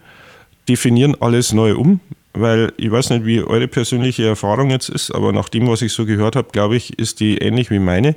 definieren 0.69 1.19
alles 1.19 1.51
neu 1.51 1.75
um 1.75 1.99
weil 2.33 2.73
ich 2.77 2.89
weiß 2.89 3.11
nicht, 3.11 3.25
wie 3.25 3.43
eure 3.43 3.67
persönliche 3.67 4.25
Erfahrung 4.25 4.71
jetzt 4.71 4.89
ist, 4.89 5.11
aber 5.11 5.31
nach 5.31 5.49
dem, 5.49 5.67
was 5.67 5.81
ich 5.81 5.93
so 5.93 6.05
gehört 6.05 6.35
habe, 6.35 6.49
glaube 6.51 6.75
ich, 6.75 6.97
ist 6.97 7.19
die 7.19 7.37
ähnlich 7.37 7.69
wie 7.69 7.79
meine. 7.79 8.15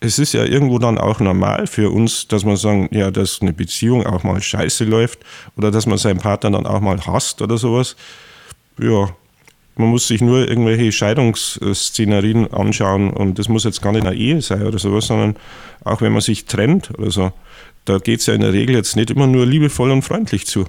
Es 0.00 0.18
ist 0.18 0.32
ja 0.32 0.44
irgendwo 0.44 0.78
dann 0.78 0.98
auch 0.98 1.20
normal 1.20 1.66
für 1.66 1.90
uns, 1.90 2.26
dass 2.26 2.44
man 2.44 2.56
sagen, 2.56 2.88
ja, 2.90 3.10
dass 3.10 3.40
eine 3.42 3.52
Beziehung 3.52 4.04
auch 4.06 4.24
mal 4.24 4.42
scheiße 4.42 4.84
läuft 4.84 5.20
oder 5.56 5.70
dass 5.70 5.86
man 5.86 5.98
seinen 5.98 6.18
Partner 6.18 6.50
dann 6.50 6.66
auch 6.66 6.80
mal 6.80 6.98
hasst 7.06 7.42
oder 7.42 7.56
sowas. 7.56 7.96
Ja, 8.78 9.10
man 9.76 9.88
muss 9.88 10.08
sich 10.08 10.20
nur 10.20 10.48
irgendwelche 10.48 10.90
Scheidungsszenarien 10.90 12.52
anschauen 12.52 13.10
und 13.10 13.38
das 13.38 13.48
muss 13.48 13.64
jetzt 13.64 13.82
gar 13.82 13.92
nicht 13.92 14.06
eine 14.06 14.16
Ehe 14.16 14.40
sein 14.40 14.66
oder 14.66 14.78
sowas, 14.78 15.06
sondern 15.06 15.36
auch 15.84 16.00
wenn 16.00 16.12
man 16.12 16.22
sich 16.22 16.46
trennt 16.46 16.90
oder 16.98 17.10
so, 17.10 17.32
da 17.84 17.98
geht 17.98 18.20
es 18.20 18.26
ja 18.26 18.34
in 18.34 18.40
der 18.40 18.52
Regel 18.52 18.74
jetzt 18.74 18.96
nicht 18.96 19.10
immer 19.10 19.26
nur 19.26 19.46
liebevoll 19.46 19.90
und 19.90 20.02
freundlich 20.02 20.46
zu. 20.46 20.66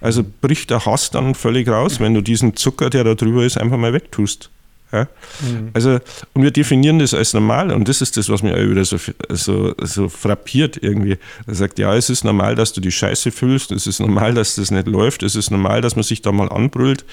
Also 0.00 0.24
bricht 0.40 0.70
der 0.70 0.84
Hass 0.86 1.10
dann 1.10 1.34
völlig 1.34 1.68
raus, 1.68 2.00
wenn 2.00 2.14
du 2.14 2.22
diesen 2.22 2.56
Zucker, 2.56 2.90
der 2.90 3.04
da 3.04 3.14
drüber 3.14 3.44
ist, 3.44 3.58
einfach 3.58 3.76
mal 3.76 3.92
wegtust. 3.92 4.50
Ja? 4.92 5.06
Mhm. 5.40 5.70
Also, 5.72 5.98
und 6.32 6.42
wir 6.42 6.50
definieren 6.50 6.98
das 6.98 7.14
als 7.14 7.32
normal 7.32 7.70
und 7.70 7.88
das 7.88 8.00
ist 8.00 8.16
das, 8.16 8.28
was 8.28 8.42
mich 8.42 8.52
auch 8.52 8.58
wieder 8.58 8.84
so, 8.84 8.96
so, 9.28 9.74
so 9.80 10.08
frappiert 10.08 10.78
irgendwie. 10.82 11.16
Er 11.46 11.54
sagt, 11.54 11.78
ja, 11.78 11.94
es 11.94 12.10
ist 12.10 12.24
normal, 12.24 12.56
dass 12.56 12.72
du 12.72 12.80
die 12.80 12.90
Scheiße 12.90 13.30
fühlst, 13.30 13.70
es 13.72 13.86
ist 13.86 14.00
normal, 14.00 14.34
dass 14.34 14.56
das 14.56 14.70
nicht 14.70 14.88
läuft, 14.88 15.22
es 15.22 15.36
ist 15.36 15.50
normal, 15.50 15.80
dass 15.80 15.94
man 15.96 16.02
sich 16.02 16.22
da 16.22 16.32
mal 16.32 16.48
anbrüllt. 16.48 17.04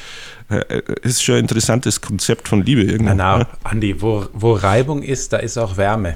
Es 0.50 0.58
äh, 0.69 0.82
ist 1.04 1.23
schon 1.23 1.36
ein 1.36 1.41
interessantes 1.41 2.02
Konzept 2.02 2.47
von 2.47 2.63
Liebe 2.63 2.84
irgendwie. 2.84 3.13
Na, 3.13 3.38
na, 3.39 3.47
Andi, 3.63 4.02
wo, 4.02 4.26
wo 4.34 4.54
Reibung 4.54 5.04
ist, 5.04 5.34
da 5.34 5.38
ist 5.38 5.58
auch 5.58 5.78
Wärme. 5.78 6.15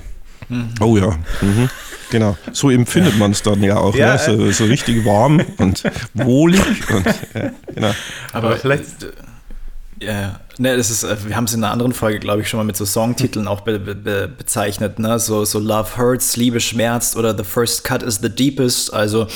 Mhm. 0.52 0.70
Oh 0.82 0.98
ja, 0.98 1.18
mhm. 1.42 1.70
genau. 2.10 2.38
So 2.52 2.70
empfindet 2.70 3.18
man 3.18 3.32
es 3.32 3.42
dann 3.42 3.64
ja 3.64 3.78
auch. 3.78 3.96
Ja, 3.96 4.14
ne? 4.14 4.20
so, 4.20 4.46
äh. 4.46 4.52
so, 4.52 4.66
richtig 4.66 5.06
warm 5.06 5.42
und 5.58 5.84
wohlig. 6.14 6.62
Und, 6.90 7.06
ja, 7.34 7.52
genau. 7.74 7.92
Aber 8.34 8.58
vielleicht. 8.58 8.86
Ja, 10.02 10.40
ne, 10.58 10.76
das 10.76 10.90
ist, 10.90 11.04
äh, 11.04 11.16
wir 11.28 11.36
haben 11.36 11.44
es 11.44 11.54
in 11.54 11.64
einer 11.64 11.72
anderen 11.72 11.94
Folge, 11.94 12.20
glaube 12.20 12.42
ich, 12.42 12.50
schon 12.50 12.58
mal 12.58 12.64
mit 12.64 12.76
so 12.76 12.86
Songtiteln 12.86 13.48
auch 13.48 13.62
be 13.62 13.80
be 13.80 14.28
bezeichnet, 14.28 15.00
ne? 15.00 15.20
So, 15.20 15.46
so 15.46 15.60
Love 15.60 15.96
Hurts, 15.96 16.36
Liebe 16.36 16.60
schmerzt 16.60 17.16
oder 17.16 17.38
The 17.38 17.44
First 17.44 17.84
Cut 17.84 18.04
is 18.04 18.20
the 18.22 18.30
Deepest. 18.30 18.94
Also 18.94 19.28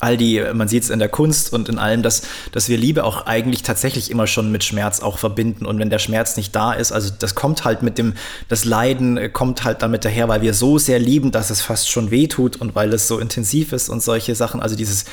all 0.00 0.16
die, 0.16 0.42
man 0.54 0.66
sieht 0.66 0.82
es 0.82 0.90
in 0.90 0.98
der 0.98 1.10
Kunst 1.10 1.52
und 1.52 1.68
in 1.68 1.78
allem, 1.78 2.02
dass, 2.02 2.22
dass 2.52 2.70
wir 2.70 2.78
Liebe 2.78 3.04
auch 3.04 3.26
eigentlich 3.26 3.62
tatsächlich 3.62 4.10
immer 4.10 4.26
schon 4.26 4.50
mit 4.50 4.64
Schmerz 4.64 5.00
auch 5.00 5.18
verbinden. 5.18 5.66
Und 5.66 5.78
wenn 5.78 5.90
der 5.90 5.98
Schmerz 5.98 6.38
nicht 6.38 6.56
da 6.56 6.72
ist, 6.72 6.90
also 6.90 7.12
das 7.16 7.34
kommt 7.34 7.64
halt 7.64 7.82
mit 7.82 7.98
dem, 7.98 8.14
das 8.48 8.64
Leiden 8.64 9.18
äh, 9.18 9.28
kommt 9.28 9.62
halt 9.62 9.82
damit 9.82 10.06
daher, 10.06 10.28
weil 10.28 10.40
wir 10.40 10.54
so 10.54 10.78
sehr 10.78 10.98
lieben, 10.98 11.32
dass 11.32 11.50
es 11.50 11.60
fast 11.60 11.90
schon 11.90 12.10
weh 12.10 12.28
tut 12.28 12.56
und 12.56 12.74
weil 12.74 12.92
es 12.94 13.08
so 13.08 13.18
intensiv 13.18 13.74
ist 13.74 13.90
und 13.90 14.02
solche 14.02 14.34
Sachen. 14.34 14.62
Also 14.62 14.74
dieses, 14.74 15.04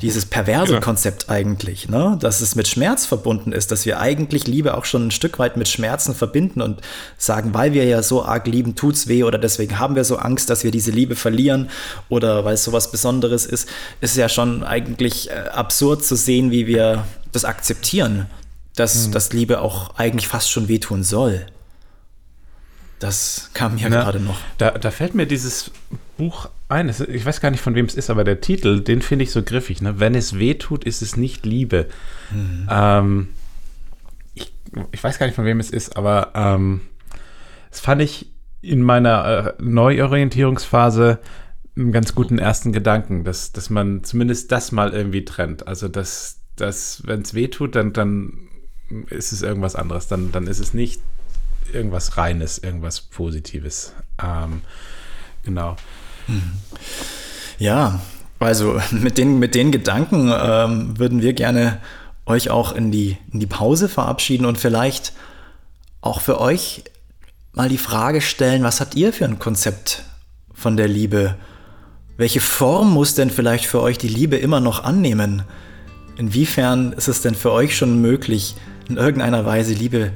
dieses 0.00 0.24
perverse 0.24 0.72
ja. 0.72 0.80
Konzept 0.80 1.28
eigentlich, 1.28 1.90
ne? 1.90 2.16
dass 2.18 2.40
es 2.40 2.56
mit 2.56 2.66
Schmerz 2.66 3.04
verbunden 3.04 3.52
ist, 3.52 3.70
dass 3.70 3.84
wir 3.84 4.00
eigentlich 4.00 4.46
Liebe 4.46 4.74
auch 4.74 4.86
schon 4.86 5.08
ein 5.08 5.10
Stück 5.10 5.38
weit 5.38 5.58
mit 5.58 5.68
Schmerzen 5.68 6.14
verbinden 6.14 6.62
und 6.62 6.80
sagen, 7.18 7.52
weil 7.52 7.74
wir 7.74 7.84
ja 7.84 8.02
so 8.02 8.24
arg 8.24 8.46
lieben, 8.46 8.74
tut's 8.74 9.06
weh 9.06 9.22
oder 9.22 9.36
deswegen 9.36 9.78
haben 9.78 9.96
wir 9.96 10.04
so 10.04 10.16
Angst, 10.16 10.48
dass 10.48 10.64
wir 10.64 10.70
diese 10.70 10.92
Liebe 10.92 11.14
verlieren 11.14 11.68
oder 12.08 12.46
weil 12.46 12.54
es 12.54 12.64
so 12.64 12.72
was 12.72 12.90
Besonderes 12.90 13.44
ist, 13.44 13.68
ist 14.00 14.16
ja 14.16 14.29
schon 14.30 14.62
eigentlich 14.62 15.30
äh, 15.30 15.34
absurd 15.52 16.04
zu 16.04 16.16
sehen, 16.16 16.50
wie 16.50 16.66
wir 16.66 17.04
das 17.32 17.44
akzeptieren, 17.44 18.26
dass, 18.76 19.08
mhm. 19.08 19.12
dass 19.12 19.32
Liebe 19.32 19.60
auch 19.60 19.96
eigentlich 19.96 20.28
fast 20.28 20.50
schon 20.50 20.68
wehtun 20.68 21.02
soll. 21.02 21.46
Das 23.00 23.50
kam 23.54 23.76
mir 23.76 23.88
Na, 23.88 24.02
gerade 24.02 24.20
noch. 24.20 24.38
Da, 24.58 24.72
da, 24.72 24.90
fällt 24.90 25.14
mir 25.14 25.26
dieses 25.26 25.70
Buch 26.18 26.50
ein. 26.68 26.94
Ich 27.08 27.24
weiß 27.24 27.40
gar 27.40 27.50
nicht, 27.50 27.62
von 27.62 27.74
wem 27.74 27.86
es 27.86 27.94
ist, 27.94 28.10
aber 28.10 28.24
der 28.24 28.42
Titel, 28.42 28.82
den 28.82 29.00
finde 29.00 29.22
ich 29.22 29.32
so 29.32 29.42
griffig. 29.42 29.80
Ne? 29.80 29.98
Wenn 29.98 30.14
es 30.14 30.38
wehtut, 30.38 30.84
ist 30.84 31.00
es 31.00 31.16
nicht 31.16 31.46
Liebe. 31.46 31.88
Mhm. 32.30 32.68
Ähm, 32.70 33.28
ich, 34.34 34.52
ich, 34.92 35.02
weiß 35.02 35.18
gar 35.18 35.26
nicht, 35.26 35.34
von 35.34 35.46
wem 35.46 35.60
es 35.60 35.70
ist, 35.70 35.96
aber 35.96 36.32
ähm, 36.34 36.82
das 37.70 37.80
fand 37.80 38.02
ich 38.02 38.26
in 38.60 38.82
meiner 38.82 39.56
äh, 39.58 39.62
Neuorientierungsphase 39.62 41.20
einen 41.76 41.92
ganz 41.92 42.14
guten 42.14 42.38
ersten 42.38 42.72
Gedanken, 42.72 43.24
dass, 43.24 43.52
dass 43.52 43.70
man 43.70 44.04
zumindest 44.04 44.52
das 44.52 44.72
mal 44.72 44.92
irgendwie 44.92 45.24
trennt. 45.24 45.66
Also, 45.66 45.88
dass, 45.88 46.40
dass 46.56 47.02
wenn 47.06 47.22
es 47.22 47.34
weh 47.34 47.48
tut, 47.48 47.74
dann, 47.74 47.92
dann 47.92 48.48
ist 49.08 49.32
es 49.32 49.42
irgendwas 49.42 49.76
anderes. 49.76 50.08
Dann, 50.08 50.32
dann 50.32 50.46
ist 50.46 50.58
es 50.58 50.74
nicht 50.74 51.00
irgendwas 51.72 52.16
Reines, 52.16 52.58
irgendwas 52.58 53.00
Positives. 53.00 53.94
Ähm, 54.22 54.62
genau. 55.44 55.76
Hm. 56.26 56.42
Ja, 57.58 58.00
also 58.38 58.80
mit 58.90 59.18
den, 59.18 59.38
mit 59.38 59.54
den 59.54 59.70
Gedanken 59.70 60.32
ähm, 60.34 60.98
würden 60.98 61.22
wir 61.22 61.32
gerne 61.32 61.78
euch 62.26 62.50
auch 62.50 62.72
in 62.72 62.90
die, 62.90 63.16
in 63.32 63.40
die 63.40 63.46
Pause 63.46 63.88
verabschieden 63.88 64.46
und 64.46 64.58
vielleicht 64.58 65.12
auch 66.00 66.20
für 66.20 66.40
euch 66.40 66.84
mal 67.52 67.68
die 67.68 67.78
Frage 67.78 68.20
stellen, 68.20 68.62
was 68.62 68.80
habt 68.80 68.94
ihr 68.94 69.12
für 69.12 69.24
ein 69.24 69.38
Konzept 69.38 70.04
von 70.54 70.76
der 70.76 70.88
Liebe? 70.88 71.36
Welche 72.20 72.40
Form 72.40 72.92
muss 72.92 73.14
denn 73.14 73.30
vielleicht 73.30 73.64
für 73.64 73.80
euch 73.80 73.96
die 73.96 74.06
Liebe 74.06 74.36
immer 74.36 74.60
noch 74.60 74.84
annehmen? 74.84 75.42
Inwiefern 76.18 76.92
ist 76.92 77.08
es 77.08 77.22
denn 77.22 77.34
für 77.34 77.50
euch 77.50 77.74
schon 77.74 78.02
möglich, 78.02 78.56
in 78.90 78.98
irgendeiner 78.98 79.46
Weise 79.46 79.72
Liebe 79.72 80.12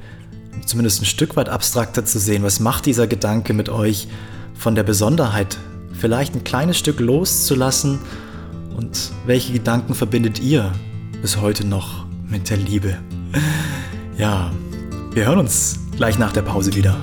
zumindest 0.67 1.01
ein 1.01 1.07
Stück 1.07 1.35
weit 1.35 1.49
abstrakter 1.49 2.05
zu 2.05 2.19
sehen? 2.19 2.43
Was 2.43 2.61
macht 2.61 2.85
dieser 2.85 3.07
Gedanke 3.07 3.55
mit 3.55 3.71
euch 3.71 4.07
von 4.53 4.75
der 4.75 4.83
Besonderheit 4.83 5.57
vielleicht 5.99 6.35
ein 6.35 6.45
kleines 6.45 6.77
Stück 6.77 7.01
loszulassen? 7.01 8.01
Und 8.77 9.11
welche 9.25 9.55
Gedanken 9.55 9.95
verbindet 9.95 10.43
ihr 10.43 10.73
bis 11.23 11.41
heute 11.41 11.67
noch 11.67 12.05
mit 12.29 12.51
der 12.51 12.59
Liebe? 12.59 12.99
Ja, 14.19 14.53
wir 15.15 15.25
hören 15.25 15.39
uns 15.39 15.79
gleich 15.97 16.19
nach 16.19 16.33
der 16.33 16.43
Pause 16.43 16.75
wieder. 16.75 16.99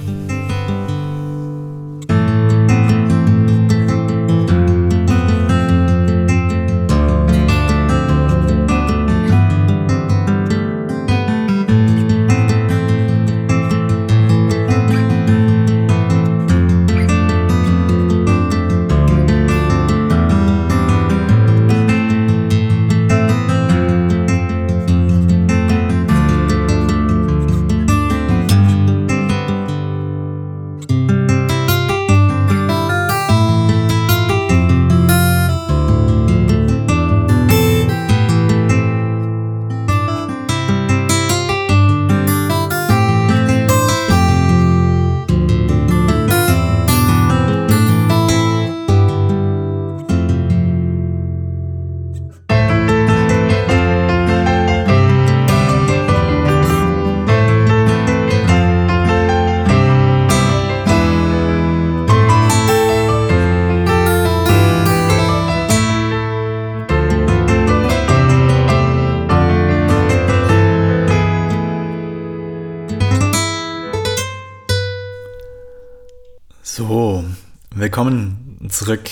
Zurück 78.81 79.11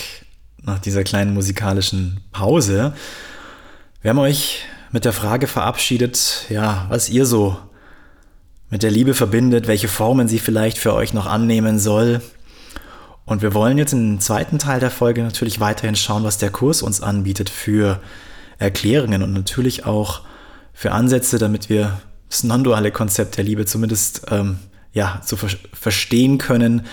nach 0.62 0.80
dieser 0.80 1.04
kleinen 1.04 1.32
musikalischen 1.32 2.20
Pause. 2.32 2.92
Wir 4.02 4.08
haben 4.08 4.18
euch 4.18 4.64
mit 4.90 5.04
der 5.04 5.12
Frage 5.12 5.46
verabschiedet, 5.46 6.46
ja, 6.48 6.86
was 6.88 7.08
ihr 7.08 7.24
so 7.24 7.56
mit 8.68 8.82
der 8.82 8.90
Liebe 8.90 9.14
verbindet, 9.14 9.68
welche 9.68 9.86
Formen 9.86 10.26
sie 10.26 10.40
vielleicht 10.40 10.76
für 10.76 10.92
euch 10.92 11.14
noch 11.14 11.26
annehmen 11.26 11.78
soll. 11.78 12.20
Und 13.24 13.42
wir 13.42 13.54
wollen 13.54 13.78
jetzt 13.78 13.92
im 13.92 14.18
zweiten 14.18 14.58
Teil 14.58 14.80
der 14.80 14.90
Folge 14.90 15.22
natürlich 15.22 15.60
weiterhin 15.60 15.94
schauen, 15.94 16.24
was 16.24 16.38
der 16.38 16.50
Kurs 16.50 16.82
uns 16.82 17.00
anbietet 17.00 17.48
für 17.48 18.00
Erklärungen 18.58 19.22
und 19.22 19.32
natürlich 19.32 19.86
auch 19.86 20.22
für 20.72 20.90
Ansätze, 20.90 21.38
damit 21.38 21.68
wir 21.68 22.00
das 22.28 22.42
non-duale 22.42 22.90
Konzept 22.90 23.36
der 23.36 23.44
Liebe 23.44 23.66
zumindest 23.66 24.22
ähm, 24.32 24.58
ja, 24.92 25.20
zu 25.24 25.36
ver 25.36 25.50
verstehen 25.72 26.38
können, 26.38 26.86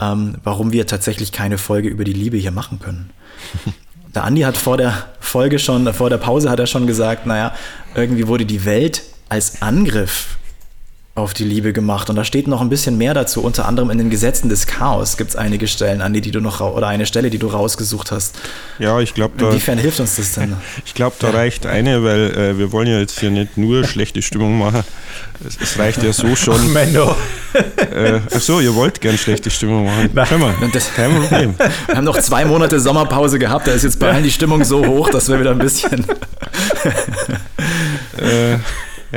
ähm, 0.00 0.36
warum 0.42 0.72
wir 0.72 0.86
tatsächlich 0.86 1.32
keine 1.32 1.58
Folge 1.58 1.88
über 1.88 2.04
die 2.04 2.12
Liebe 2.12 2.36
hier 2.36 2.50
machen 2.50 2.78
können. 2.78 3.10
Der 4.14 4.22
Andi 4.22 4.42
hat 4.42 4.56
vor 4.56 4.76
der 4.76 5.06
Folge 5.18 5.58
schon, 5.58 5.92
vor 5.92 6.08
der 6.08 6.18
Pause 6.18 6.48
hat 6.48 6.60
er 6.60 6.68
schon 6.68 6.86
gesagt, 6.86 7.26
naja, 7.26 7.52
irgendwie 7.96 8.28
wurde 8.28 8.46
die 8.46 8.64
Welt 8.64 9.02
als 9.28 9.60
Angriff 9.60 10.36
auf 11.16 11.32
die 11.32 11.44
Liebe 11.44 11.72
gemacht. 11.72 12.10
Und 12.10 12.16
da 12.16 12.24
steht 12.24 12.48
noch 12.48 12.60
ein 12.60 12.68
bisschen 12.68 12.98
mehr 12.98 13.14
dazu. 13.14 13.40
Unter 13.40 13.66
anderem 13.66 13.90
in 13.90 13.98
den 13.98 14.10
Gesetzen 14.10 14.48
des 14.48 14.66
Chaos 14.66 15.16
gibt 15.16 15.30
es 15.30 15.36
einige 15.36 15.68
Stellen, 15.68 16.02
Andi, 16.02 16.20
die 16.20 16.32
du 16.32 16.40
noch 16.40 16.60
oder 16.60 16.88
eine 16.88 17.06
Stelle, 17.06 17.30
die 17.30 17.38
du 17.38 17.46
rausgesucht 17.46 18.10
hast. 18.10 18.36
Ja, 18.80 18.98
ich 18.98 19.14
glaube, 19.14 19.34
da. 19.38 19.48
Inwiefern 19.48 19.78
hilft 19.78 20.00
uns 20.00 20.16
das 20.16 20.32
denn? 20.32 20.56
ich 20.84 20.94
glaube, 20.94 21.14
da 21.20 21.30
reicht 21.30 21.66
eine, 21.66 22.02
weil 22.02 22.36
äh, 22.36 22.58
wir 22.58 22.72
wollen 22.72 22.88
ja 22.88 22.98
jetzt 22.98 23.20
hier 23.20 23.30
nicht 23.30 23.56
nur 23.56 23.84
schlechte 23.84 24.22
Stimmung 24.22 24.58
machen. 24.58 24.82
Es, 25.46 25.56
es 25.60 25.78
reicht 25.78 26.02
ja 26.02 26.12
so 26.12 26.34
schon. 26.34 26.60
Ach, 26.60 26.72
Menno. 26.72 27.14
Äh, 27.94 28.20
achso, 28.34 28.58
ihr 28.58 28.74
wollt 28.74 29.00
gern 29.00 29.16
schlechte 29.16 29.48
Stimmung 29.50 29.84
machen. 29.84 30.10
Nein. 30.12 30.40
mal, 30.40 30.54
das, 30.72 30.92
kein 30.92 31.12
Problem. 31.12 31.54
Wir 31.86 31.94
haben 31.94 32.04
noch 32.04 32.18
zwei 32.18 32.44
Monate 32.44 32.80
Sommerpause 32.80 33.38
gehabt. 33.38 33.68
Da 33.68 33.72
ist 33.72 33.84
jetzt 33.84 34.00
bei 34.00 34.10
allen 34.10 34.24
die 34.24 34.32
Stimmung 34.32 34.64
so 34.64 34.84
hoch, 34.84 35.10
dass 35.10 35.28
wir 35.28 35.38
wieder 35.38 35.52
ein 35.52 35.58
bisschen. 35.58 36.04
äh, 38.18 38.56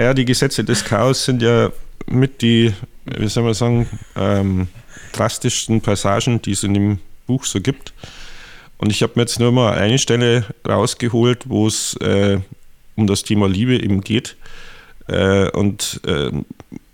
ja, 0.01 0.13
die 0.13 0.25
Gesetze 0.25 0.63
des 0.63 0.83
Chaos 0.83 1.25
sind 1.25 1.41
ja 1.41 1.71
mit 2.07 2.41
die, 2.41 2.73
wie 3.05 3.27
soll 3.27 3.43
man 3.43 3.53
sagen, 3.53 3.89
ähm, 4.15 4.67
drastischsten 5.13 5.81
Passagen, 5.81 6.41
die 6.41 6.51
es 6.51 6.63
in 6.63 6.73
dem 6.73 6.99
Buch 7.25 7.45
so 7.45 7.61
gibt. 7.61 7.93
Und 8.77 8.91
ich 8.91 9.01
habe 9.01 9.13
mir 9.15 9.23
jetzt 9.23 9.39
nur 9.39 9.51
mal 9.51 9.73
eine 9.73 9.97
Stelle 9.97 10.45
rausgeholt, 10.67 11.49
wo 11.49 11.67
es 11.67 11.95
äh, 11.95 12.39
um 12.95 13.07
das 13.07 13.23
Thema 13.23 13.47
Liebe 13.47 13.81
eben 13.81 14.01
geht. 14.01 14.37
Äh, 15.07 15.49
und 15.49 16.01
äh, 16.05 16.31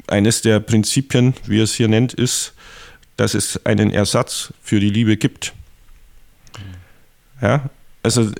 eines 0.08 0.42
der 0.42 0.60
Prinzipien, 0.60 1.34
wie 1.46 1.60
er 1.60 1.64
es 1.64 1.74
hier 1.74 1.88
nennt, 1.88 2.14
ist, 2.14 2.54
dass 3.18 3.34
es 3.34 3.66
einen 3.66 3.92
Ersatz 3.92 4.54
für 4.62 4.80
die 4.80 4.90
Liebe 4.90 5.18
gibt. 5.18 5.54
Ja, 7.42 7.70
also 8.02 8.32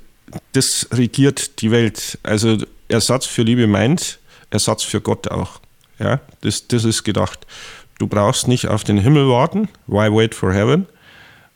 das 0.54 0.88
regiert 0.92 1.62
die 1.62 1.72
Welt. 1.72 2.18
Also 2.24 2.58
Ersatz 2.88 3.26
für 3.26 3.44
Liebe 3.44 3.68
meint 3.68 4.20
Ersatz 4.54 4.84
für 4.84 5.02
Gott 5.02 5.30
auch. 5.30 5.60
Ja, 6.00 6.22
das, 6.42 6.68
das 6.68 6.86
ist 6.86 7.04
gedacht. 7.04 7.46
Du 8.00 8.08
brauchst 8.08 8.48
nicht 8.48 8.68
auf 8.68 8.84
den 8.84 8.98
Himmel 8.98 9.28
warten, 9.30 9.70
why 9.88 10.10
wait 10.12 10.36
for 10.36 10.54
heaven, 10.54 10.88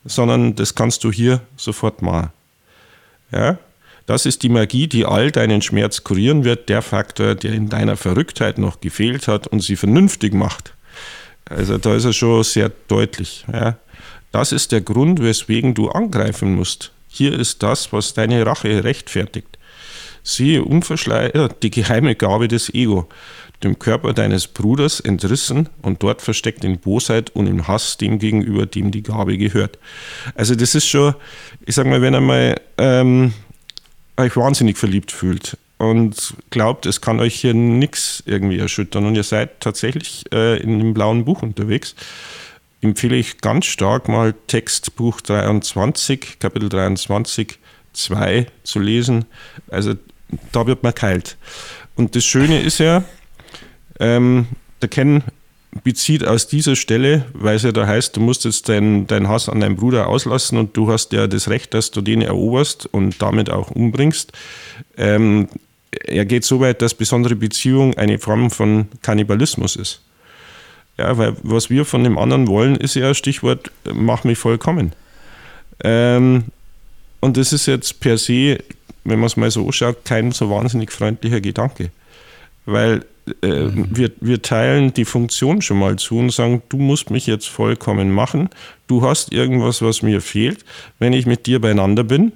sondern 0.04 0.54
das 0.54 0.74
kannst 0.74 1.04
du 1.04 1.12
hier 1.12 1.40
sofort 1.56 2.02
machen. 2.02 2.30
Ja, 3.32 3.58
das 4.06 4.24
ist 4.24 4.42
die 4.42 4.48
Magie, 4.48 4.86
die 4.86 5.04
all 5.04 5.30
deinen 5.30 5.60
Schmerz 5.60 6.02
kurieren 6.02 6.44
wird, 6.44 6.68
der 6.68 6.82
Faktor, 6.82 7.34
der 7.34 7.52
in 7.52 7.68
deiner 7.68 7.96
Verrücktheit 7.96 8.56
noch 8.58 8.80
gefehlt 8.80 9.28
hat 9.28 9.46
und 9.46 9.60
sie 9.60 9.76
vernünftig 9.76 10.32
macht. 10.32 10.72
Also 11.44 11.78
da 11.78 11.94
ist 11.94 12.04
er 12.04 12.12
schon 12.12 12.42
sehr 12.42 12.70
deutlich. 12.88 13.44
Ja. 13.52 13.76
Das 14.32 14.52
ist 14.52 14.72
der 14.72 14.80
Grund, 14.80 15.22
weswegen 15.22 15.74
du 15.74 15.90
angreifen 15.90 16.54
musst. 16.54 16.92
Hier 17.08 17.38
ist 17.38 17.62
das, 17.62 17.92
was 17.92 18.14
deine 18.14 18.44
Rache 18.46 18.84
rechtfertigt. 18.84 19.57
Siehe 20.22 20.64
unverschleiert 20.64 21.62
die 21.62 21.70
geheime 21.70 22.14
Gabe 22.14 22.48
des 22.48 22.72
Ego 22.74 23.08
dem 23.62 23.78
Körper 23.78 24.12
deines 24.12 24.46
Bruders 24.46 25.00
entrissen 25.00 25.68
und 25.82 26.02
dort 26.02 26.22
versteckt 26.22 26.64
in 26.64 26.78
Bosheit 26.78 27.30
und 27.30 27.46
im 27.46 27.66
Hass 27.66 27.96
dem 27.96 28.18
gegenüber, 28.18 28.66
dem 28.66 28.90
die 28.90 29.02
Gabe 29.02 29.36
gehört. 29.36 29.78
Also 30.34 30.54
das 30.54 30.74
ist 30.74 30.86
schon, 30.86 31.14
ich 31.66 31.74
sag 31.74 31.86
mal, 31.86 32.00
wenn 32.00 32.14
er 32.14 32.20
mal 32.20 32.60
ähm, 32.78 33.32
euch 34.16 34.36
wahnsinnig 34.36 34.78
verliebt 34.78 35.10
fühlt 35.10 35.56
und 35.78 36.34
glaubt, 36.50 36.86
es 36.86 37.00
kann 37.00 37.20
euch 37.20 37.34
hier 37.34 37.54
nichts 37.54 38.22
irgendwie 38.26 38.58
erschüttern 38.58 39.06
und 39.06 39.16
ihr 39.16 39.24
seid 39.24 39.60
tatsächlich 39.60 40.24
äh, 40.32 40.60
in 40.60 40.78
dem 40.78 40.94
blauen 40.94 41.24
Buch 41.24 41.42
unterwegs, 41.42 41.96
empfehle 42.80 43.16
ich 43.16 43.38
ganz 43.38 43.66
stark 43.66 44.08
mal 44.08 44.34
Textbuch 44.46 45.20
23, 45.20 46.38
Kapitel 46.38 46.68
23, 46.68 47.58
2 47.98 48.46
zu 48.62 48.78
lesen. 48.78 49.24
Also 49.70 49.94
da 50.52 50.66
wird 50.66 50.82
man 50.82 50.94
kalt. 50.94 51.36
Und 51.96 52.14
das 52.14 52.24
Schöne 52.24 52.60
ist 52.62 52.78
ja, 52.78 53.04
ähm, 53.98 54.46
der 54.80 54.88
Ken 54.88 55.22
bezieht 55.84 56.26
aus 56.26 56.48
dieser 56.48 56.76
Stelle, 56.76 57.26
weil 57.34 57.56
es 57.56 57.62
ja 57.62 57.72
da 57.72 57.86
heißt, 57.86 58.16
du 58.16 58.20
musst 58.20 58.44
jetzt 58.44 58.68
deinen 58.68 59.06
dein 59.06 59.28
Hass 59.28 59.48
an 59.48 59.60
deinem 59.60 59.76
Bruder 59.76 60.08
auslassen 60.08 60.58
und 60.58 60.76
du 60.76 60.90
hast 60.90 61.12
ja 61.12 61.26
das 61.26 61.48
Recht, 61.48 61.74
dass 61.74 61.90
du 61.90 62.00
den 62.00 62.22
eroberst 62.22 62.86
und 62.86 63.20
damit 63.20 63.50
auch 63.50 63.70
umbringst. 63.70 64.32
Ähm, 64.96 65.48
er 65.90 66.24
geht 66.24 66.44
so 66.44 66.60
weit, 66.60 66.82
dass 66.82 66.94
besondere 66.94 67.36
Beziehung 67.36 67.96
eine 67.96 68.18
Form 68.18 68.50
von 68.50 68.88
Kannibalismus 69.02 69.76
ist. 69.76 70.02
Ja, 70.96 71.16
weil 71.16 71.36
was 71.42 71.70
wir 71.70 71.84
von 71.84 72.02
dem 72.02 72.18
anderen 72.18 72.48
wollen, 72.48 72.76
ist 72.76 72.94
ja 72.94 73.14
Stichwort, 73.14 73.70
mach 73.92 74.24
mich 74.24 74.38
vollkommen. 74.38 74.92
Ähm, 75.84 76.44
und 77.20 77.36
das 77.36 77.52
ist 77.52 77.66
jetzt 77.66 78.00
per 78.00 78.18
se, 78.18 78.58
wenn 79.04 79.18
man 79.18 79.26
es 79.26 79.36
mal 79.36 79.50
so 79.50 79.66
anschaut, 79.66 80.04
kein 80.04 80.32
so 80.32 80.50
wahnsinnig 80.50 80.92
freundlicher 80.92 81.40
Gedanke. 81.40 81.90
Weil 82.66 83.04
äh, 83.42 83.64
mhm. 83.64 83.88
wir, 83.96 84.10
wir 84.20 84.42
teilen 84.42 84.92
die 84.92 85.04
Funktion 85.04 85.62
schon 85.62 85.78
mal 85.78 85.96
zu 85.96 86.18
und 86.18 86.30
sagen, 86.30 86.62
du 86.68 86.76
musst 86.76 87.10
mich 87.10 87.26
jetzt 87.26 87.48
vollkommen 87.48 88.12
machen. 88.12 88.50
Du 88.86 89.02
hast 89.02 89.32
irgendwas, 89.32 89.82
was 89.82 90.02
mir 90.02 90.20
fehlt. 90.20 90.64
Wenn 90.98 91.12
ich 91.12 91.26
mit 91.26 91.46
dir 91.46 91.60
beieinander 91.60 92.04
bin, 92.04 92.32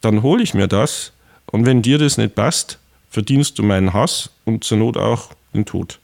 dann 0.00 0.22
hole 0.22 0.42
ich 0.42 0.54
mir 0.54 0.68
das. 0.68 1.12
Und 1.46 1.66
wenn 1.66 1.82
dir 1.82 1.98
das 1.98 2.18
nicht 2.18 2.34
passt, 2.34 2.78
verdienst 3.10 3.58
du 3.58 3.62
meinen 3.62 3.92
Hass 3.92 4.30
und 4.44 4.64
zur 4.64 4.78
Not 4.78 4.96
auch 4.96 5.30
den 5.54 5.64
Tod. 5.64 5.98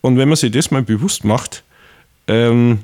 Und 0.00 0.18
wenn 0.18 0.28
man 0.28 0.36
sich 0.36 0.52
das 0.52 0.70
mal 0.70 0.82
bewusst 0.82 1.24
macht, 1.24 1.64
ähm, 2.28 2.80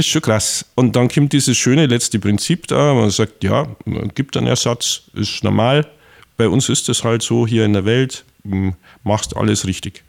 ist 0.00 0.08
schon 0.08 0.22
krass. 0.22 0.66
Und 0.74 0.96
dann 0.96 1.08
kommt 1.08 1.32
dieses 1.32 1.56
schöne 1.56 1.86
letzte 1.86 2.18
Prinzip 2.18 2.66
da, 2.66 2.94
man 2.94 3.10
sagt, 3.10 3.44
ja, 3.44 3.68
man 3.84 4.08
gibt 4.14 4.36
einen 4.36 4.46
Ersatz, 4.46 5.02
ist 5.14 5.44
normal. 5.44 5.86
Bei 6.36 6.48
uns 6.48 6.68
ist 6.68 6.88
das 6.88 7.04
halt 7.04 7.22
so 7.22 7.46
hier 7.46 7.64
in 7.64 7.72
der 7.72 7.84
Welt 7.84 8.24
machst 9.02 9.36
alles 9.36 9.66
richtig. 9.66 10.04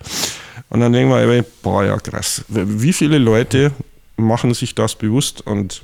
Und 0.70 0.80
dann 0.80 0.94
denken 0.94 1.12
wir, 1.12 1.46
boah, 1.62 1.84
ja 1.84 1.98
krass, 1.98 2.44
wie 2.48 2.94
viele 2.94 3.18
Leute 3.18 3.72
machen 4.18 4.54
sich 4.54 4.76
das 4.76 4.96
bewusst? 4.96 5.46
Und 5.46 5.84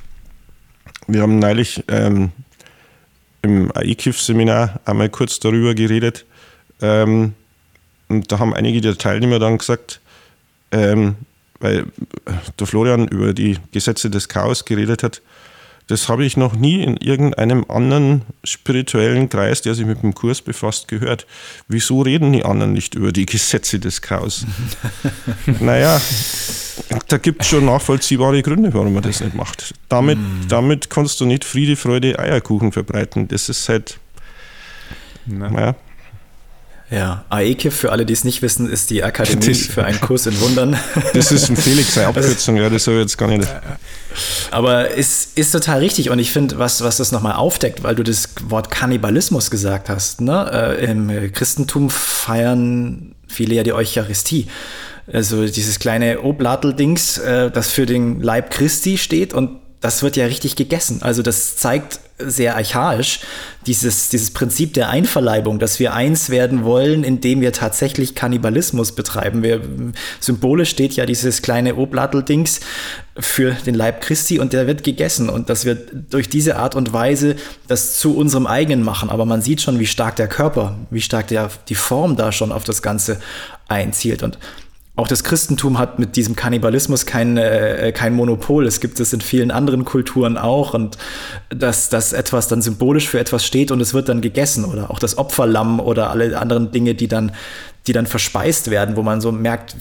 wir 1.08 1.22
haben 1.22 1.40
neulich 1.40 1.84
ähm, 1.88 2.32
im 3.42 3.72
AIKIF-Seminar 3.76 4.80
einmal 4.86 5.10
kurz 5.10 5.40
darüber 5.40 5.74
geredet. 5.74 6.26
Ähm, 6.82 7.34
und 8.08 8.32
da 8.32 8.40
haben 8.40 8.54
einige 8.54 8.82
der 8.82 8.98
Teilnehmer 8.98 9.40
dann 9.40 9.58
gesagt, 9.58 10.00
ähm, 10.72 11.16
weil 11.60 11.86
der 12.60 12.68
Florian 12.68 13.08
über 13.08 13.34
die 13.34 13.58
Gesetze 13.72 14.10
des 14.10 14.28
Chaos 14.30 14.66
geredet 14.66 15.04
hat, 15.04 15.22
das 15.88 16.10
habe 16.10 16.26
ich 16.26 16.36
noch 16.36 16.54
nie 16.54 16.84
in 16.84 16.98
irgendeinem 16.98 17.66
anderen 17.70 18.24
spirituellen 18.44 19.30
Kreis, 19.30 19.62
der 19.62 19.74
sich 19.74 19.86
mit 19.86 20.04
dem 20.04 20.14
Kurs 20.14 20.42
befasst, 20.42 20.90
gehört. 20.90 21.26
Wieso 21.70 22.02
reden 22.02 22.34
die 22.34 22.44
anderen 22.44 22.74
nicht 22.74 22.94
über 22.94 23.14
die 23.14 23.26
Gesetze 23.26 23.80
des 23.80 24.02
Chaos? 24.02 24.46
naja, 25.62 26.02
da 27.08 27.18
gibt 27.18 27.42
es 27.42 27.48
schon 27.48 27.66
nachvollziehbare 27.66 28.42
Gründe, 28.42 28.74
warum 28.74 28.94
man 28.94 29.04
das 29.04 29.22
nicht 29.22 29.34
macht. 29.34 29.74
Damit, 29.88 30.20
mm. 30.20 30.48
damit 30.50 30.90
kannst 30.90 31.22
du 31.22 31.26
nicht 31.26 31.46
Friede, 31.46 31.78
Freude, 31.78 32.20
Eierkuchen 32.20 32.74
verbreiten. 32.74 33.30
Das 33.30 33.48
ist 33.48 33.70
halt. 33.70 33.98
Naja. 35.26 35.76
Ja, 36.90 37.26
AEKIF, 37.30 37.76
für 37.76 37.92
alle, 37.92 38.06
die 38.06 38.14
es 38.14 38.24
nicht 38.24 38.42
wissen, 38.42 38.70
ist 38.70 38.90
die 38.90 39.04
Akademie 39.04 39.46
das, 39.46 39.66
für 39.66 39.84
einen 39.84 40.00
Kurs 40.00 40.26
in 40.26 40.40
Wundern. 40.40 40.78
Das 41.14 41.34
ist 41.34 41.50
ein 41.50 41.58
Felix, 41.58 41.96
seine 41.96 42.08
Abkürzung, 42.16 42.56
ja, 42.56 42.70
das 42.70 42.86
soll 42.86 43.00
jetzt 43.00 43.18
gar 43.18 43.28
nicht. 43.28 43.48
Aber 44.52 44.92
ist, 44.92 45.38
ist 45.38 45.52
total 45.52 45.80
richtig 45.80 46.10
und 46.10 46.20
ich 46.20 46.32
finde, 46.32 46.58
was, 46.60 46.82
was 46.84 46.98
das 46.98 47.12
nochmal 47.12 47.34
aufdeckt, 47.34 47.84
weil 47.84 47.96
du 47.96 48.04
das 48.04 48.30
Wort 48.48 48.72
Kannibalismus 48.72 49.52
gesagt 49.52 49.90
hast, 49.90 50.22
ne? 50.22 50.50
Äh, 50.80 50.92
Im 50.92 51.34
Christentum 51.34 51.90
feiern 51.90 53.16
viele 53.28 53.56
ja 53.56 53.64
die 53.64 53.74
Eucharistie. 53.74 54.48
Also 55.12 55.46
dieses 55.46 55.80
kleine 55.80 56.22
Oblatel-Dings, 56.22 57.18
äh, 57.18 57.52
das 57.52 57.70
für 57.70 57.86
den 57.86 58.22
Leib 58.22 58.50
Christi 58.52 58.98
steht 58.98 59.34
und 59.34 59.60
das 59.82 60.02
wird 60.02 60.16
ja 60.16 60.26
richtig 60.26 60.56
gegessen. 60.56 61.02
Also 61.02 61.22
das 61.22 61.56
zeigt 61.56 62.00
sehr 62.20 62.56
archaisch 62.56 63.20
dieses, 63.68 64.10
dieses 64.10 64.32
Prinzip 64.32 64.74
der 64.74 64.90
Einverleibung, 64.90 65.60
dass 65.60 65.80
wir 65.80 65.94
eins 65.94 66.32
werden 66.32 66.64
wollen, 66.64 67.04
indem 67.04 67.42
wir 67.42 67.54
tatsächlich 67.54 68.16
Kannibalismus 68.16 68.94
betreiben. 68.94 69.44
Wir, 69.44 69.62
symbolisch 70.20 70.72
steht 70.72 70.94
ja 70.94 71.06
dieses 71.06 71.44
kleine 71.44 71.76
Oblattel-Dings 71.76 72.62
für 73.20 73.52
den 73.52 73.76
Leib 73.76 74.02
Christi 74.02 74.40
und 74.40 74.54
der 74.54 74.66
wird 74.66 74.84
gegessen 74.84 75.30
und 75.30 75.50
dass 75.50 75.66
wir 75.66 75.76
durch 75.76 76.28
diese 76.28 76.56
Art 76.58 76.74
und 76.74 76.92
Weise 76.92 77.36
das 77.68 78.00
zu 78.00 78.18
unserem 78.18 78.48
eigenen 78.48 78.84
machen. 78.84 79.12
Aber 79.12 79.26
man 79.26 79.44
sieht 79.44 79.62
schon, 79.62 79.80
wie 79.80 79.88
stark 79.88 80.16
der 80.16 80.28
Körper, 80.28 80.80
wie 80.90 81.02
stark 81.02 81.28
der, 81.28 81.52
die 81.70 81.76
Form 81.76 82.16
da 82.16 82.32
schon 82.32 82.52
auf 82.52 82.64
das 82.64 82.82
Ganze 82.82 83.20
einzielt 83.68 84.24
und 84.24 84.40
auch 84.98 85.08
das 85.08 85.24
Christentum 85.24 85.78
hat 85.78 86.00
mit 86.00 86.16
diesem 86.16 86.36
Kannibalismus 86.36 87.06
kein, 87.06 87.38
äh, 87.38 87.94
kein 87.96 88.16
Monopol. 88.16 88.66
Es 88.66 88.80
gibt 88.80 89.00
es 89.00 89.14
in 89.14 89.22
vielen 89.22 89.52
anderen 89.52 89.86
Kulturen 89.86 90.38
auch 90.38 90.74
und 90.74 90.98
dass, 91.50 91.90
dass 91.90 92.14
etwas 92.14 92.48
dann 92.48 92.64
symbolisch 92.64 93.08
für 93.08 93.20
etwas 93.20 93.46
steht 93.46 93.70
und 93.70 93.80
es 93.80 93.94
wird 93.94 94.10
dann 94.10 94.22
gegessen 94.22 94.66
oder 94.66 94.90
auch 94.90 94.98
das 94.98 95.20
Opferlamm 95.20 95.80
oder 95.80 96.10
alle 96.10 96.40
anderen 96.40 96.72
Dinge, 96.72 96.96
die 96.96 97.08
dann, 97.08 97.32
die 97.86 97.94
dann 97.94 98.08
verspeist 98.08 98.72
werden, 98.72 98.96
wo 98.96 99.04
man 99.04 99.22
so 99.22 99.32
merkt, 99.32 99.76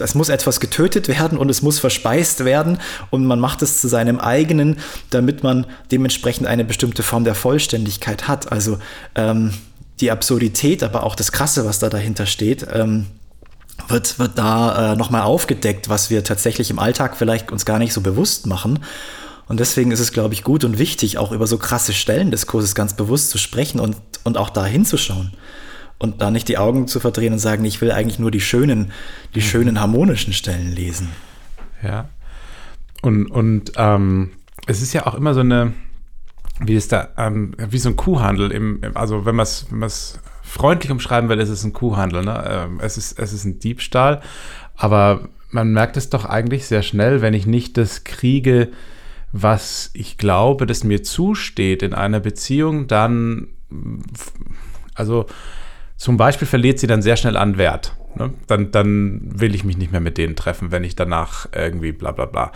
es 0.00 0.16
muss 0.16 0.28
etwas 0.28 0.58
getötet 0.58 1.06
werden 1.06 1.38
und 1.38 1.48
es 1.48 1.62
muss 1.62 1.78
verspeist 1.78 2.44
werden 2.44 2.78
und 3.10 3.24
man 3.24 3.38
macht 3.38 3.62
es 3.62 3.80
zu 3.80 3.86
seinem 3.86 4.18
eigenen, 4.18 4.78
damit 5.10 5.44
man 5.44 5.64
dementsprechend 5.92 6.48
eine 6.48 6.64
bestimmte 6.64 7.04
Form 7.04 7.22
der 7.22 7.36
Vollständigkeit 7.36 8.26
hat. 8.26 8.50
Also 8.50 8.78
ähm, 9.14 9.52
die 10.00 10.10
Absurdität, 10.10 10.82
aber 10.82 11.04
auch 11.04 11.14
das 11.14 11.30
Krasse, 11.30 11.64
was 11.64 11.78
da 11.78 11.88
dahinter 11.88 12.26
steht. 12.26 12.66
Ähm, 12.72 13.06
wird, 13.88 14.18
wird 14.18 14.38
da 14.38 14.92
äh, 14.92 14.96
nochmal 14.96 15.22
aufgedeckt, 15.22 15.88
was 15.88 16.10
wir 16.10 16.24
tatsächlich 16.24 16.70
im 16.70 16.78
Alltag 16.78 17.16
vielleicht 17.16 17.52
uns 17.52 17.64
gar 17.64 17.78
nicht 17.78 17.92
so 17.92 18.00
bewusst 18.00 18.46
machen. 18.46 18.80
Und 19.48 19.60
deswegen 19.60 19.92
ist 19.92 20.00
es, 20.00 20.12
glaube 20.12 20.34
ich, 20.34 20.42
gut 20.42 20.64
und 20.64 20.78
wichtig, 20.78 21.18
auch 21.18 21.32
über 21.32 21.46
so 21.46 21.56
krasse 21.58 21.92
Stellen 21.92 22.30
des 22.30 22.46
Kurses 22.46 22.74
ganz 22.74 22.94
bewusst 22.94 23.30
zu 23.30 23.38
sprechen 23.38 23.80
und, 23.80 23.96
und 24.24 24.36
auch 24.36 24.50
da 24.50 24.64
hinzuschauen. 24.64 25.32
Und 25.98 26.20
da 26.20 26.30
nicht 26.30 26.48
die 26.48 26.58
Augen 26.58 26.88
zu 26.88 27.00
verdrehen 27.00 27.32
und 27.32 27.38
sagen, 27.38 27.64
ich 27.64 27.80
will 27.80 27.90
eigentlich 27.92 28.18
nur 28.18 28.30
die 28.30 28.40
schönen, 28.40 28.92
die 29.34 29.40
mhm. 29.40 29.44
schönen 29.44 29.80
harmonischen 29.80 30.32
Stellen 30.32 30.72
lesen. 30.72 31.08
Ja. 31.82 32.08
Und, 33.02 33.26
und 33.30 33.72
ähm, 33.76 34.32
es 34.66 34.82
ist 34.82 34.92
ja 34.92 35.06
auch 35.06 35.14
immer 35.14 35.32
so 35.32 35.40
eine, 35.40 35.72
wie 36.60 36.74
ist 36.74 36.92
da, 36.92 37.08
ähm, 37.16 37.54
wie 37.56 37.78
so 37.78 37.88
ein 37.88 37.96
Kuhhandel 37.96 38.50
im, 38.50 38.80
also 38.94 39.24
wenn 39.24 39.36
man 39.36 39.44
es 39.44 39.66
wenn 39.70 39.88
freundlich 40.56 40.90
umschreiben 40.90 41.28
will, 41.28 41.38
ist 41.38 41.50
es 41.50 41.64
ein 41.64 41.72
Kuhhandel. 41.72 42.24
Ne? 42.24 42.44
Ähm, 42.48 42.80
es, 42.80 42.96
ist, 42.96 43.18
es 43.18 43.32
ist 43.32 43.44
ein 43.44 43.58
Diebstahl, 43.58 44.22
aber 44.74 45.28
man 45.50 45.72
merkt 45.72 45.96
es 45.96 46.10
doch 46.10 46.24
eigentlich 46.24 46.66
sehr 46.66 46.82
schnell, 46.82 47.22
wenn 47.22 47.34
ich 47.34 47.46
nicht 47.46 47.76
das 47.76 48.04
kriege, 48.04 48.68
was 49.32 49.90
ich 49.92 50.18
glaube, 50.18 50.66
das 50.66 50.82
mir 50.82 51.02
zusteht 51.02 51.82
in 51.82 51.94
einer 51.94 52.20
Beziehung, 52.20 52.86
dann, 52.86 53.48
also 54.94 55.26
zum 55.96 56.16
Beispiel 56.16 56.48
verliert 56.48 56.78
sie 56.78 56.86
dann 56.86 57.02
sehr 57.02 57.16
schnell 57.16 57.36
an 57.36 57.58
Wert. 57.58 57.94
Ne? 58.14 58.32
Dann, 58.46 58.70
dann 58.70 59.20
will 59.22 59.54
ich 59.54 59.64
mich 59.64 59.76
nicht 59.76 59.92
mehr 59.92 60.00
mit 60.00 60.16
denen 60.18 60.36
treffen, 60.36 60.72
wenn 60.72 60.84
ich 60.84 60.96
danach 60.96 61.48
irgendwie 61.54 61.92
bla 61.92 62.12
bla 62.12 62.24
bla. 62.26 62.52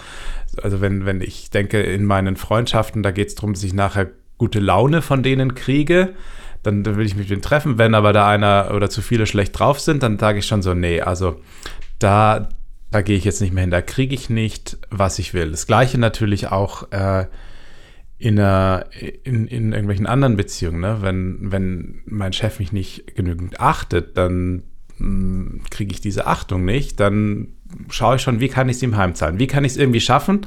Also 0.62 0.80
wenn, 0.80 1.04
wenn 1.04 1.20
ich 1.20 1.50
denke, 1.50 1.80
in 1.80 2.04
meinen 2.04 2.36
Freundschaften, 2.36 3.02
da 3.02 3.10
geht 3.10 3.28
es 3.28 3.34
darum, 3.34 3.52
dass 3.52 3.62
ich 3.62 3.74
nachher 3.74 4.10
gute 4.38 4.60
Laune 4.60 5.02
von 5.02 5.22
denen 5.22 5.54
kriege, 5.54 6.14
dann, 6.62 6.82
dann 6.82 6.96
will 6.96 7.06
ich 7.06 7.14
mich 7.14 7.24
mit 7.24 7.30
denen 7.30 7.42
treffen. 7.42 7.78
Wenn 7.78 7.94
aber 7.94 8.12
da 8.12 8.28
einer 8.28 8.72
oder 8.74 8.90
zu 8.90 9.02
viele 9.02 9.26
schlecht 9.26 9.58
drauf 9.58 9.80
sind, 9.80 10.02
dann 10.02 10.18
sage 10.18 10.38
ich 10.38 10.46
schon 10.46 10.62
so, 10.62 10.74
nee, 10.74 11.00
also 11.00 11.40
da, 11.98 12.48
da 12.90 13.02
gehe 13.02 13.16
ich 13.16 13.24
jetzt 13.24 13.40
nicht 13.40 13.52
mehr 13.52 13.62
hin, 13.62 13.70
da 13.70 13.82
kriege 13.82 14.14
ich 14.14 14.30
nicht, 14.30 14.78
was 14.90 15.18
ich 15.18 15.34
will. 15.34 15.50
Das 15.50 15.66
gleiche 15.66 15.98
natürlich 15.98 16.48
auch 16.48 16.90
äh, 16.92 17.26
in, 18.18 18.38
einer, 18.38 18.86
in, 19.24 19.46
in 19.46 19.72
irgendwelchen 19.72 20.06
anderen 20.06 20.36
Beziehungen. 20.36 20.80
Ne? 20.80 20.98
Wenn, 21.00 21.52
wenn 21.52 22.02
mein 22.04 22.32
Chef 22.32 22.58
mich 22.58 22.72
nicht 22.72 23.16
genügend 23.16 23.60
achtet, 23.60 24.18
dann 24.18 24.64
hm, 24.98 25.62
kriege 25.70 25.92
ich 25.92 26.02
diese 26.02 26.26
Achtung 26.26 26.64
nicht, 26.66 27.00
dann 27.00 27.48
schaue 27.88 28.16
ich 28.16 28.22
schon, 28.22 28.40
wie 28.40 28.48
kann 28.48 28.68
ich 28.68 28.76
es 28.76 28.82
ihm 28.82 28.96
heimzahlen? 28.96 29.38
Wie 29.38 29.46
kann 29.46 29.64
ich 29.64 29.72
es 29.72 29.78
irgendwie 29.78 30.00
schaffen? 30.00 30.42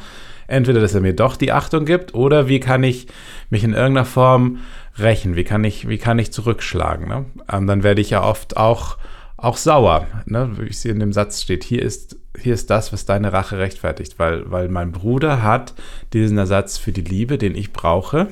Entweder, 0.46 0.82
dass 0.82 0.94
er 0.94 1.02
mir 1.02 1.16
doch 1.16 1.36
die 1.36 1.52
Achtung 1.52 1.86
gibt 1.86 2.14
oder 2.14 2.48
wie 2.48 2.60
kann 2.60 2.84
ich 2.84 3.08
mich 3.50 3.64
in 3.64 3.74
irgendeiner 3.74 4.06
Form 4.06 4.60
rächen? 4.98 5.36
Wie 5.36 5.44
kann 5.44 5.64
ich, 5.64 5.88
wie 5.88 5.98
kann 5.98 6.20
ich 6.20 6.32
zurückschlagen? 6.32 7.08
Ne? 7.08 7.26
Ähm, 7.52 7.68
dann 7.68 7.84
werde 7.84 8.02
ich 8.02 8.12
ja 8.12 8.24
oft 8.24 8.58
auch, 8.58 8.98
auch 9.38 9.58
sauer, 9.58 10.08
ne? 10.26 10.52
wie 10.58 10.70
es 10.70 10.86
in 10.86 11.00
dem 11.00 11.14
Satz 11.14 11.42
steht. 11.42 11.64
Hier 11.64 11.82
ist, 11.82 12.18
hier 12.40 12.54
ist 12.54 12.70
das, 12.70 12.94
was 12.94 13.06
deine 13.06 13.34
Rache 13.34 13.58
rechtfertigt, 13.58 14.20
weil, 14.20 14.50
weil 14.52 14.70
mein 14.70 14.92
Bruder 14.92 15.44
hat 15.44 15.74
diesen 16.14 16.38
Ersatz 16.38 16.78
für 16.78 16.92
die 16.92 17.02
Liebe, 17.02 17.38
den 17.38 17.56
ich 17.56 17.74
brauche 17.74 18.28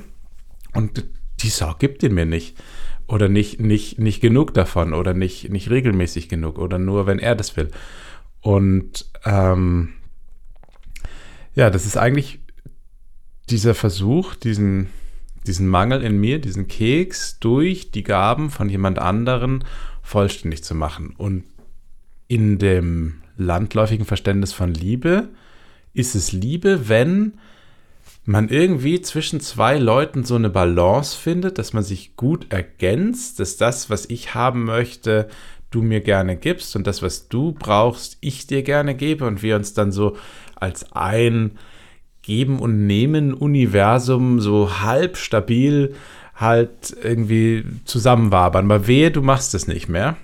und 0.74 1.06
die 1.42 1.50
Sau 1.50 1.76
gibt 1.78 2.04
ihn 2.04 2.14
mir 2.14 2.26
nicht. 2.26 2.58
Oder 3.08 3.28
nicht, 3.28 3.60
nicht, 3.60 4.00
nicht 4.00 4.22
genug 4.22 4.54
davon 4.54 4.94
oder 4.94 5.14
nicht, 5.14 5.50
nicht 5.50 5.70
regelmäßig 5.70 6.30
genug 6.30 6.58
oder 6.58 6.78
nur, 6.78 7.08
wenn 7.08 7.20
er 7.20 7.36
das 7.36 7.58
will. 7.58 7.70
Und 8.40 9.06
ähm, 9.26 9.90
ja, 11.54 11.70
das 11.70 11.86
ist 11.86 11.98
eigentlich 11.98 12.40
dieser 13.50 13.76
Versuch, 13.76 14.36
diesen, 14.36 14.88
diesen 15.48 15.68
Mangel 15.68 16.04
in 16.04 16.20
mir, 16.20 16.40
diesen 16.40 16.68
Keks 16.68 17.40
durch 17.40 17.92
die 17.92 18.04
Gaben 18.04 18.50
von 18.50 18.70
jemand 18.70 19.00
anderen 19.00 19.64
vollständig 20.02 20.64
zu 20.64 20.76
machen. 20.76 21.14
Und 21.18 21.44
in 22.28 22.60
dem 22.60 23.22
landläufigen 23.38 24.06
Verständnis 24.06 24.54
von 24.54 24.74
Liebe 24.74 25.30
ist 25.94 26.16
es 26.16 26.32
Liebe, 26.32 26.88
wenn 26.90 27.34
man 28.24 28.50
irgendwie 28.50 29.02
zwischen 29.02 29.40
zwei 29.40 29.78
Leuten 29.78 30.24
so 30.24 30.36
eine 30.36 30.50
Balance 30.50 31.18
findet, 31.18 31.58
dass 31.58 31.74
man 31.74 31.84
sich 31.84 32.16
gut 32.16 32.52
ergänzt, 32.52 33.40
dass 33.40 33.58
das, 33.58 33.90
was 33.90 34.06
ich 34.06 34.36
haben 34.36 34.64
möchte, 34.66 35.28
du 35.72 35.82
mir 35.82 36.02
gerne 36.02 36.36
gibst 36.36 36.76
und 36.76 36.86
das, 36.86 37.02
was 37.02 37.30
du 37.30 37.54
brauchst, 37.54 38.18
ich 38.22 38.46
dir 38.46 38.62
gerne 38.62 38.94
gebe 38.94 39.26
und 39.26 39.42
wir 39.42 39.56
uns 39.56 39.74
dann 39.74 39.92
so 39.92 40.18
als 40.56 40.92
ein 40.92 41.58
Geben 42.22 42.60
und 42.60 42.86
Nehmen 42.86 43.34
Universum 43.34 44.40
so 44.40 44.82
halb 44.82 45.18
stabil 45.18 45.96
halt 46.36 46.96
irgendwie 47.04 47.64
zusammenwabern. 47.86 48.66
Aber 48.66 48.88
wehe, 48.88 49.12
du 49.12 49.22
machst 49.22 49.54
es 49.54 49.68
nicht 49.68 49.90
mehr, 49.90 50.18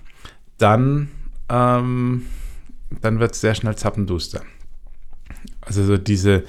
dann, 0.57 1.09
ähm, 1.49 2.25
dann 3.01 3.19
wird 3.19 3.33
es 3.33 3.41
sehr 3.41 3.55
schnell 3.55 3.75
zappenduster. 3.75 4.41
Also 5.61 5.83
so 5.83 5.97
diese, 5.97 6.43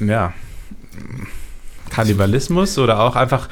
ja, 0.00 0.32
Kannibalismus 1.90 2.78
oder 2.78 3.00
auch 3.00 3.14
einfach, 3.14 3.48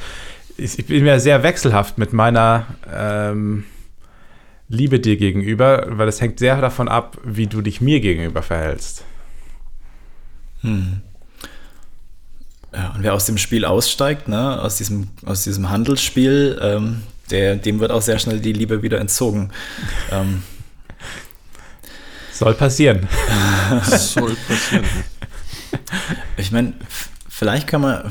ich 0.56 0.86
bin 0.86 1.04
mir 1.04 1.20
sehr 1.20 1.42
wechselhaft 1.42 1.98
mit 1.98 2.12
meiner 2.12 2.66
ähm, 2.92 3.64
Liebe 4.68 5.00
dir 5.00 5.16
gegenüber, 5.16 5.86
weil 5.90 6.08
es 6.08 6.20
hängt 6.20 6.38
sehr 6.38 6.60
davon 6.60 6.88
ab, 6.88 7.18
wie 7.24 7.46
du 7.46 7.60
dich 7.60 7.80
mir 7.80 8.00
gegenüber 8.00 8.42
verhältst. 8.42 9.04
Hm. 10.62 11.00
Ja, 12.74 12.92
und 12.94 13.02
wer 13.02 13.14
aus 13.14 13.26
dem 13.26 13.36
Spiel 13.36 13.64
aussteigt, 13.64 14.28
ne, 14.28 14.60
aus 14.60 14.76
diesem, 14.76 15.08
aus 15.26 15.44
diesem 15.44 15.68
Handelsspiel, 15.68 16.58
ähm, 16.62 17.02
der, 17.30 17.56
dem 17.56 17.80
wird 17.80 17.90
auch 17.90 18.02
sehr 18.02 18.18
schnell 18.18 18.40
die 18.40 18.52
Liebe 18.52 18.82
wieder 18.82 18.98
entzogen. 18.98 19.50
Ähm, 20.10 20.42
Soll 22.32 22.54
passieren. 22.54 23.08
Soll 23.84 24.36
passieren. 24.48 24.84
Ich 26.36 26.50
meine, 26.50 26.72
vielleicht 27.28 27.66
kann 27.66 27.82
man 27.82 28.10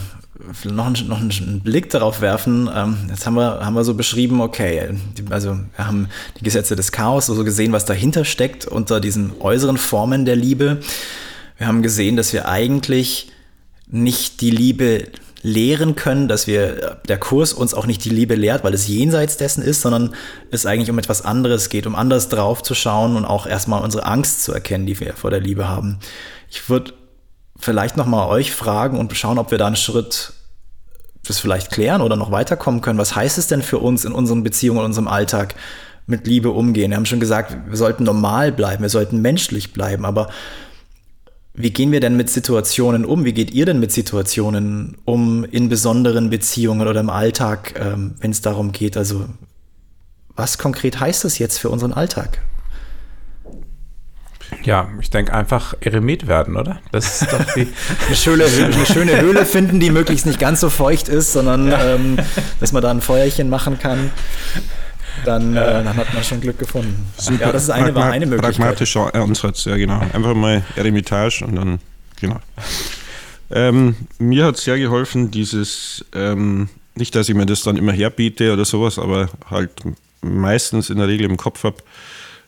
noch, 0.63 0.85
einen, 0.85 1.07
noch 1.07 1.19
einen 1.19 1.61
Blick 1.61 1.89
darauf 1.89 2.21
werfen. 2.21 2.69
Ähm, 2.73 2.97
jetzt 3.09 3.25
haben 3.25 3.35
wir, 3.35 3.65
haben 3.65 3.73
wir 3.73 3.83
so 3.83 3.93
beschrieben, 3.93 4.41
okay, 4.41 4.89
also 5.29 5.57
wir 5.75 5.87
haben 5.87 6.07
die 6.39 6.43
Gesetze 6.43 6.75
des 6.75 6.91
Chaos, 6.91 7.25
so 7.25 7.33
also 7.33 7.43
gesehen, 7.43 7.71
was 7.71 7.85
dahinter 7.85 8.25
steckt 8.25 8.65
unter 8.65 8.99
diesen 8.99 9.33
äußeren 9.39 9.77
Formen 9.77 10.25
der 10.25 10.35
Liebe. 10.35 10.79
Wir 11.61 11.67
haben 11.67 11.83
gesehen, 11.83 12.17
dass 12.17 12.33
wir 12.33 12.47
eigentlich 12.49 13.31
nicht 13.85 14.41
die 14.41 14.49
Liebe 14.49 15.09
lehren 15.43 15.95
können, 15.95 16.27
dass 16.27 16.47
wir 16.47 16.97
der 17.07 17.19
Kurs 17.19 17.53
uns 17.53 17.75
auch 17.75 17.85
nicht 17.85 18.03
die 18.03 18.09
Liebe 18.09 18.33
lehrt, 18.33 18.63
weil 18.63 18.73
es 18.73 18.87
jenseits 18.87 19.37
dessen 19.37 19.61
ist, 19.61 19.81
sondern 19.81 20.15
es 20.49 20.65
eigentlich 20.65 20.89
um 20.89 20.97
etwas 20.97 21.23
anderes 21.23 21.69
geht, 21.69 21.85
um 21.85 21.93
anders 21.95 22.29
drauf 22.29 22.63
zu 22.63 22.73
schauen 22.73 23.15
und 23.15 23.25
auch 23.25 23.45
erstmal 23.45 23.83
unsere 23.83 24.07
Angst 24.07 24.43
zu 24.43 24.53
erkennen, 24.53 24.87
die 24.87 24.99
wir 24.99 25.13
vor 25.13 25.29
der 25.29 25.39
Liebe 25.39 25.67
haben. 25.67 25.99
Ich 26.49 26.67
würde 26.67 26.93
vielleicht 27.59 27.95
nochmal 27.95 28.27
euch 28.29 28.51
fragen 28.51 28.97
und 28.97 29.15
schauen, 29.15 29.37
ob 29.37 29.51
wir 29.51 29.59
da 29.59 29.67
einen 29.67 29.75
Schritt 29.75 30.33
das 31.27 31.37
vielleicht 31.37 31.69
klären 31.69 32.01
oder 32.01 32.15
noch 32.15 32.31
weiterkommen 32.31 32.81
können. 32.81 32.97
Was 32.97 33.15
heißt 33.15 33.37
es 33.37 33.45
denn 33.45 33.61
für 33.61 33.77
uns 33.77 34.03
in 34.03 34.13
unseren 34.13 34.41
Beziehungen, 34.41 34.79
in 34.79 34.85
unserem 34.85 35.07
Alltag 35.07 35.53
mit 36.07 36.25
Liebe 36.25 36.49
umgehen? 36.49 36.89
Wir 36.89 36.97
haben 36.97 37.05
schon 37.05 37.19
gesagt, 37.19 37.55
wir 37.67 37.77
sollten 37.77 38.03
normal 38.03 38.51
bleiben, 38.51 38.81
wir 38.81 38.89
sollten 38.89 39.21
menschlich 39.21 39.73
bleiben, 39.73 40.05
aber 40.05 40.27
wie 41.53 41.71
gehen 41.71 41.91
wir 41.91 41.99
denn 41.99 42.15
mit 42.15 42.29
Situationen 42.29 43.03
um? 43.03 43.25
Wie 43.25 43.33
geht 43.33 43.51
ihr 43.51 43.65
denn 43.65 43.79
mit 43.79 43.91
Situationen 43.91 44.97
um 45.03 45.43
in 45.43 45.67
besonderen 45.67 46.29
Beziehungen 46.29 46.87
oder 46.87 46.99
im 46.99 47.09
Alltag, 47.09 47.73
ähm, 47.77 48.15
wenn 48.19 48.31
es 48.31 48.41
darum 48.41 48.71
geht? 48.71 48.95
Also, 48.95 49.25
was 50.35 50.57
konkret 50.57 50.99
heißt 50.99 51.25
das 51.25 51.39
jetzt 51.39 51.57
für 51.57 51.69
unseren 51.69 51.91
Alltag? 51.91 52.41
Ja, 54.63 54.89
ich 54.99 55.09
denke 55.09 55.33
einfach 55.33 55.73
Eremit 55.79 56.27
werden, 56.27 56.55
oder? 56.55 56.79
Das 56.91 57.21
ist 57.21 57.31
doch 57.31 57.43
die 57.55 57.67
eine, 58.07 58.15
schöne, 58.15 58.45
eine 58.45 58.85
schöne 58.85 59.19
Höhle 59.19 59.45
finden, 59.45 59.79
die 59.79 59.89
möglichst 59.89 60.25
nicht 60.25 60.39
ganz 60.39 60.59
so 60.59 60.69
feucht 60.69 61.09
ist, 61.09 61.33
sondern 61.33 61.67
ja. 61.67 61.95
ähm, 61.95 62.17
dass 62.59 62.71
man 62.71 62.81
da 62.81 62.91
ein 62.91 63.01
Feuerchen 63.01 63.49
machen 63.49 63.79
kann. 63.79 64.11
Dann, 65.25 65.55
äh, 65.55 65.83
dann, 65.83 65.95
hat 65.95 66.13
man 66.13 66.23
schon 66.23 66.41
Glück 66.41 66.57
gefunden. 66.57 67.07
Super. 67.17 67.47
Ja, 67.47 67.51
das 67.51 67.63
ist 67.63 67.69
eine, 67.69 67.91
Pragma 67.93 68.11
eine 68.11 68.25
Möglichkeit. 68.25 68.57
Pragmatischer 68.57 69.13
Ansatz, 69.13 69.65
ja 69.65 69.77
genau. 69.77 69.99
Einfach 69.99 70.33
mal 70.33 70.63
Eremitage 70.75 71.45
und 71.45 71.55
dann, 71.55 71.79
genau. 72.19 72.39
Ähm, 73.51 73.95
mir 74.17 74.45
hat 74.45 74.57
sehr 74.57 74.79
geholfen, 74.79 75.29
dieses, 75.29 76.05
ähm, 76.13 76.69
nicht, 76.95 77.15
dass 77.15 77.29
ich 77.29 77.35
mir 77.35 77.45
das 77.45 77.63
dann 77.63 77.77
immer 77.77 77.91
herbiete 77.91 78.53
oder 78.53 78.65
sowas, 78.65 78.97
aber 78.97 79.29
halt 79.49 79.71
meistens 80.21 80.89
in 80.89 80.97
der 80.97 81.07
Regel 81.07 81.25
im 81.25 81.37
Kopf 81.37 81.63
habe, 81.63 81.77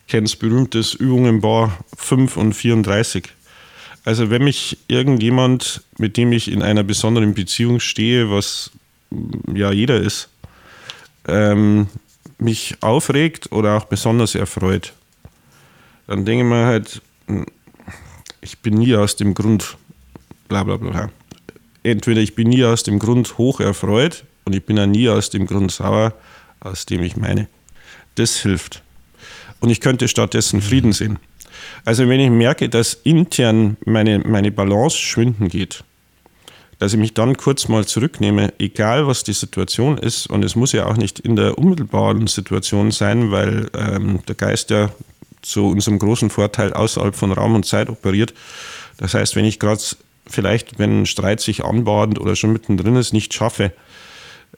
kennst 0.08 0.40
berühmtes 0.40 0.94
Übungenbar 0.94 1.78
5 1.98 2.38
und 2.38 2.54
34. 2.54 3.30
Also 4.06 4.30
wenn 4.30 4.44
mich 4.44 4.78
irgendjemand, 4.88 5.82
mit 5.98 6.18
dem 6.18 6.32
ich 6.34 6.52
in 6.52 6.62
einer 6.62 6.84
besonderen 6.84 7.34
Beziehung 7.34 7.80
stehe, 7.80 8.30
was 8.30 8.72
ja 9.54 9.72
jeder 9.72 10.00
ist, 10.00 10.30
ähm, 11.28 11.88
mich 12.38 12.76
aufregt 12.82 13.52
oder 13.52 13.78
auch 13.78 13.86
besonders 13.86 14.36
erfreut, 14.36 14.94
dann 16.08 16.26
denke 16.26 16.44
ich 16.44 16.50
mir 16.50 16.66
halt, 16.66 17.02
hm, 17.28 17.46
ich 18.42 18.60
bin 18.60 18.76
nie 18.76 18.96
aus 18.96 19.16
dem 19.16 19.34
Grund, 19.34 19.78
bla 20.48 20.64
bla 20.64 20.78
bla. 20.78 21.10
Entweder 21.84 22.22
ich 22.22 22.36
bin 22.36 22.50
nie 22.50 22.64
aus 22.64 22.84
dem 22.84 23.00
Grund 23.00 23.38
hoch 23.38 23.60
erfreut 23.60 24.26
und 24.46 24.56
ich 24.56 24.66
bin 24.66 24.80
auch 24.80 24.86
nie 24.86 25.10
aus 25.10 25.30
dem 25.30 25.46
Grund 25.46 25.72
sauer, 25.72 26.14
aus 26.60 26.86
dem 26.86 27.04
ich 27.04 27.16
meine. 27.16 27.48
Das 28.16 28.38
hilft 28.38 28.84
und 29.60 29.70
ich 29.70 29.80
könnte 29.80 30.10
stattdessen 30.10 30.62
Frieden 30.62 30.92
sehen. 30.92 31.20
Also 31.86 32.10
wenn 32.10 32.20
ich 32.20 32.30
merke, 32.30 32.68
dass 32.68 32.94
intern 32.94 33.78
meine, 33.86 34.20
meine 34.20 34.52
Balance 34.52 34.98
schwinden 34.98 35.48
geht, 35.48 35.86
dass 36.84 36.92
ich 36.92 37.00
mich 37.00 37.14
dann 37.14 37.38
kurz 37.38 37.70
mal 37.70 37.86
zurücknehme, 37.86 38.52
egal 38.60 39.08
was 39.08 39.24
die 39.24 39.32
Situation 39.32 39.98
ist, 39.98 40.28
und 40.28 40.44
es 40.44 40.58
muss 40.58 40.74
ja 40.74 40.86
auch 40.86 40.98
nicht 40.98 41.18
in 41.18 41.38
der 41.38 41.58
unmittelbaren 41.58 42.28
Situation 42.28 42.92
sein, 42.92 43.32
weil 43.32 43.70
ähm, 43.74 44.20
der 44.28 44.36
Geist 44.36 44.70
ja 44.70 44.90
zu 45.42 45.68
unserem 45.68 45.98
großen 45.98 46.30
Vorteil 46.30 46.74
außerhalb 46.74 47.16
von 47.16 47.32
Raum 47.32 47.56
und 47.56 47.66
Zeit 47.66 47.88
operiert. 47.88 48.34
Das 48.98 49.14
heißt, 49.14 49.38
wenn 49.38 49.46
ich 49.46 49.60
gerade 49.60 49.80
vielleicht, 50.28 50.78
wenn 50.78 51.04
ein 51.04 51.06
Streit 51.06 51.40
sich 51.40 51.64
anbahnt 51.64 52.20
oder 52.20 52.36
schon 52.36 52.52
mittendrin 52.52 52.98
ist, 52.98 53.14
nicht 53.14 53.34
schaffe, 53.34 53.72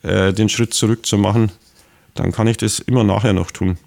äh, 0.01 0.33
den 0.33 0.49
Schritt 0.49 0.73
zurück 0.73 1.05
zu 1.05 1.19
machen, 1.19 1.51
dann 2.15 2.31
kann 2.31 2.47
ich 2.47 2.57
das 2.57 2.79
immer 2.79 3.03
nachher 3.03 3.33
noch 3.33 3.51
tun. 3.51 3.77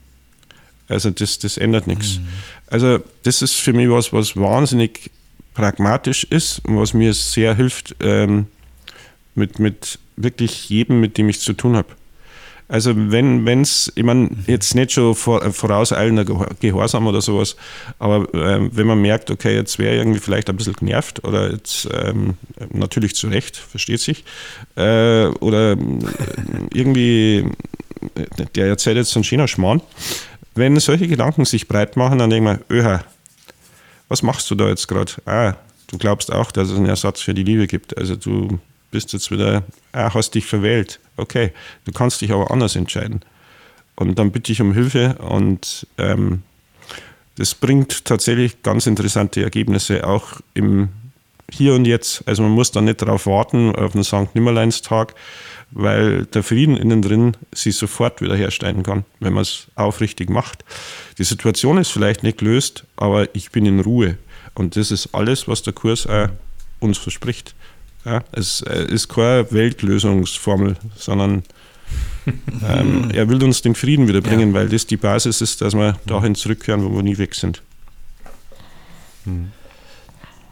Also 0.86 1.10
das, 1.10 1.40
das 1.40 1.56
ändert 1.56 1.88
nichts. 1.88 2.18
Mhm. 2.18 2.28
Also 2.68 2.98
das 3.24 3.42
ist 3.42 3.56
für 3.56 3.72
mich 3.72 3.90
was, 3.90 4.12
was 4.12 4.36
wahnsinnig 4.36 5.10
pragmatisch 5.58 6.22
ist 6.22 6.60
und 6.66 6.78
was 6.78 6.94
mir 6.94 7.12
sehr 7.12 7.56
hilft 7.56 7.96
ähm, 7.98 8.46
mit, 9.34 9.58
mit 9.58 9.98
wirklich 10.16 10.68
jedem, 10.68 11.00
mit 11.00 11.18
dem 11.18 11.28
ich 11.28 11.40
zu 11.40 11.52
tun 11.52 11.74
habe. 11.76 11.88
Also 12.68 12.92
wenn 12.94 13.62
es, 13.62 13.90
ich 13.96 14.04
meine, 14.04 14.30
jetzt 14.46 14.76
nicht 14.76 14.92
schon 14.92 15.16
vor, 15.16 15.44
äh, 15.44 15.50
vorauseilender 15.50 16.24
Gehorsam 16.60 17.08
oder 17.08 17.20
sowas, 17.20 17.56
aber 17.98 18.32
ähm, 18.34 18.70
wenn 18.72 18.86
man 18.86 19.02
merkt, 19.02 19.32
okay, 19.32 19.56
jetzt 19.56 19.80
wäre 19.80 19.96
irgendwie 19.96 20.20
vielleicht 20.20 20.48
ein 20.48 20.56
bisschen 20.56 20.74
genervt 20.74 21.24
oder 21.24 21.50
jetzt 21.50 21.88
ähm, 21.92 22.34
natürlich 22.72 23.16
zu 23.16 23.26
Recht, 23.26 23.56
versteht 23.56 24.00
sich, 24.00 24.24
äh, 24.76 25.26
oder 25.40 25.72
äh, 25.72 25.76
irgendwie, 26.72 27.46
äh, 28.14 28.44
der 28.54 28.66
erzählt 28.68 28.98
jetzt 28.98 29.10
so 29.10 29.18
einen 29.18 29.24
schönen 29.24 29.48
Schmarrn, 29.48 29.80
wenn 30.54 30.78
solche 30.78 31.08
Gedanken 31.08 31.46
sich 31.46 31.66
breit 31.66 31.96
machen, 31.96 32.18
dann 32.20 32.30
ich 32.30 32.42
mir, 32.42 32.60
öha, 32.70 33.02
was 34.08 34.22
machst 34.22 34.50
du 34.50 34.54
da 34.54 34.68
jetzt 34.68 34.88
gerade? 34.88 35.12
Ah, 35.26 35.54
du 35.88 35.98
glaubst 35.98 36.32
auch, 36.32 36.50
dass 36.50 36.68
es 36.70 36.76
einen 36.76 36.86
Ersatz 36.86 37.20
für 37.20 37.34
die 37.34 37.44
Liebe 37.44 37.66
gibt. 37.66 37.96
Also 37.96 38.16
du 38.16 38.58
bist 38.90 39.12
jetzt 39.12 39.30
wieder, 39.30 39.64
ah, 39.92 40.12
hast 40.14 40.34
dich 40.34 40.46
verwählt. 40.46 41.00
Okay, 41.16 41.52
du 41.84 41.92
kannst 41.92 42.20
dich 42.20 42.32
aber 42.32 42.50
anders 42.50 42.76
entscheiden. 42.76 43.20
Und 43.96 44.18
dann 44.18 44.30
bitte 44.30 44.52
ich 44.52 44.60
um 44.60 44.72
Hilfe 44.72 45.16
und 45.18 45.86
ähm, 45.98 46.42
das 47.36 47.54
bringt 47.54 48.04
tatsächlich 48.04 48.62
ganz 48.62 48.86
interessante 48.86 49.42
Ergebnisse, 49.42 50.06
auch 50.06 50.40
im 50.54 50.88
Hier 51.50 51.74
und 51.74 51.84
Jetzt. 51.84 52.22
Also 52.26 52.42
man 52.42 52.52
muss 52.52 52.72
dann 52.72 52.84
nicht 52.84 53.02
darauf 53.02 53.26
warten, 53.26 53.74
auf 53.74 53.92
den 53.92 54.04
St. 54.04 54.34
Nimmerleinstag, 54.34 55.14
weil 55.70 56.24
der 56.26 56.42
Frieden 56.42 56.76
innen 56.76 57.02
drin 57.02 57.36
sich 57.52 57.76
sofort 57.76 58.20
wiederherstellen 58.20 58.82
kann, 58.82 59.04
wenn 59.20 59.32
man 59.32 59.42
es 59.42 59.68
aufrichtig 59.74 60.30
macht. 60.30 60.64
Die 61.18 61.24
Situation 61.24 61.78
ist 61.78 61.90
vielleicht 61.90 62.22
nicht 62.22 62.38
gelöst, 62.38 62.84
aber 62.96 63.34
ich 63.34 63.50
bin 63.50 63.66
in 63.66 63.80
Ruhe. 63.80 64.16
Und 64.54 64.76
das 64.76 64.90
ist 64.90 65.14
alles, 65.14 65.46
was 65.46 65.62
der 65.62 65.72
Kurs 65.72 66.06
auch 66.06 66.28
uns 66.80 66.98
verspricht. 66.98 67.54
Ja, 68.04 68.22
es 68.32 68.62
äh, 68.62 68.84
ist 68.84 69.08
keine 69.08 69.50
Weltlösungsformel, 69.50 70.76
sondern 70.96 71.42
ähm, 72.66 73.10
er 73.12 73.28
will 73.28 73.42
uns 73.42 73.62
den 73.62 73.74
Frieden 73.74 74.08
wiederbringen, 74.08 74.50
ja. 74.50 74.54
weil 74.54 74.68
das 74.68 74.86
die 74.86 74.96
Basis 74.96 75.40
ist, 75.40 75.60
dass 75.60 75.74
wir 75.74 75.98
dahin 76.06 76.34
zurückkehren, 76.34 76.84
wo 76.84 76.94
wir 76.94 77.02
nie 77.02 77.18
weg 77.18 77.34
sind. 77.34 77.62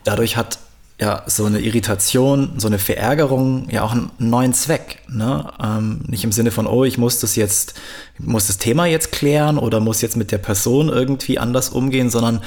Dadurch 0.05 0.37
hat 0.37 0.59
ja 1.01 1.23
so 1.27 1.45
eine 1.45 1.61
Irritation, 1.61 2.55
so 2.57 2.69
eine 2.69 2.79
Verärgerung 2.79 3.69
ja 3.71 3.83
auch 3.83 3.93
einen 3.93 4.11
neuen 4.19 4.55
Zweck. 4.55 5.03
Ne? 5.09 5.51
Ähm, 5.63 6.01
nicht 6.07 6.25
im 6.25 6.33
Sinne 6.33 6.51
von, 6.51 6.67
oh, 6.67 6.85
ich 6.85 6.97
muss 6.97 7.21
das 7.21 7.37
jetzt, 7.37 7.75
muss 8.19 8.47
das 8.47 8.59
Thema 8.59 8.87
jetzt 8.87 9.13
klären 9.13 9.59
oder 9.59 9.81
muss 9.81 10.01
jetzt 10.01 10.17
mit 10.17 10.33
der 10.33 10.39
Person 10.39 10.89
irgendwie 10.89 11.39
anders 11.39 11.69
umgehen, 11.69 12.09
sondern 12.09 12.41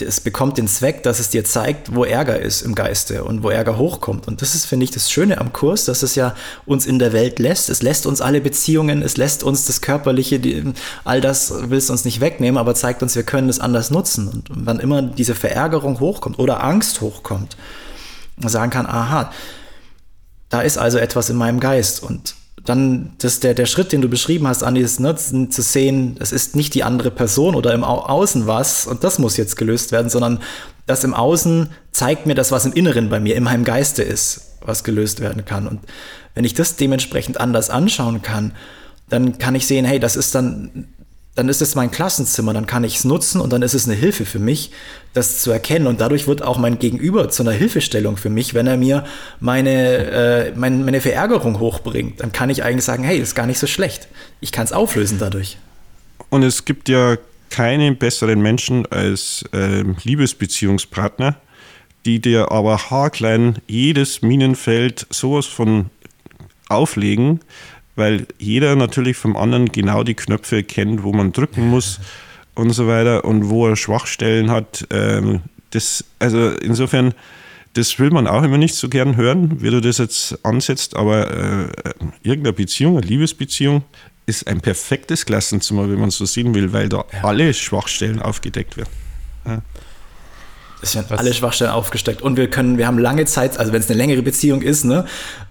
es 0.00 0.20
bekommt 0.20 0.58
den 0.58 0.68
Zweck, 0.68 1.02
dass 1.04 1.20
es 1.20 1.30
dir 1.30 1.44
zeigt, 1.44 1.94
wo 1.94 2.04
Ärger 2.04 2.38
ist 2.38 2.62
im 2.62 2.74
Geiste 2.74 3.24
und 3.24 3.42
wo 3.42 3.48
Ärger 3.48 3.78
hochkommt. 3.78 4.28
Und 4.28 4.42
das 4.42 4.54
ist, 4.54 4.66
finde 4.66 4.84
ich, 4.84 4.90
das 4.90 5.10
Schöne 5.10 5.38
am 5.38 5.52
Kurs, 5.52 5.86
dass 5.86 6.02
es 6.02 6.14
ja 6.14 6.34
uns 6.66 6.84
in 6.84 6.98
der 6.98 7.14
Welt 7.14 7.38
lässt. 7.38 7.70
Es 7.70 7.82
lässt 7.82 8.06
uns 8.06 8.20
alle 8.20 8.42
Beziehungen, 8.42 9.00
es 9.00 9.16
lässt 9.16 9.42
uns 9.42 9.64
das 9.64 9.80
Körperliche, 9.80 10.38
die, 10.38 10.74
all 11.04 11.20
das 11.22 11.70
will 11.70 11.78
es 11.78 11.88
uns 11.88 12.04
nicht 12.04 12.20
wegnehmen, 12.20 12.58
aber 12.58 12.74
zeigt 12.74 13.02
uns, 13.02 13.16
wir 13.16 13.22
können 13.22 13.48
es 13.48 13.58
anders 13.58 13.90
nutzen. 13.90 14.28
Und 14.28 14.48
wann 14.50 14.80
immer 14.80 15.00
diese 15.00 15.34
Verärgerung 15.34 15.98
hochkommt 15.98 16.38
oder 16.38 16.62
Angst 16.62 17.00
hochkommt, 17.00 17.56
sagen 18.44 18.70
kann, 18.70 18.86
aha, 18.86 19.32
da 20.50 20.60
ist 20.60 20.76
also 20.76 20.98
etwas 20.98 21.30
in 21.30 21.36
meinem 21.36 21.58
Geist 21.58 22.02
und 22.02 22.34
dann 22.66 23.12
das, 23.18 23.40
der, 23.40 23.54
der 23.54 23.66
Schritt, 23.66 23.92
den 23.92 24.02
du 24.02 24.08
beschrieben 24.08 24.46
hast, 24.46 24.62
Andi, 24.62 24.80
ist 24.80 25.00
ne, 25.00 25.16
zu 25.16 25.62
sehen, 25.62 26.16
es 26.20 26.32
ist 26.32 26.56
nicht 26.56 26.74
die 26.74 26.84
andere 26.84 27.10
Person 27.10 27.54
oder 27.54 27.72
im 27.72 27.84
Au 27.84 28.00
Außen 28.00 28.46
was 28.46 28.86
und 28.86 29.04
das 29.04 29.18
muss 29.18 29.36
jetzt 29.36 29.56
gelöst 29.56 29.92
werden, 29.92 30.10
sondern 30.10 30.40
das 30.86 31.04
im 31.04 31.14
Außen 31.14 31.70
zeigt 31.92 32.26
mir 32.26 32.34
das, 32.34 32.52
was 32.52 32.66
im 32.66 32.72
Inneren 32.72 33.08
bei 33.08 33.20
mir, 33.20 33.36
in 33.36 33.44
meinem 33.44 33.64
Geiste 33.64 34.02
ist, 34.02 34.56
was 34.60 34.84
gelöst 34.84 35.20
werden 35.20 35.44
kann. 35.44 35.66
Und 35.66 35.80
wenn 36.34 36.44
ich 36.44 36.54
das 36.54 36.76
dementsprechend 36.76 37.40
anders 37.40 37.70
anschauen 37.70 38.22
kann, 38.22 38.52
dann 39.08 39.38
kann 39.38 39.54
ich 39.54 39.66
sehen, 39.66 39.84
hey, 39.84 40.00
das 40.00 40.16
ist 40.16 40.34
dann 40.34 40.88
dann 41.36 41.50
ist 41.50 41.60
es 41.60 41.74
mein 41.74 41.90
Klassenzimmer, 41.90 42.54
dann 42.54 42.66
kann 42.66 42.82
ich 42.82 42.96
es 42.96 43.04
nutzen 43.04 43.42
und 43.42 43.52
dann 43.52 43.60
ist 43.60 43.74
es 43.74 43.84
eine 43.84 43.94
Hilfe 43.94 44.24
für 44.24 44.38
mich, 44.38 44.70
das 45.12 45.42
zu 45.42 45.50
erkennen. 45.50 45.86
Und 45.86 46.00
dadurch 46.00 46.26
wird 46.26 46.42
auch 46.42 46.56
mein 46.56 46.78
Gegenüber 46.78 47.28
zu 47.28 47.42
einer 47.42 47.52
Hilfestellung 47.52 48.16
für 48.16 48.30
mich, 48.30 48.54
wenn 48.54 48.66
er 48.66 48.78
mir 48.78 49.04
meine, 49.38 50.50
äh, 50.50 50.52
meine, 50.56 50.82
meine 50.82 51.00
Verärgerung 51.02 51.60
hochbringt. 51.60 52.20
Dann 52.20 52.32
kann 52.32 52.48
ich 52.48 52.64
eigentlich 52.64 52.86
sagen, 52.86 53.04
hey, 53.04 53.18
ist 53.18 53.34
gar 53.34 53.46
nicht 53.46 53.58
so 53.58 53.66
schlecht. 53.66 54.08
Ich 54.40 54.50
kann 54.50 54.64
es 54.64 54.72
auflösen 54.72 55.18
dadurch. 55.18 55.58
Und 56.30 56.42
es 56.42 56.64
gibt 56.64 56.88
ja 56.88 57.18
keinen 57.50 57.98
besseren 57.98 58.40
Menschen 58.40 58.86
als 58.86 59.44
äh, 59.52 59.84
Liebesbeziehungspartner, 60.04 61.36
die 62.06 62.18
dir 62.18 62.50
aber 62.50 62.90
haarklein 62.90 63.58
jedes 63.66 64.22
Minenfeld 64.22 65.06
sowas 65.10 65.44
von 65.44 65.90
auflegen, 66.68 67.40
weil 67.96 68.26
jeder 68.38 68.76
natürlich 68.76 69.16
vom 69.16 69.36
anderen 69.36 69.72
genau 69.72 70.04
die 70.04 70.14
Knöpfe 70.14 70.62
kennt, 70.62 71.02
wo 71.02 71.12
man 71.12 71.32
drücken 71.32 71.68
muss 71.68 71.98
und 72.54 72.70
so 72.70 72.86
weiter 72.86 73.24
und 73.24 73.48
wo 73.48 73.66
er 73.66 73.76
Schwachstellen 73.76 74.50
hat. 74.50 74.86
Ähm, 74.90 75.40
das, 75.70 76.04
also 76.18 76.50
insofern, 76.50 77.14
das 77.72 77.98
will 77.98 78.10
man 78.10 78.26
auch 78.26 78.42
immer 78.42 78.58
nicht 78.58 78.74
so 78.74 78.88
gern 78.88 79.16
hören, 79.16 79.62
wie 79.62 79.70
du 79.70 79.80
das 79.80 79.98
jetzt 79.98 80.44
ansetzt, 80.44 80.96
aber 80.96 81.30
äh, 81.30 81.68
irgendeine 82.22 82.52
Beziehung, 82.52 82.96
eine 82.96 83.06
Liebesbeziehung, 83.06 83.82
ist 84.26 84.46
ein 84.46 84.60
perfektes 84.60 85.24
Klassenzimmer, 85.24 85.88
wenn 85.90 86.00
man 86.00 86.10
so 86.10 86.24
sehen 86.24 86.54
will, 86.54 86.72
weil 86.72 86.88
da 86.88 87.04
alle 87.22 87.54
Schwachstellen 87.54 88.20
aufgedeckt 88.20 88.76
werden. 88.76 88.90
Ja. 89.46 89.62
Es 90.86 90.94
werden 90.94 91.18
alle 91.18 91.34
Schwachstellen 91.34 91.70
aufgesteckt. 91.70 92.22
Und 92.22 92.36
wir 92.36 92.48
können, 92.48 92.78
wir 92.78 92.86
haben 92.86 92.98
lange 92.98 93.24
Zeit, 93.24 93.58
also 93.58 93.72
wenn 93.72 93.80
es 93.80 93.88
eine 93.88 93.98
längere 93.98 94.22
Beziehung 94.22 94.62
ist, 94.62 94.84
ne, 94.84 95.04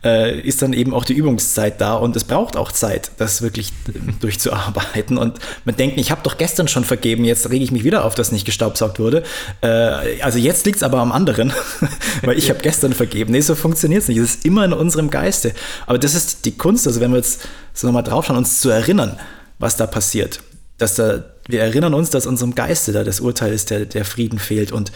äh, 0.03 0.39
ist 0.39 0.61
dann 0.61 0.73
eben 0.73 0.93
auch 0.93 1.05
die 1.05 1.13
Übungszeit 1.13 1.81
da 1.81 1.95
und 1.95 2.15
es 2.15 2.23
braucht 2.23 2.55
auch 2.55 2.71
Zeit, 2.71 3.11
das 3.17 3.41
wirklich 3.41 3.73
durchzuarbeiten. 4.21 5.17
Und 5.17 5.39
man 5.65 5.75
denkt, 5.75 5.99
ich 5.99 6.11
habe 6.11 6.21
doch 6.23 6.37
gestern 6.37 6.67
schon 6.67 6.85
vergeben, 6.85 7.25
jetzt 7.25 7.49
rege 7.49 7.63
ich 7.63 7.71
mich 7.71 7.83
wieder 7.83 8.05
auf, 8.05 8.15
dass 8.15 8.31
nicht 8.31 8.45
gestaubsaugt 8.45 8.99
wurde. 8.99 9.23
Äh, 9.61 10.21
also 10.21 10.39
jetzt 10.39 10.65
liegt 10.65 10.77
es 10.77 10.83
aber 10.83 10.99
am 10.99 11.11
anderen, 11.11 11.53
weil 12.23 12.37
ich 12.37 12.49
habe 12.49 12.59
gestern 12.61 12.93
vergeben. 12.93 13.31
Nee, 13.31 13.41
so 13.41 13.55
funktioniert 13.55 14.03
es 14.03 14.07
nicht. 14.07 14.17
Es 14.17 14.35
ist 14.35 14.45
immer 14.45 14.63
in 14.65 14.73
unserem 14.73 15.09
Geiste. 15.09 15.53
Aber 15.85 15.99
das 15.99 16.15
ist 16.15 16.45
die 16.45 16.57
Kunst, 16.57 16.87
also 16.87 17.01
wenn 17.01 17.11
wir 17.11 17.17
jetzt 17.17 17.41
so 17.73 17.87
nochmal 17.87 18.03
draufschauen, 18.03 18.37
uns 18.37 18.61
zu 18.61 18.69
erinnern, 18.69 19.19
was 19.59 19.75
da 19.75 19.85
passiert 19.85 20.39
dass 20.77 20.95
da 20.95 21.23
wir 21.47 21.61
erinnern 21.61 21.93
uns, 21.93 22.09
dass 22.09 22.25
unserem 22.25 22.55
Geiste 22.55 22.91
da 22.91 23.03
das 23.03 23.19
Urteil 23.19 23.53
ist, 23.53 23.69
der, 23.69 23.85
der 23.85 24.05
Frieden 24.05 24.39
fehlt. 24.39 24.71
Und 24.71 24.91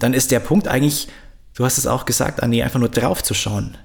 dann 0.00 0.14
ist 0.14 0.32
der 0.32 0.40
Punkt 0.40 0.66
eigentlich, 0.66 1.08
du 1.54 1.64
hast 1.64 1.78
es 1.78 1.86
auch 1.86 2.04
gesagt, 2.04 2.42
Anni, 2.42 2.62
einfach 2.62 2.80
nur 2.80 2.88
drauf 2.88 3.22
zu 3.22 3.34
schauen. 3.34 3.76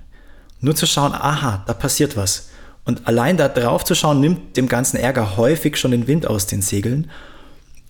Nur 0.62 0.76
zu 0.76 0.88
schauen, 0.88 1.14
aha, 1.14 1.64
da 1.68 1.74
passiert 1.74 2.18
was. 2.18 2.50
Und 2.86 3.08
allein 3.08 3.38
da 3.38 3.48
drauf 3.48 3.84
zu 3.84 3.96
schauen, 3.96 4.20
nimmt 4.20 4.58
dem 4.58 4.68
ganzen 4.68 4.98
Ärger 4.98 5.38
häufig 5.38 5.78
schon 5.78 5.92
den 5.92 6.08
Wind 6.08 6.28
aus 6.28 6.48
den 6.48 6.62
Segeln. 6.62 7.12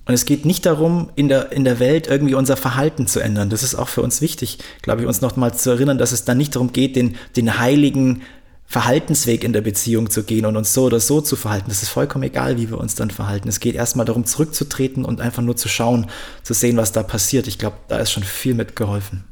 Und 0.06 0.14
es 0.14 0.26
geht 0.26 0.46
nicht 0.46 0.66
darum, 0.66 1.10
in 1.16 1.30
der, 1.30 1.52
in 1.52 1.64
der 1.64 1.80
Welt 1.80 2.08
irgendwie 2.08 2.36
unser 2.36 2.58
Verhalten 2.58 3.08
zu 3.08 3.20
ändern. 3.20 3.50
Das 3.50 3.64
ist 3.64 3.76
auch 3.76 3.88
für 3.88 4.02
uns 4.02 4.22
wichtig, 4.22 4.60
glaube 4.82 5.02
ich, 5.02 5.08
uns 5.08 5.22
nochmal 5.22 5.54
zu 5.54 5.72
erinnern, 5.72 5.98
dass 5.98 6.12
es 6.12 6.26
dann 6.26 6.38
nicht 6.38 6.56
darum 6.56 6.72
geht, 6.72 6.96
den, 6.96 7.16
den 7.36 7.60
heiligen 7.60 8.22
Verhaltensweg 8.68 9.44
in 9.44 9.54
der 9.54 9.62
Beziehung 9.62 10.10
zu 10.10 10.24
gehen 10.24 10.46
und 10.46 10.58
uns 10.58 10.74
so 10.74 10.86
oder 10.86 11.00
so 11.00 11.22
zu 11.22 11.36
verhalten. 11.36 11.70
Das 11.70 11.84
ist 11.84 11.90
vollkommen 11.90 12.24
egal, 12.24 12.58
wie 12.58 12.70
wir 12.70 12.80
uns 12.80 12.96
dann 12.96 13.12
verhalten. 13.12 13.48
Es 13.48 13.60
geht 13.60 13.76
erstmal 13.76 14.06
darum, 14.06 14.26
zurückzutreten 14.26 15.06
und 15.06 15.22
einfach 15.22 15.44
nur 15.44 15.56
zu 15.56 15.70
schauen, 15.70 16.08
zu 16.44 16.54
sehen, 16.54 16.76
was 16.78 16.92
da 16.92 17.04
passiert. 17.04 17.48
Ich 17.48 17.60
glaube, 17.60 17.78
da 17.88 17.98
ist 18.00 18.12
schon 18.12 18.24
viel 18.24 18.56
mitgeholfen. 18.56 19.24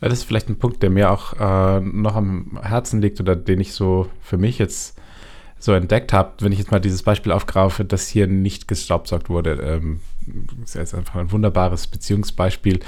Ja, 0.00 0.08
das 0.08 0.20
ist 0.20 0.24
vielleicht 0.24 0.48
ein 0.48 0.58
Punkt, 0.58 0.82
der 0.82 0.90
mir 0.90 1.10
auch 1.10 1.32
äh, 1.34 1.80
noch 1.80 2.14
am 2.14 2.60
Herzen 2.62 3.02
liegt 3.02 3.20
oder 3.20 3.34
den 3.34 3.60
ich 3.60 3.72
so 3.72 4.08
für 4.22 4.38
mich 4.38 4.58
jetzt 4.58 4.96
so 5.58 5.72
entdeckt 5.72 6.12
habe, 6.12 6.34
wenn 6.38 6.52
ich 6.52 6.60
jetzt 6.60 6.70
mal 6.70 6.78
dieses 6.78 7.02
Beispiel 7.02 7.32
aufgreife, 7.32 7.84
dass 7.84 8.06
hier 8.06 8.28
nicht 8.28 8.68
gestaubsaugt 8.68 9.28
wurde. 9.28 9.54
Ähm, 9.54 10.00
ist 10.62 10.76
jetzt 10.76 10.94
einfach 10.94 11.16
ein 11.16 11.32
wunderbares 11.32 11.88
Beziehungsbeispiel. 11.88 12.78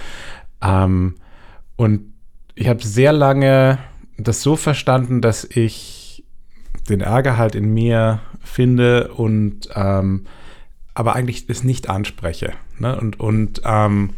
Ähm, 0.62 1.16
und 1.76 2.12
ich 2.54 2.68
habe 2.68 2.84
sehr 2.84 3.12
lange 3.12 3.78
das 4.22 4.42
so 4.42 4.56
verstanden, 4.56 5.20
dass 5.20 5.44
ich 5.44 6.24
den 6.88 7.00
Ärger 7.00 7.36
halt 7.36 7.54
in 7.54 7.72
mir 7.72 8.20
finde 8.42 9.12
und 9.14 9.68
ähm, 9.74 10.26
aber 10.94 11.14
eigentlich 11.14 11.48
es 11.48 11.62
nicht 11.64 11.88
anspreche. 11.88 12.52
Ne? 12.78 12.98
Und, 12.98 13.20
und 13.20 13.62
ähm, 13.64 14.10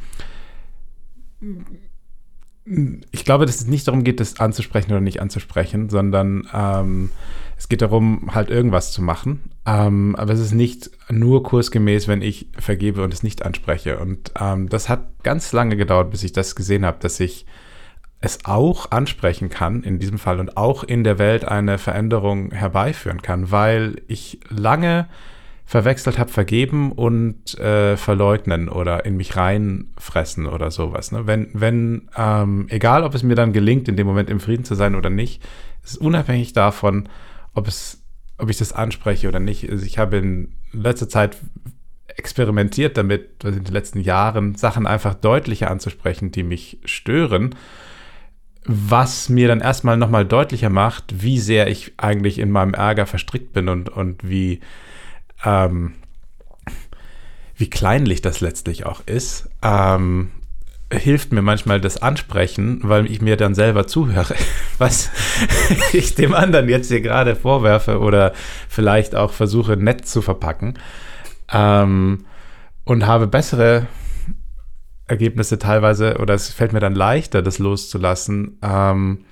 ich 3.11 3.25
glaube, 3.25 3.47
dass 3.47 3.57
es 3.57 3.67
nicht 3.67 3.89
darum 3.89 4.05
geht, 4.05 4.21
das 4.21 4.41
anzusprechen 4.41 4.93
oder 4.93 5.01
nicht 5.01 5.21
anzusprechen, 5.21 5.91
sondern 5.91 6.49
ähm, 6.53 7.11
es 7.59 7.69
geht 7.69 7.83
darum, 7.83 8.35
halt 8.35 8.51
irgendwas 8.51 8.93
zu 8.93 9.03
machen. 9.03 9.51
Ähm, 9.67 10.17
aber 10.17 10.33
es 10.33 10.41
ist 10.41 10.55
nicht 10.55 10.91
nur 11.11 11.43
kursgemäß, 11.43 12.09
wenn 12.09 12.23
ich 12.23 12.49
vergebe 12.59 13.03
und 13.03 13.13
es 13.13 13.23
nicht 13.23 13.45
anspreche. 13.45 13.99
Und 13.99 14.33
ähm, 14.41 14.69
das 14.69 14.89
hat 14.89 15.23
ganz 15.23 15.53
lange 15.53 15.77
gedauert, 15.77 16.11
bis 16.11 16.23
ich 16.23 16.33
das 16.33 16.57
gesehen 16.57 16.87
habe, 16.87 16.99
dass 17.01 17.21
ich 17.21 17.47
es 18.23 18.45
auch 18.45 18.91
ansprechen 18.93 19.51
kann 19.51 19.83
in 19.83 19.99
diesem 19.99 20.19
Fall 20.19 20.41
und 20.41 20.57
auch 20.57 20.85
in 20.85 21.05
der 21.05 21.19
Welt 21.19 21.45
eine 21.45 21.77
Veränderung 21.77 22.53
herbeiführen 22.53 23.21
kann, 23.21 23.51
weil 23.51 24.01
ich 24.07 24.41
lange 24.49 25.09
verwechselt 25.65 26.19
habe, 26.19 26.31
vergeben 26.31 26.93
und 26.93 27.59
äh, 27.59 27.97
verleugnen 27.97 28.69
oder 28.69 29.05
in 29.07 29.17
mich 29.17 29.37
reinfressen 29.37 30.47
oder 30.47 30.71
sowas. 30.71 31.13
Ne? 31.13 31.27
Wenn, 31.27 31.49
wenn, 31.53 32.11
ähm, 32.17 32.67
egal 32.69 33.05
ob 33.05 33.15
es 33.15 33.23
mir 33.23 33.35
dann 33.35 33.53
gelingt, 33.53 33.89
in 33.89 33.97
dem 33.97 34.07
Moment 34.07 34.31
im 34.31 34.39
Frieden 34.39 34.65
zu 34.65 34.75
sein 34.75 34.95
oder 34.95 35.11
nicht, 35.11 35.43
ist 35.83 35.99
unabhängig 35.99 36.53
davon, 36.53 37.09
ob 37.55 37.67
es, 37.67 38.03
ob 38.39 38.51
ich 38.51 38.59
das 38.59 38.73
anspreche 38.73 39.29
oder 39.29 39.41
nicht. 39.41 39.69
Also 39.69 39.85
ich 39.85 39.99
habe 39.99 40.19
in 40.19 40.53
letzter 40.73 41.09
Zeit 41.09 41.39
experimentiert 42.07 42.97
damit, 42.97 43.43
in 43.43 43.65
den 43.65 43.73
letzten 43.73 44.01
Jahren 44.01 44.55
Sachen 44.55 44.87
einfach 44.87 45.15
deutlicher 45.15 45.71
anzusprechen, 45.71 46.31
die 46.31 46.43
mich 46.45 46.79
stören, 46.85 47.55
was 48.65 49.29
mir 49.29 49.49
dann 49.49 49.61
erstmal 49.61 49.97
nochmal 49.97 50.25
deutlicher 50.25 50.71
macht, 50.71 51.23
wie 51.23 51.39
sehr 51.39 51.67
ich 51.67 51.93
eigentlich 51.97 52.39
in 52.39 52.51
meinem 52.51 52.75
Ärger 52.75 53.07
verstrickt 53.07 53.53
bin 53.53 53.69
und, 53.69 53.89
und 53.89 54.29
wie, 54.29 54.61
ähm, 55.45 55.95
wie 57.57 57.71
kleinlich 57.71 58.23
das 58.23 58.41
letztlich 58.41 58.87
auch 58.87 59.03
ist, 59.07 59.49
ähm, 59.63 60.31
hilft 60.93 61.33
mir 61.33 61.43
manchmal 61.43 61.81
das 61.81 62.01
Ansprechen, 62.01 62.81
weil 62.85 63.11
ich 63.11 63.21
mir 63.21 63.37
dann 63.37 63.55
selber 63.55 63.87
zuhöre, 63.87 64.35
was 64.79 65.11
ich 65.93 66.15
dem 66.15 66.35
anderen 66.35 66.69
jetzt 66.69 66.89
hier 66.89 67.01
gerade 67.01 67.35
vorwerfe 67.35 67.99
oder 67.99 68.33
vielleicht 68.69 69.15
auch 69.17 69.33
versuche 69.33 69.77
nett 69.77 70.07
zu 70.07 70.23
verpacken. 70.23 70.75
Ähm, 71.53 72.27
und 72.85 73.07
habe 73.07 73.27
bessere 73.27 73.87
Ergebnisse 75.07 75.59
teilweise, 75.59 76.19
oder 76.19 76.35
es 76.35 76.53
fällt 76.53 76.73
mir 76.73 76.81
dann 76.81 76.95
leichter, 76.95 77.43
das 77.43 77.59
loszulassen, 77.59 78.59
ähm, 78.63 79.25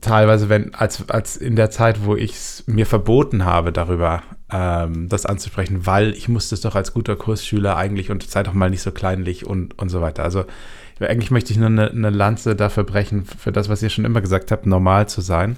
teilweise, 0.00 0.48
wenn, 0.48 0.74
als, 0.74 1.08
als 1.08 1.36
in 1.36 1.56
der 1.56 1.70
Zeit, 1.70 2.04
wo 2.04 2.16
ich 2.16 2.32
es 2.32 2.64
mir 2.66 2.86
verboten 2.86 3.44
habe, 3.44 3.72
darüber 3.72 4.22
ähm, 4.50 5.08
das 5.08 5.24
anzusprechen, 5.24 5.86
weil 5.86 6.12
ich 6.12 6.28
musste 6.28 6.54
es 6.54 6.60
doch 6.60 6.74
als 6.74 6.92
guter 6.92 7.16
Kursschüler 7.16 7.76
eigentlich 7.76 8.10
und 8.10 8.28
sei 8.28 8.42
doch 8.42 8.52
mal 8.52 8.68
nicht 8.68 8.82
so 8.82 8.90
kleinlich 8.90 9.46
und, 9.46 9.78
und 9.78 9.88
so 9.88 10.00
weiter. 10.00 10.24
Also 10.24 10.44
eigentlich 11.00 11.30
möchte 11.30 11.52
ich 11.52 11.58
nur 11.58 11.68
eine, 11.68 11.90
eine 11.90 12.10
Lanze 12.10 12.54
dafür 12.54 12.84
brechen, 12.84 13.24
für 13.24 13.52
das, 13.52 13.68
was 13.68 13.82
ihr 13.82 13.90
schon 13.90 14.04
immer 14.04 14.20
gesagt 14.20 14.50
habt, 14.50 14.66
normal 14.66 15.08
zu 15.08 15.20
sein 15.20 15.56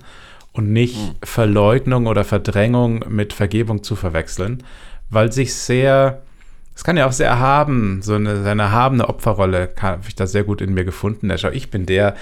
und 0.52 0.72
nicht 0.72 0.96
mhm. 0.96 1.14
Verleugnung 1.22 2.06
oder 2.06 2.24
Verdrängung 2.24 3.04
mit 3.08 3.32
Vergebung 3.32 3.82
zu 3.82 3.96
verwechseln, 3.96 4.62
weil 5.10 5.32
sich 5.32 5.54
sehr 5.54 6.22
es 6.74 6.82
kann 6.82 6.96
ja 6.96 7.06
auch 7.06 7.12
sehr 7.12 7.28
erhaben, 7.28 8.02
so 8.02 8.14
eine, 8.14 8.42
seine 8.42 8.62
erhabene 8.62 9.08
Opferrolle 9.08 9.72
habe 9.80 10.02
ich 10.08 10.16
da 10.16 10.26
sehr 10.26 10.42
gut 10.42 10.60
in 10.60 10.74
mir 10.74 10.84
gefunden. 10.84 11.30
Ja, 11.30 11.38
schau, 11.38 11.50
ich 11.50 11.70
bin 11.70 11.86
der, 11.86 12.16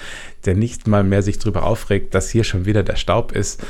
der 0.45 0.55
nicht 0.55 0.87
mal 0.87 1.03
mehr 1.03 1.23
sich 1.23 1.39
darüber 1.39 1.63
aufregt, 1.63 2.13
dass 2.13 2.29
hier 2.29 2.43
schon 2.43 2.65
wieder 2.65 2.83
der 2.83 2.95
Staub 2.95 3.31
ist. 3.31 3.65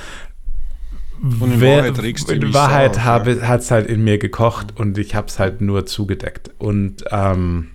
Und 1.21 1.53
in 1.53 1.61
Wer, 1.61 1.77
Wahrheit 1.77 2.01
regst 2.01 2.29
du 2.29 2.33
In 2.33 2.53
Wahrheit 2.53 2.99
hat 2.99 3.27
es 3.27 3.71
halt 3.71 3.87
in 3.87 4.03
mir 4.03 4.17
gekocht 4.17 4.77
und 4.77 4.97
ich 4.97 5.15
habe 5.15 5.27
es 5.27 5.39
halt 5.39 5.61
nur 5.61 5.85
zugedeckt. 5.85 6.51
Und 6.57 7.05
ähm, 7.11 7.71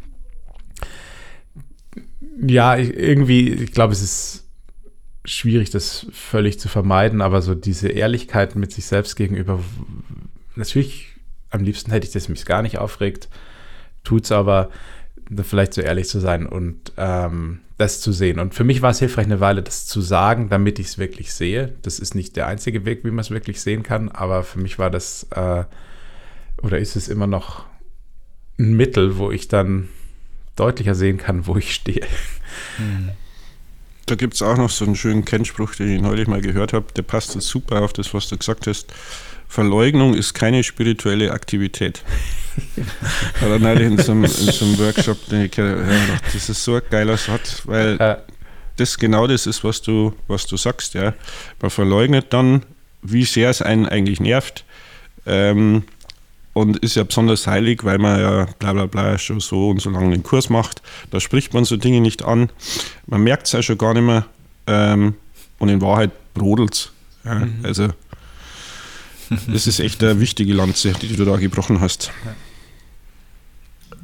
ja, 2.47 2.77
ich, 2.77 2.95
irgendwie, 2.95 3.49
ich 3.49 3.73
glaube, 3.73 3.95
es 3.95 4.03
ist 4.03 4.45
schwierig, 5.25 5.71
das 5.71 6.07
völlig 6.13 6.61
zu 6.61 6.69
vermeiden, 6.69 7.23
aber 7.23 7.41
so 7.41 7.55
diese 7.55 7.89
Ehrlichkeit 7.89 8.55
mit 8.55 8.73
sich 8.73 8.85
selbst 8.85 9.17
gegenüber, 9.17 9.61
natürlich 10.57 11.08
am 11.51 11.63
liebsten 11.63 11.91
hätte 11.91 12.07
ich, 12.07 12.13
dass 12.13 12.29
mich 12.29 12.45
gar 12.45 12.63
nicht 12.63 12.79
aufregt, 12.79 13.29
tut 14.05 14.25
es 14.25 14.33
aber, 14.33 14.71
vielleicht 15.43 15.75
so 15.75 15.83
ehrlich 15.83 16.09
zu 16.09 16.21
sein 16.21 16.47
und 16.47 16.93
ähm, 16.97 17.61
das 17.77 18.01
zu 18.01 18.13
sehen. 18.13 18.39
Und 18.39 18.55
für 18.55 18.65
mich 18.65 18.83
war 18.83 18.91
es 18.91 18.99
hilfreich, 18.99 19.27
eine 19.27 19.41
Weile 19.41 19.63
das 19.63 19.87
zu 19.87 20.01
sagen, 20.01 20.49
damit 20.49 20.79
ich 20.79 20.87
es 20.87 20.99
wirklich 20.99 21.33
sehe. 21.33 21.75
Das 21.83 21.99
ist 21.99 22.15
nicht 22.15 22.37
der 22.37 22.47
einzige 22.47 22.85
Weg, 22.85 23.05
wie 23.05 23.11
man 23.11 23.21
es 23.21 23.31
wirklich 23.31 23.61
sehen 23.61 23.83
kann, 23.83 24.09
aber 24.09 24.43
für 24.43 24.59
mich 24.59 24.79
war 24.79 24.91
das 24.91 25.27
äh, 25.31 25.65
oder 26.63 26.79
ist 26.79 26.97
es 26.97 27.09
immer 27.09 27.27
noch 27.27 27.67
ein 28.59 28.77
Mittel, 28.77 29.19
wo 29.19 29.31
ich 29.31 29.49
dann 29.49 29.89
deutlicher 30.57 30.95
sehen 30.95 31.19
kann, 31.19 31.47
wo 31.47 31.57
ich 31.57 31.75
stehe. 31.75 32.07
Hm. 32.77 33.11
Da 34.07 34.15
gibt 34.15 34.35
es 34.35 34.43
auch 34.43 34.57
noch 34.57 34.71
so 34.71 34.85
einen 34.85 34.97
schönen 34.97 35.25
Kennspruch, 35.25 35.75
den 35.75 35.89
ich 35.89 36.01
neulich 36.01 36.27
mal 36.27 36.41
gehört 36.41 36.73
habe, 36.73 36.87
der 36.97 37.03
passt 37.03 37.39
super 37.41 37.83
auf 37.83 37.93
das, 37.93 38.15
was 38.15 38.29
du 38.29 38.39
gesagt 38.39 38.67
hast. 38.67 38.93
Verleugnung 39.49 40.15
ist 40.15 40.35
keine 40.35 40.63
spirituelle 40.63 41.33
Aktivität. 41.33 42.03
Oder 43.45 43.59
neulich 43.59 43.87
in 43.87 43.99
so 43.99 44.13
einem, 44.13 44.25
in 44.25 44.31
so 44.31 44.65
einem 44.65 44.79
Workshop, 44.79 45.19
ich 45.31 45.57
ja, 45.57 45.75
das 46.33 46.49
ist 46.49 46.65
so 46.65 46.75
ein 46.75 46.83
geiler 46.91 47.17
Satz, 47.17 47.63
weil 47.65 48.19
das 48.77 48.99
genau 48.99 49.27
das 49.27 49.47
ist, 49.47 49.65
was 49.65 49.83
du, 49.83 50.15
was 50.29 50.47
du 50.47 50.57
sagst. 50.57 50.95
Ja. 50.95 51.15
Man 51.61 51.71
verleugnet 51.71 52.27
dann, 52.31 52.63
wie 53.03 53.25
sehr 53.25 53.51
es 53.51 53.63
einen 53.63 53.87
eigentlich 53.87 54.21
nervt. 54.21 54.65
Ähm, 55.27 55.85
und 56.53 56.79
ist 56.79 56.97
ja 56.97 57.05
besonders 57.05 57.47
heilig, 57.47 57.85
weil 57.85 57.99
man 57.99 58.19
ja 58.19 58.47
bla 58.59 58.73
bla 58.73 58.87
bla 58.87 59.17
schon 59.19 59.39
so 59.39 59.71
und 59.71 59.81
so 59.81 59.91
lange 59.91 60.11
den 60.11 60.25
Kurs 60.25 60.49
macht. 60.51 60.83
Da 61.11 61.21
spricht 61.21 61.55
man 61.55 61.65
so 61.65 61.77
Dinge 61.77 62.01
nicht 62.01 62.25
an. 62.25 62.51
Man 63.07 63.23
merkt 63.23 63.47
es 63.47 63.53
ja 63.53 63.63
schon 63.63 63.79
gar 63.79 63.95
nicht 63.95 64.03
mehr. 64.03 64.27
Ähm, 64.67 65.15
und 65.59 65.69
in 65.69 65.81
Wahrheit 65.81 66.11
brodelt 66.35 66.75
es. 66.75 66.93
Ja. 67.25 67.35
Mhm. 67.37 67.61
Also 67.63 67.89
das 69.47 69.67
ist 69.67 69.81
echt 69.81 70.03
eine 70.03 70.21
wichtige 70.21 70.55
Lanze, 70.55 70.93
die 70.93 71.17
du 71.17 71.25
da 71.25 71.37
gebrochen 71.37 71.81
hast. 71.81 72.11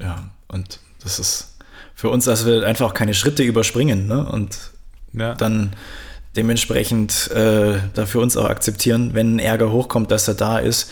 Ja, 0.00 0.30
und 0.48 0.80
das 1.02 1.18
ist 1.18 1.56
für 1.94 2.10
uns, 2.10 2.24
dass 2.24 2.44
wir 2.46 2.66
einfach 2.66 2.94
keine 2.94 3.14
Schritte 3.14 3.42
überspringen 3.42 4.06
ne? 4.06 4.26
und 4.26 4.58
ja. 5.12 5.34
dann 5.34 5.74
dementsprechend 6.36 7.30
äh, 7.30 7.78
da 7.94 8.06
für 8.06 8.20
uns 8.20 8.36
auch 8.36 8.48
akzeptieren, 8.48 9.14
wenn 9.14 9.38
Ärger 9.38 9.70
hochkommt, 9.70 10.10
dass 10.10 10.26
er 10.26 10.34
da 10.34 10.58
ist 10.58 10.90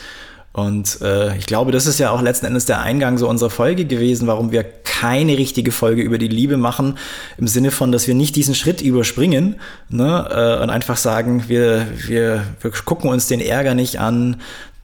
und 0.52 1.00
äh, 1.00 1.36
ich 1.38 1.46
glaube, 1.46 1.72
das 1.72 1.86
ist 1.86 1.98
ja 1.98 2.10
auch 2.10 2.20
letzten 2.20 2.46
Endes 2.46 2.66
der 2.66 2.82
Eingang 2.82 3.16
so 3.16 3.28
unserer 3.28 3.48
Folge 3.48 3.86
gewesen, 3.86 4.26
warum 4.26 4.52
wir 4.52 4.64
keine 4.64 5.38
richtige 5.38 5.72
Folge 5.72 6.02
über 6.02 6.18
die 6.18 6.28
Liebe 6.28 6.58
machen, 6.58 6.98
im 7.38 7.48
Sinne 7.48 7.70
von, 7.70 7.90
dass 7.90 8.06
wir 8.06 8.14
nicht 8.14 8.36
diesen 8.36 8.54
Schritt 8.54 8.82
überspringen 8.82 9.56
ne, 9.88 10.28
äh, 10.30 10.62
und 10.62 10.68
einfach 10.68 10.98
sagen, 10.98 11.44
wir, 11.48 11.86
wir, 12.06 12.44
wir 12.60 12.70
gucken 12.84 13.08
uns 13.08 13.26
den 13.28 13.40
Ärger 13.40 13.74
nicht 13.74 13.98
an, 13.98 14.36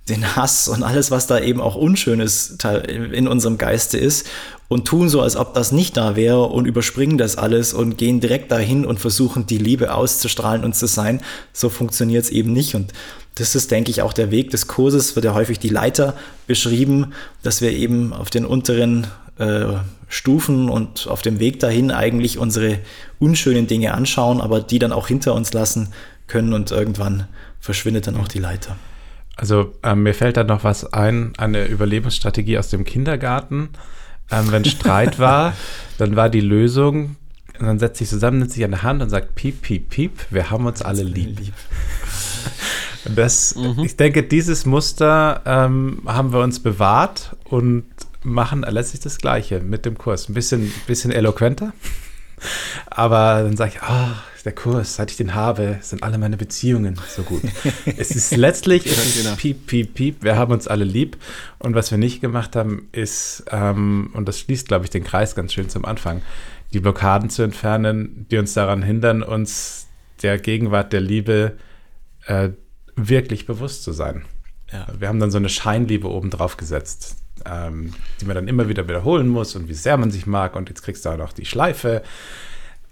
den 0.09 0.37
Hass 0.37 0.69
und 0.69 0.83
alles, 0.83 1.11
was 1.11 1.27
da 1.27 1.39
eben 1.39 1.61
auch 1.61 1.75
Unschönes 1.75 2.57
in 3.13 3.29
unserem 3.29 3.59
Geiste 3.59 3.99
ist 3.99 4.27
und 4.69 4.87
tun 4.87 5.09
so, 5.09 5.21
als 5.21 5.37
ob 5.37 5.55
das 5.55 5.71
nicht 5.71 5.97
da 5.97 6.17
wäre 6.17 6.45
und 6.45 6.67
überspringen 6.67 7.19
das 7.19 7.37
alles 7.37 7.75
und 7.75 7.99
gehen 7.99 8.21
direkt 8.21 8.51
dahin 8.51 8.87
und 8.87 9.01
versuchen, 9.01 9.47
die 9.47 9.59
Liebe 9.59 9.95
auszustrahlen 9.95 10.65
und 10.65 10.75
zu 10.75 10.87
sein. 10.87 11.21
So 11.53 11.69
funktioniert 11.69 12.25
es 12.25 12.31
eben 12.31 12.53
nicht 12.53 12.75
und 12.75 12.93
das 13.39 13.55
ist, 13.55 13.71
denke 13.71 13.91
ich, 13.91 14.03
auch 14.03 14.13
der 14.13 14.31
Weg 14.31 14.51
des 14.51 14.67
Kurses, 14.67 15.15
wird 15.17 15.25
ja 15.25 15.35
häufig 15.35 15.59
die 15.59 15.69
Leiter 15.69 16.15
beschrieben, 16.47 17.13
dass 17.43 17.61
wir 17.61 17.71
eben 17.73 18.13
auf 18.13 18.31
den 18.31 18.45
unteren 18.45 19.07
äh, 19.39 19.75
Stufen 20.09 20.69
und 20.69 21.07
auf 21.09 21.23
dem 21.23 21.39
Weg 21.39 21.61
dahin 21.61 21.91
eigentlich 21.91 22.39
unsere 22.39 22.79
unschönen 23.19 23.67
Dinge 23.67 23.95
anschauen, 23.95 24.41
aber 24.41 24.61
die 24.61 24.79
dann 24.79 24.93
auch 24.93 25.09
hinter 25.09 25.35
uns 25.35 25.53
lassen 25.53 25.93
können 26.27 26.53
und 26.53 26.71
irgendwann 26.71 27.27
verschwindet 27.61 28.07
dann 28.07 28.17
auch 28.17 28.29
die 28.29 28.39
Leiter. 28.39 28.77
Also 29.37 29.75
ähm, 29.83 30.03
mir 30.03 30.15
fällt 30.15 30.37
da 30.37 30.45
noch 30.45 30.65
was 30.65 30.93
ein, 30.93 31.33
eine 31.39 31.67
Überlebensstrategie 31.67 32.59
aus 32.59 32.71
dem 32.71 32.85
Kindergarten. 32.85 33.71
Ähm, 34.31 34.51
wenn 34.51 34.65
Streit 34.67 35.19
war, 35.19 35.55
dann 35.99 36.17
war 36.17 36.29
die 36.29 36.41
Lösung, 36.41 37.17
dann 37.59 37.79
setzt 37.79 37.99
sich 37.99 38.09
zusammen, 38.09 38.39
nimmt 38.41 38.53
sich 38.53 38.65
an 38.65 38.71
der 38.71 38.83
Hand 38.83 39.03
und 39.03 39.11
sagt, 39.11 39.35
piep, 39.35 39.63
piep, 39.63 39.91
piep, 39.91 40.13
wir 40.31 40.51
haben 40.51 40.67
uns 40.67 40.83
alle 40.83 41.03
lieb. 41.03 41.39
lieb. 41.39 41.55
Das, 43.05 43.55
mhm. 43.55 43.85
Ich 43.85 43.97
denke, 43.97 44.23
dieses 44.23 44.67
Muster 44.67 45.43
ähm, 45.47 46.03
haben 46.07 46.33
wir 46.33 46.41
uns 46.41 46.61
bewahrt 46.61 47.37
und 47.45 47.85
machen 48.23 48.65
letztlich 48.69 49.01
das 49.01 49.19
Gleiche 49.19 49.61
mit 49.61 49.85
dem 49.85 49.97
Kurs. 49.97 50.29
Ein 50.29 50.35
bisschen, 50.35 50.73
bisschen 50.87 51.13
eloquenter. 51.13 51.73
Aber 52.87 53.43
dann 53.43 53.57
sage 53.57 53.73
ich, 53.75 53.83
ah, 53.83 54.13
oh, 54.13 54.39
der 54.49 54.55
Kurs, 54.55 54.97
seit 54.97 55.11
ich 55.11 55.19
den 55.19 55.35
habe, 55.35 55.79
sind 55.83 56.03
alle 56.03 56.17
meine 56.17 56.39
Beziehungen 56.39 56.99
so 57.15 57.23
gut. 57.23 57.43
es 57.85 58.13
ist 58.13 58.35
letztlich, 58.37 58.87
es 58.87 59.17
ist 59.17 59.37
piep, 59.37 59.67
piep, 59.67 59.93
piep, 59.93 60.23
wir 60.23 60.37
haben 60.37 60.53
uns 60.53 60.67
alle 60.67 60.85
lieb. 60.85 61.19
Und 61.59 61.75
was 61.75 61.91
wir 61.91 61.99
nicht 61.99 62.23
gemacht 62.23 62.57
haben, 62.57 62.89
ist, 62.93 63.45
ähm, 63.51 64.11
und 64.15 64.27
das 64.27 64.39
schließt, 64.41 64.69
glaube 64.69 64.87
ich, 64.87 64.91
den 64.91 65.05
Kreis 65.05 65.35
ganz 65.35 65.53
schön 65.53 65.69
zum 65.69 65.85
Anfang, 65.85 66.23
die 66.73 66.81
Blockaden 66.81 67.29
zu 67.29 67.43
entfernen, 67.43 68.27
die 68.31 68.39
uns 68.39 68.55
daran 68.55 68.83
hindern, 68.83 69.23
uns 69.23 69.87
der 70.23 70.39
Gegenwart 70.39 70.95
der 70.95 71.03
Liebe 71.03 71.59
äh, 72.27 72.49
wirklich 72.99 73.47
bewusst 73.47 73.83
zu 73.85 73.93
sein. 73.93 74.25
Ja. 74.73 74.87
Wir 74.99 75.09
haben 75.09 75.21
dann 75.21 75.31
so 75.31 75.39
eine 75.39 75.49
Scheinliebe 75.49 76.09
oben 76.09 76.31
drauf 76.31 76.57
gesetzt, 76.57 77.17
ähm, 77.47 77.95
die 78.21 78.27
man 78.27 78.35
dann 78.35 78.49
immer 78.49 78.69
wieder 78.69 78.89
wiederholen 78.89 79.29
muss 79.29 79.57
und 79.57 79.69
wie 79.69 79.75
sehr 79.75 79.97
man 79.97 80.11
sich 80.11 80.27
mag 80.27 80.57
und 80.57 80.69
jetzt 80.69 80.83
kriegst 80.83 81.05
du 81.05 81.11
auch 81.11 81.17
noch 81.17 81.33
die 81.33 81.47
Schleife. 81.47 82.03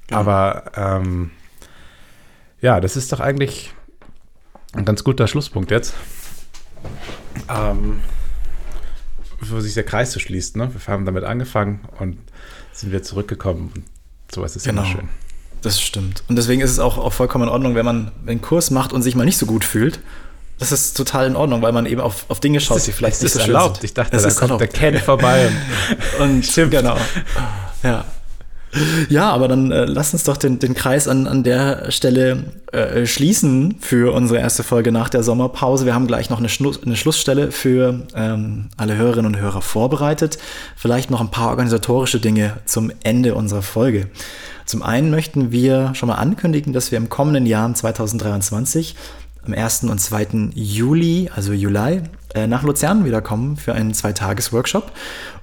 Genau. 0.07 0.21
Aber 0.21 0.71
ähm, 0.75 1.33
ja, 2.61 2.81
das 2.81 2.97
ist 2.97 3.13
doch 3.13 3.21
eigentlich 3.21 3.75
ein 4.73 4.85
ganz 4.85 5.05
guter 5.05 5.27
Schlusspunkt 5.27 5.71
jetzt. 5.71 5.95
Ähm, 7.49 8.01
wo 9.41 9.61
sich 9.61 9.75
der 9.75 9.85
Kreis 9.85 10.13
so 10.13 10.21
schließt. 10.21 10.57
Ne? 10.57 10.71
Wir 10.73 10.93
haben 10.93 11.05
damit 11.05 11.25
angefangen 11.25 11.81
und 11.99 12.19
sind 12.73 12.93
wir 12.93 13.03
zurückgekommen. 13.03 13.73
Und 13.75 13.85
sowas 14.33 14.57
ist 14.57 14.65
genau. 14.65 14.83
immer 14.83 14.91
schön. 14.91 15.09
Das 15.67 15.81
stimmt. 15.81 16.23
Und 16.29 16.37
deswegen 16.37 16.63
ist 16.63 16.71
es 16.71 16.79
auch, 16.79 16.97
auch 16.97 17.13
vollkommen 17.13 17.49
in 17.49 17.51
Ordnung, 17.51 17.75
wenn 17.75 17.85
man 17.85 18.13
einen 18.25 18.41
Kurs 18.41 18.71
macht 18.71 18.93
und 18.93 19.03
sich 19.03 19.17
mal 19.17 19.25
nicht 19.25 19.37
so 19.37 19.47
gut 19.47 19.65
fühlt. 19.65 19.99
Das 20.61 20.71
ist 20.71 20.97
total 20.97 21.27
in 21.27 21.35
Ordnung, 21.35 21.61
weil 21.61 21.73
man 21.73 21.87
eben 21.87 22.01
auf, 22.01 22.25
auf 22.29 22.39
Dinge 22.39 22.61
schaut, 22.61 22.87
die 22.87 22.93
vielleicht 22.93 23.21
nicht 23.21 23.33
so 23.33 23.41
erlaubt. 23.41 23.79
Sind. 23.79 23.85
Ich 23.87 23.95
dachte, 23.95 24.17
es 24.17 24.23
da 24.23 24.29
kommt 24.29 24.43
erlaubt. 24.43 24.61
der 24.61 24.69
Ken 24.69 24.97
vorbei. 25.01 25.49
Und, 26.21 26.47
stimmt, 26.47 26.71
genau. 26.71 26.97
Ja. 27.83 28.05
Ja, 29.09 29.31
aber 29.31 29.49
dann 29.49 29.73
äh, 29.73 29.87
lass 29.87 30.13
uns 30.13 30.23
doch 30.23 30.37
den, 30.37 30.61
den 30.61 30.75
Kreis 30.75 31.09
an, 31.09 31.27
an 31.27 31.43
der 31.43 31.91
Stelle 31.91 32.45
äh, 32.71 33.07
schließen 33.07 33.79
für 33.81 34.15
unsere 34.15 34.39
erste 34.39 34.63
Folge 34.63 34.93
nach 34.93 35.09
der 35.09 35.25
Sommerpause. 35.25 35.85
Wir 35.85 35.95
haben 35.95 36.07
gleich 36.07 36.31
noch 36.31 36.39
eine, 36.39 36.49
Schluss, 36.49 36.81
eine 36.81 36.95
Schlussstelle 36.95 37.51
für 37.51 38.07
ähm, 38.15 38.69
alle 38.77 38.97
Hörerinnen 38.97 39.35
und 39.35 39.41
Hörer 39.41 39.63
vorbereitet. 39.63 40.39
Vielleicht 40.77 41.11
noch 41.11 41.21
ein 41.21 41.31
paar 41.33 41.49
organisatorische 41.51 42.21
Dinge 42.21 42.59
zum 42.67 42.93
Ende 43.03 43.35
unserer 43.35 43.63
Folge. 43.63 44.11
Zum 44.67 44.83
einen 44.83 45.11
möchten 45.11 45.53
wir 45.53 45.95
schon 45.95 46.09
mal 46.09 46.17
ankündigen, 46.17 46.73
dass 46.73 46.91
wir 46.91 46.99
im 46.99 47.09
kommenden 47.09 47.47
Jahr 47.47 47.73
2023 47.73 48.97
am 49.47 49.55
1. 49.55 49.85
und 49.85 50.01
2. 50.01 50.51
Juli, 50.55 51.31
also 51.35 51.53
Juli, 51.53 52.03
äh, 52.35 52.49
nach 52.49 52.65
Luzern 52.65 53.05
wiederkommen 53.05 53.57
für 53.57 53.75
einen 53.75 53.95
Zweitages-Workshop 53.95 54.91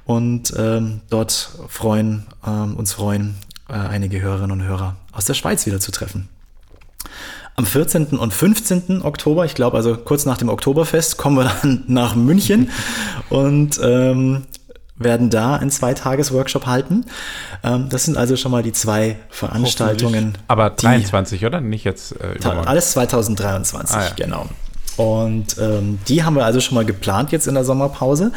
und 0.04 0.54
ähm, 0.58 1.00
dort 1.10 1.58
freuen, 1.70 2.26
ähm, 2.46 2.76
uns 2.76 2.92
freuen, 2.92 3.36
äh, 3.70 3.74
einige 3.74 4.22
Hörerinnen 4.22 4.52
und 4.52 4.64
Hörer 4.64 4.98
aus 5.14 5.24
der 5.24 5.36
Schweiz 5.36 5.66
wieder 5.66 5.80
zu 5.80 5.92
treffen. 5.92 6.28
Am 7.56 7.66
14. 7.66 8.18
und 8.18 8.34
15. 8.34 9.04
Oktober, 9.04 9.46
ich 9.46 9.56
glaube 9.56 9.78
also 9.78 9.96
kurz 9.96 10.26
nach 10.26 10.38
dem 10.38 10.50
Oktoberfest, 10.50 11.18
kommen 11.18 11.38
wir 11.38 11.46
dann 11.62 11.84
nach 11.88 12.16
München 12.16 12.72
und 13.30 13.80
ähm, 13.82 14.44
werden 14.96 15.30
da 15.30 15.56
einen 15.56 15.72
Zweitages-Workshop 15.72 16.66
halten. 16.66 17.06
Ähm, 17.64 17.90
das 17.90 18.06
sind 18.06 18.18
also 18.18 18.36
schon 18.36 18.52
mal 18.52 18.64
die 18.64 18.74
zwei 18.74 19.18
Veranstaltungen. 19.30 20.38
Aber 20.48 20.70
23, 20.70 21.46
oder? 21.46 21.62
Nicht 21.62 21.84
jetzt 21.84 22.14
äh, 22.22 22.46
Alles 22.46 22.92
2023, 22.92 23.96
ah, 23.96 24.04
ja. 24.04 24.10
genau. 24.16 24.48
Und 24.96 25.58
ähm, 25.60 26.00
die 26.08 26.24
haben 26.24 26.36
wir 26.36 26.46
also 26.46 26.60
schon 26.60 26.76
mal 26.76 26.86
geplant 26.86 27.32
jetzt 27.32 27.48
in 27.48 27.56
der 27.56 27.64
Sommerpause. 27.64 28.32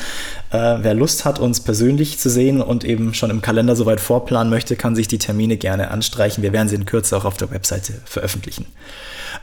Äh, 0.51 0.79
wer 0.81 0.95
Lust 0.95 1.25
hat, 1.25 1.39
uns 1.39 1.61
persönlich 1.61 2.19
zu 2.19 2.31
sehen 2.31 2.63
und 2.63 2.85
eben 2.85 3.13
schon 3.13 3.31
im 3.31 3.43
Kalender 3.43 3.77
soweit 3.77 4.01
vorplanen 4.01 4.49
möchte, 4.51 4.75
kann 4.77 4.97
sich 4.97 5.07
die 5.09 5.19
Termine 5.19 5.59
gerne 5.59 5.91
anstreichen. 5.91 6.43
Wir 6.43 6.53
werden 6.53 6.69
sie 6.69 6.77
in 6.77 6.87
Kürze 6.87 7.17
auch 7.17 7.27
auf 7.27 7.37
der 7.37 7.51
Webseite 7.51 7.95
veröffentlichen. 8.07 8.67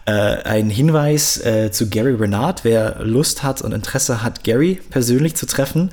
Äh, 0.05 0.11
ein 0.11 0.69
Hinweis 0.69 1.37
äh, 1.45 1.71
zu 1.71 1.87
Gary 1.89 2.13
Renard. 2.13 2.63
Wer 2.63 2.97
Lust 3.03 3.43
hat 3.43 3.61
und 3.61 3.73
Interesse 3.73 4.23
hat, 4.23 4.43
Gary 4.43 4.81
persönlich 4.89 5.35
zu 5.35 5.45
treffen, 5.45 5.91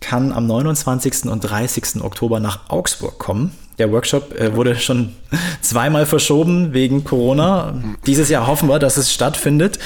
kann 0.00 0.32
am 0.32 0.46
29. 0.46 1.26
und 1.26 1.40
30. 1.40 2.02
Oktober 2.02 2.40
nach 2.40 2.68
Augsburg 2.68 3.18
kommen. 3.18 3.52
Der 3.78 3.92
Workshop 3.92 4.34
äh, 4.38 4.56
wurde 4.56 4.74
schon 4.76 5.12
zweimal 5.60 6.04
verschoben 6.04 6.72
wegen 6.74 7.04
Corona. 7.04 7.74
Dieses 8.06 8.28
Jahr 8.28 8.48
hoffen 8.48 8.68
wir, 8.68 8.80
dass 8.80 8.96
es 8.96 9.12
stattfindet. 9.12 9.78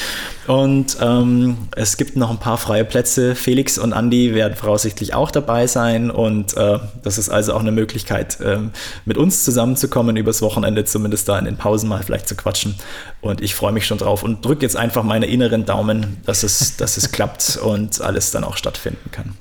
Und 0.47 0.97
ähm, 1.01 1.69
es 1.77 1.99
gibt 1.99 2.17
noch 2.17 2.31
ein 2.31 2.39
paar 2.39 2.57
freie 2.57 2.87
Plätze. 2.87 3.35
Felix 3.35 3.77
und 3.77 3.93
Andy 3.93 4.35
werden 4.35 4.57
voraussichtlich 4.57 5.13
auch 5.13 5.31
dabei 5.31 5.67
sein. 5.67 6.11
Und 6.11 6.57
äh, 6.57 6.79
das 7.03 7.19
ist 7.19 7.29
also 7.29 7.53
auch 7.53 7.61
eine 7.61 7.71
Möglichkeit, 7.71 8.41
äh, 8.41 8.59
mit 9.05 9.19
uns 9.19 9.45
zusammenzukommen, 9.45 10.17
übers 10.17 10.41
Wochenende 10.41 10.87
zumindest 10.87 11.29
da 11.29 11.39
in 11.39 11.45
den 11.45 11.59
Pausen 11.59 11.89
mal 11.89 12.03
vielleicht 12.03 12.29
zu 12.29 12.35
quatschen. 12.35 12.77
Und 13.21 13.43
ich 13.43 13.55
freue 13.55 13.73
mich 13.73 13.87
schon 13.87 13.99
drauf 13.99 14.23
und 14.23 14.45
drücke 14.45 14.63
jetzt 14.63 14.77
einfach 14.77 15.03
meine 15.03 15.27
inneren 15.27 15.67
Daumen, 15.67 16.17
dass 16.25 16.45
es, 16.45 16.79
dass 16.79 16.97
es 16.97 17.11
klappt 17.13 17.59
und 17.63 18.01
alles 18.01 18.31
dann 18.31 18.43
auch 18.43 18.57
stattfinden 18.57 19.11
kann. 19.11 19.35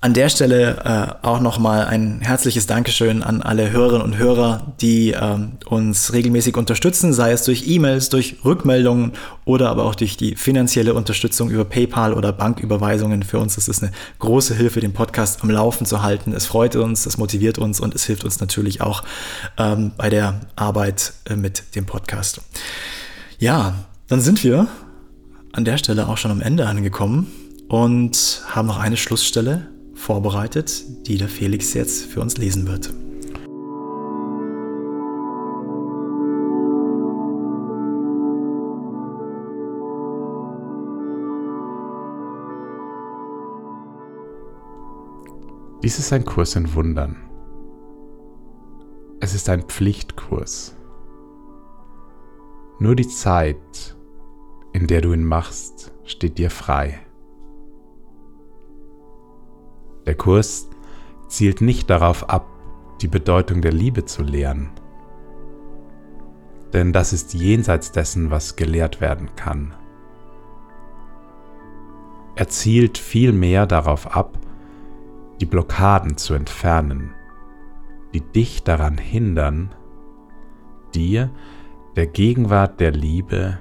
An 0.00 0.14
der 0.14 0.28
Stelle 0.28 1.18
äh, 1.22 1.26
auch 1.26 1.40
nochmal 1.40 1.86
ein 1.86 2.20
herzliches 2.20 2.68
Dankeschön 2.68 3.24
an 3.24 3.42
alle 3.42 3.72
Hörerinnen 3.72 4.02
und 4.02 4.16
Hörer, 4.16 4.74
die 4.80 5.10
ähm, 5.10 5.58
uns 5.66 6.12
regelmäßig 6.12 6.56
unterstützen, 6.56 7.12
sei 7.12 7.32
es 7.32 7.42
durch 7.42 7.66
E-Mails, 7.66 8.08
durch 8.08 8.36
Rückmeldungen 8.44 9.14
oder 9.44 9.70
aber 9.70 9.86
auch 9.86 9.96
durch 9.96 10.16
die 10.16 10.36
finanzielle 10.36 10.94
Unterstützung 10.94 11.50
über 11.50 11.64
PayPal 11.64 12.14
oder 12.14 12.32
Banküberweisungen. 12.32 13.24
Für 13.24 13.40
uns 13.40 13.58
ist 13.58 13.68
es 13.68 13.82
eine 13.82 13.90
große 14.20 14.54
Hilfe, 14.54 14.78
den 14.78 14.92
Podcast 14.92 15.42
am 15.42 15.50
Laufen 15.50 15.84
zu 15.84 16.00
halten. 16.00 16.32
Es 16.32 16.46
freut 16.46 16.76
uns, 16.76 17.04
es 17.04 17.18
motiviert 17.18 17.58
uns 17.58 17.80
und 17.80 17.92
es 17.92 18.04
hilft 18.04 18.22
uns 18.22 18.38
natürlich 18.38 18.80
auch 18.80 19.02
ähm, 19.56 19.90
bei 19.96 20.10
der 20.10 20.42
Arbeit 20.54 21.12
äh, 21.28 21.34
mit 21.34 21.74
dem 21.74 21.86
Podcast. 21.86 22.40
Ja, 23.40 23.74
dann 24.06 24.20
sind 24.20 24.44
wir 24.44 24.68
an 25.52 25.64
der 25.64 25.76
Stelle 25.76 26.06
auch 26.06 26.18
schon 26.18 26.30
am 26.30 26.40
Ende 26.40 26.68
angekommen 26.68 27.32
und 27.68 28.42
haben 28.46 28.68
noch 28.68 28.78
eine 28.78 28.96
Schlussstelle 28.96 29.66
vorbereitet, 29.98 30.84
die 31.06 31.18
der 31.18 31.28
Felix 31.28 31.74
jetzt 31.74 32.06
für 32.06 32.20
uns 32.20 32.38
lesen 32.38 32.66
wird. 32.66 32.94
Dies 45.82 45.98
ist 45.98 46.12
ein 46.12 46.24
Kurs 46.24 46.54
in 46.56 46.74
Wundern. 46.74 47.16
Es 49.20 49.34
ist 49.34 49.48
ein 49.48 49.62
Pflichtkurs. 49.62 50.76
Nur 52.78 52.94
die 52.94 53.08
Zeit, 53.08 53.96
in 54.72 54.86
der 54.86 55.00
du 55.00 55.12
ihn 55.12 55.24
machst, 55.24 55.92
steht 56.04 56.38
dir 56.38 56.50
frei. 56.50 57.00
Der 60.08 60.14
Kurs 60.14 60.70
zielt 61.26 61.60
nicht 61.60 61.90
darauf 61.90 62.30
ab, 62.30 62.46
die 63.02 63.08
Bedeutung 63.08 63.60
der 63.60 63.72
Liebe 63.72 64.06
zu 64.06 64.22
lehren. 64.22 64.70
Denn 66.72 66.94
das 66.94 67.12
ist 67.12 67.34
jenseits 67.34 67.92
dessen, 67.92 68.30
was 68.30 68.56
gelehrt 68.56 69.02
werden 69.02 69.28
kann. 69.36 69.74
Er 72.36 72.48
zielt 72.48 72.96
vielmehr 72.96 73.66
darauf 73.66 74.16
ab, 74.16 74.38
die 75.42 75.44
Blockaden 75.44 76.16
zu 76.16 76.32
entfernen, 76.32 77.12
die 78.14 78.22
dich 78.22 78.64
daran 78.64 78.96
hindern, 78.96 79.74
dir 80.94 81.28
der 81.96 82.06
Gegenwart 82.06 82.80
der 82.80 82.92
Liebe, 82.92 83.58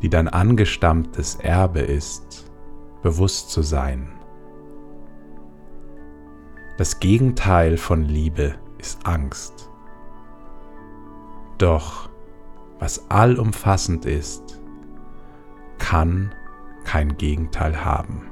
die 0.00 0.08
dein 0.08 0.26
angestammtes 0.26 1.34
Erbe 1.34 1.80
ist, 1.80 2.50
bewusst 3.02 3.50
zu 3.50 3.60
sein. 3.60 4.17
Das 6.78 7.00
Gegenteil 7.00 7.76
von 7.76 8.04
Liebe 8.04 8.54
ist 8.78 9.04
Angst. 9.04 9.68
Doch 11.58 12.08
was 12.78 13.10
allumfassend 13.10 14.06
ist 14.06 14.60
kann 15.78 16.32
kein 16.84 17.16
Gegenteil 17.16 17.84
haben. 17.84 18.27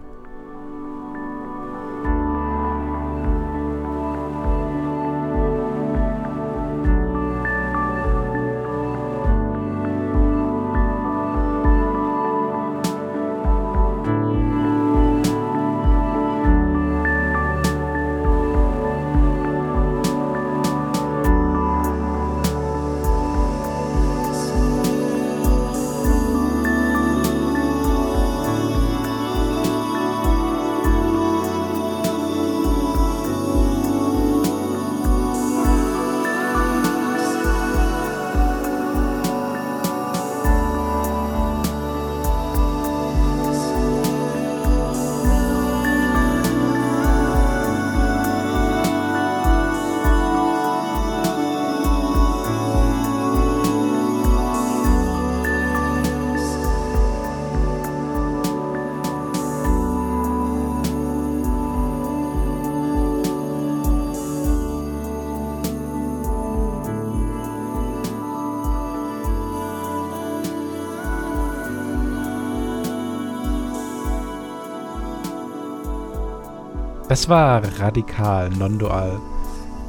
Das 77.17 77.31
war 77.31 77.63
Radikal 77.79 78.51
Non-Dual, 78.51 79.19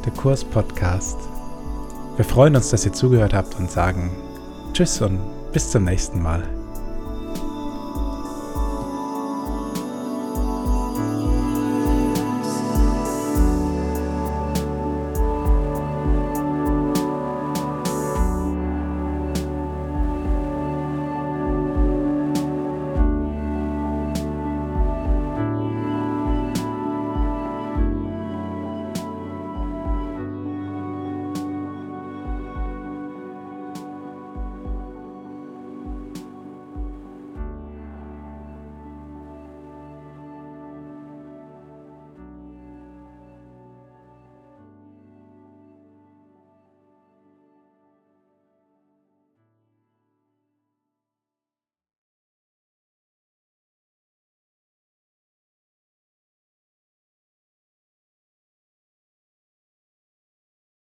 der 0.06 0.14
Kurs-Podcast. 0.14 1.20
Wir 2.16 2.24
freuen 2.24 2.56
uns, 2.56 2.70
dass 2.70 2.86
ihr 2.86 2.94
zugehört 2.94 3.34
habt 3.34 3.60
und 3.60 3.70
sagen 3.70 4.12
Tschüss 4.72 5.02
und 5.02 5.20
bis 5.52 5.70
zum 5.70 5.84
nächsten 5.84 6.22
Mal. 6.22 6.57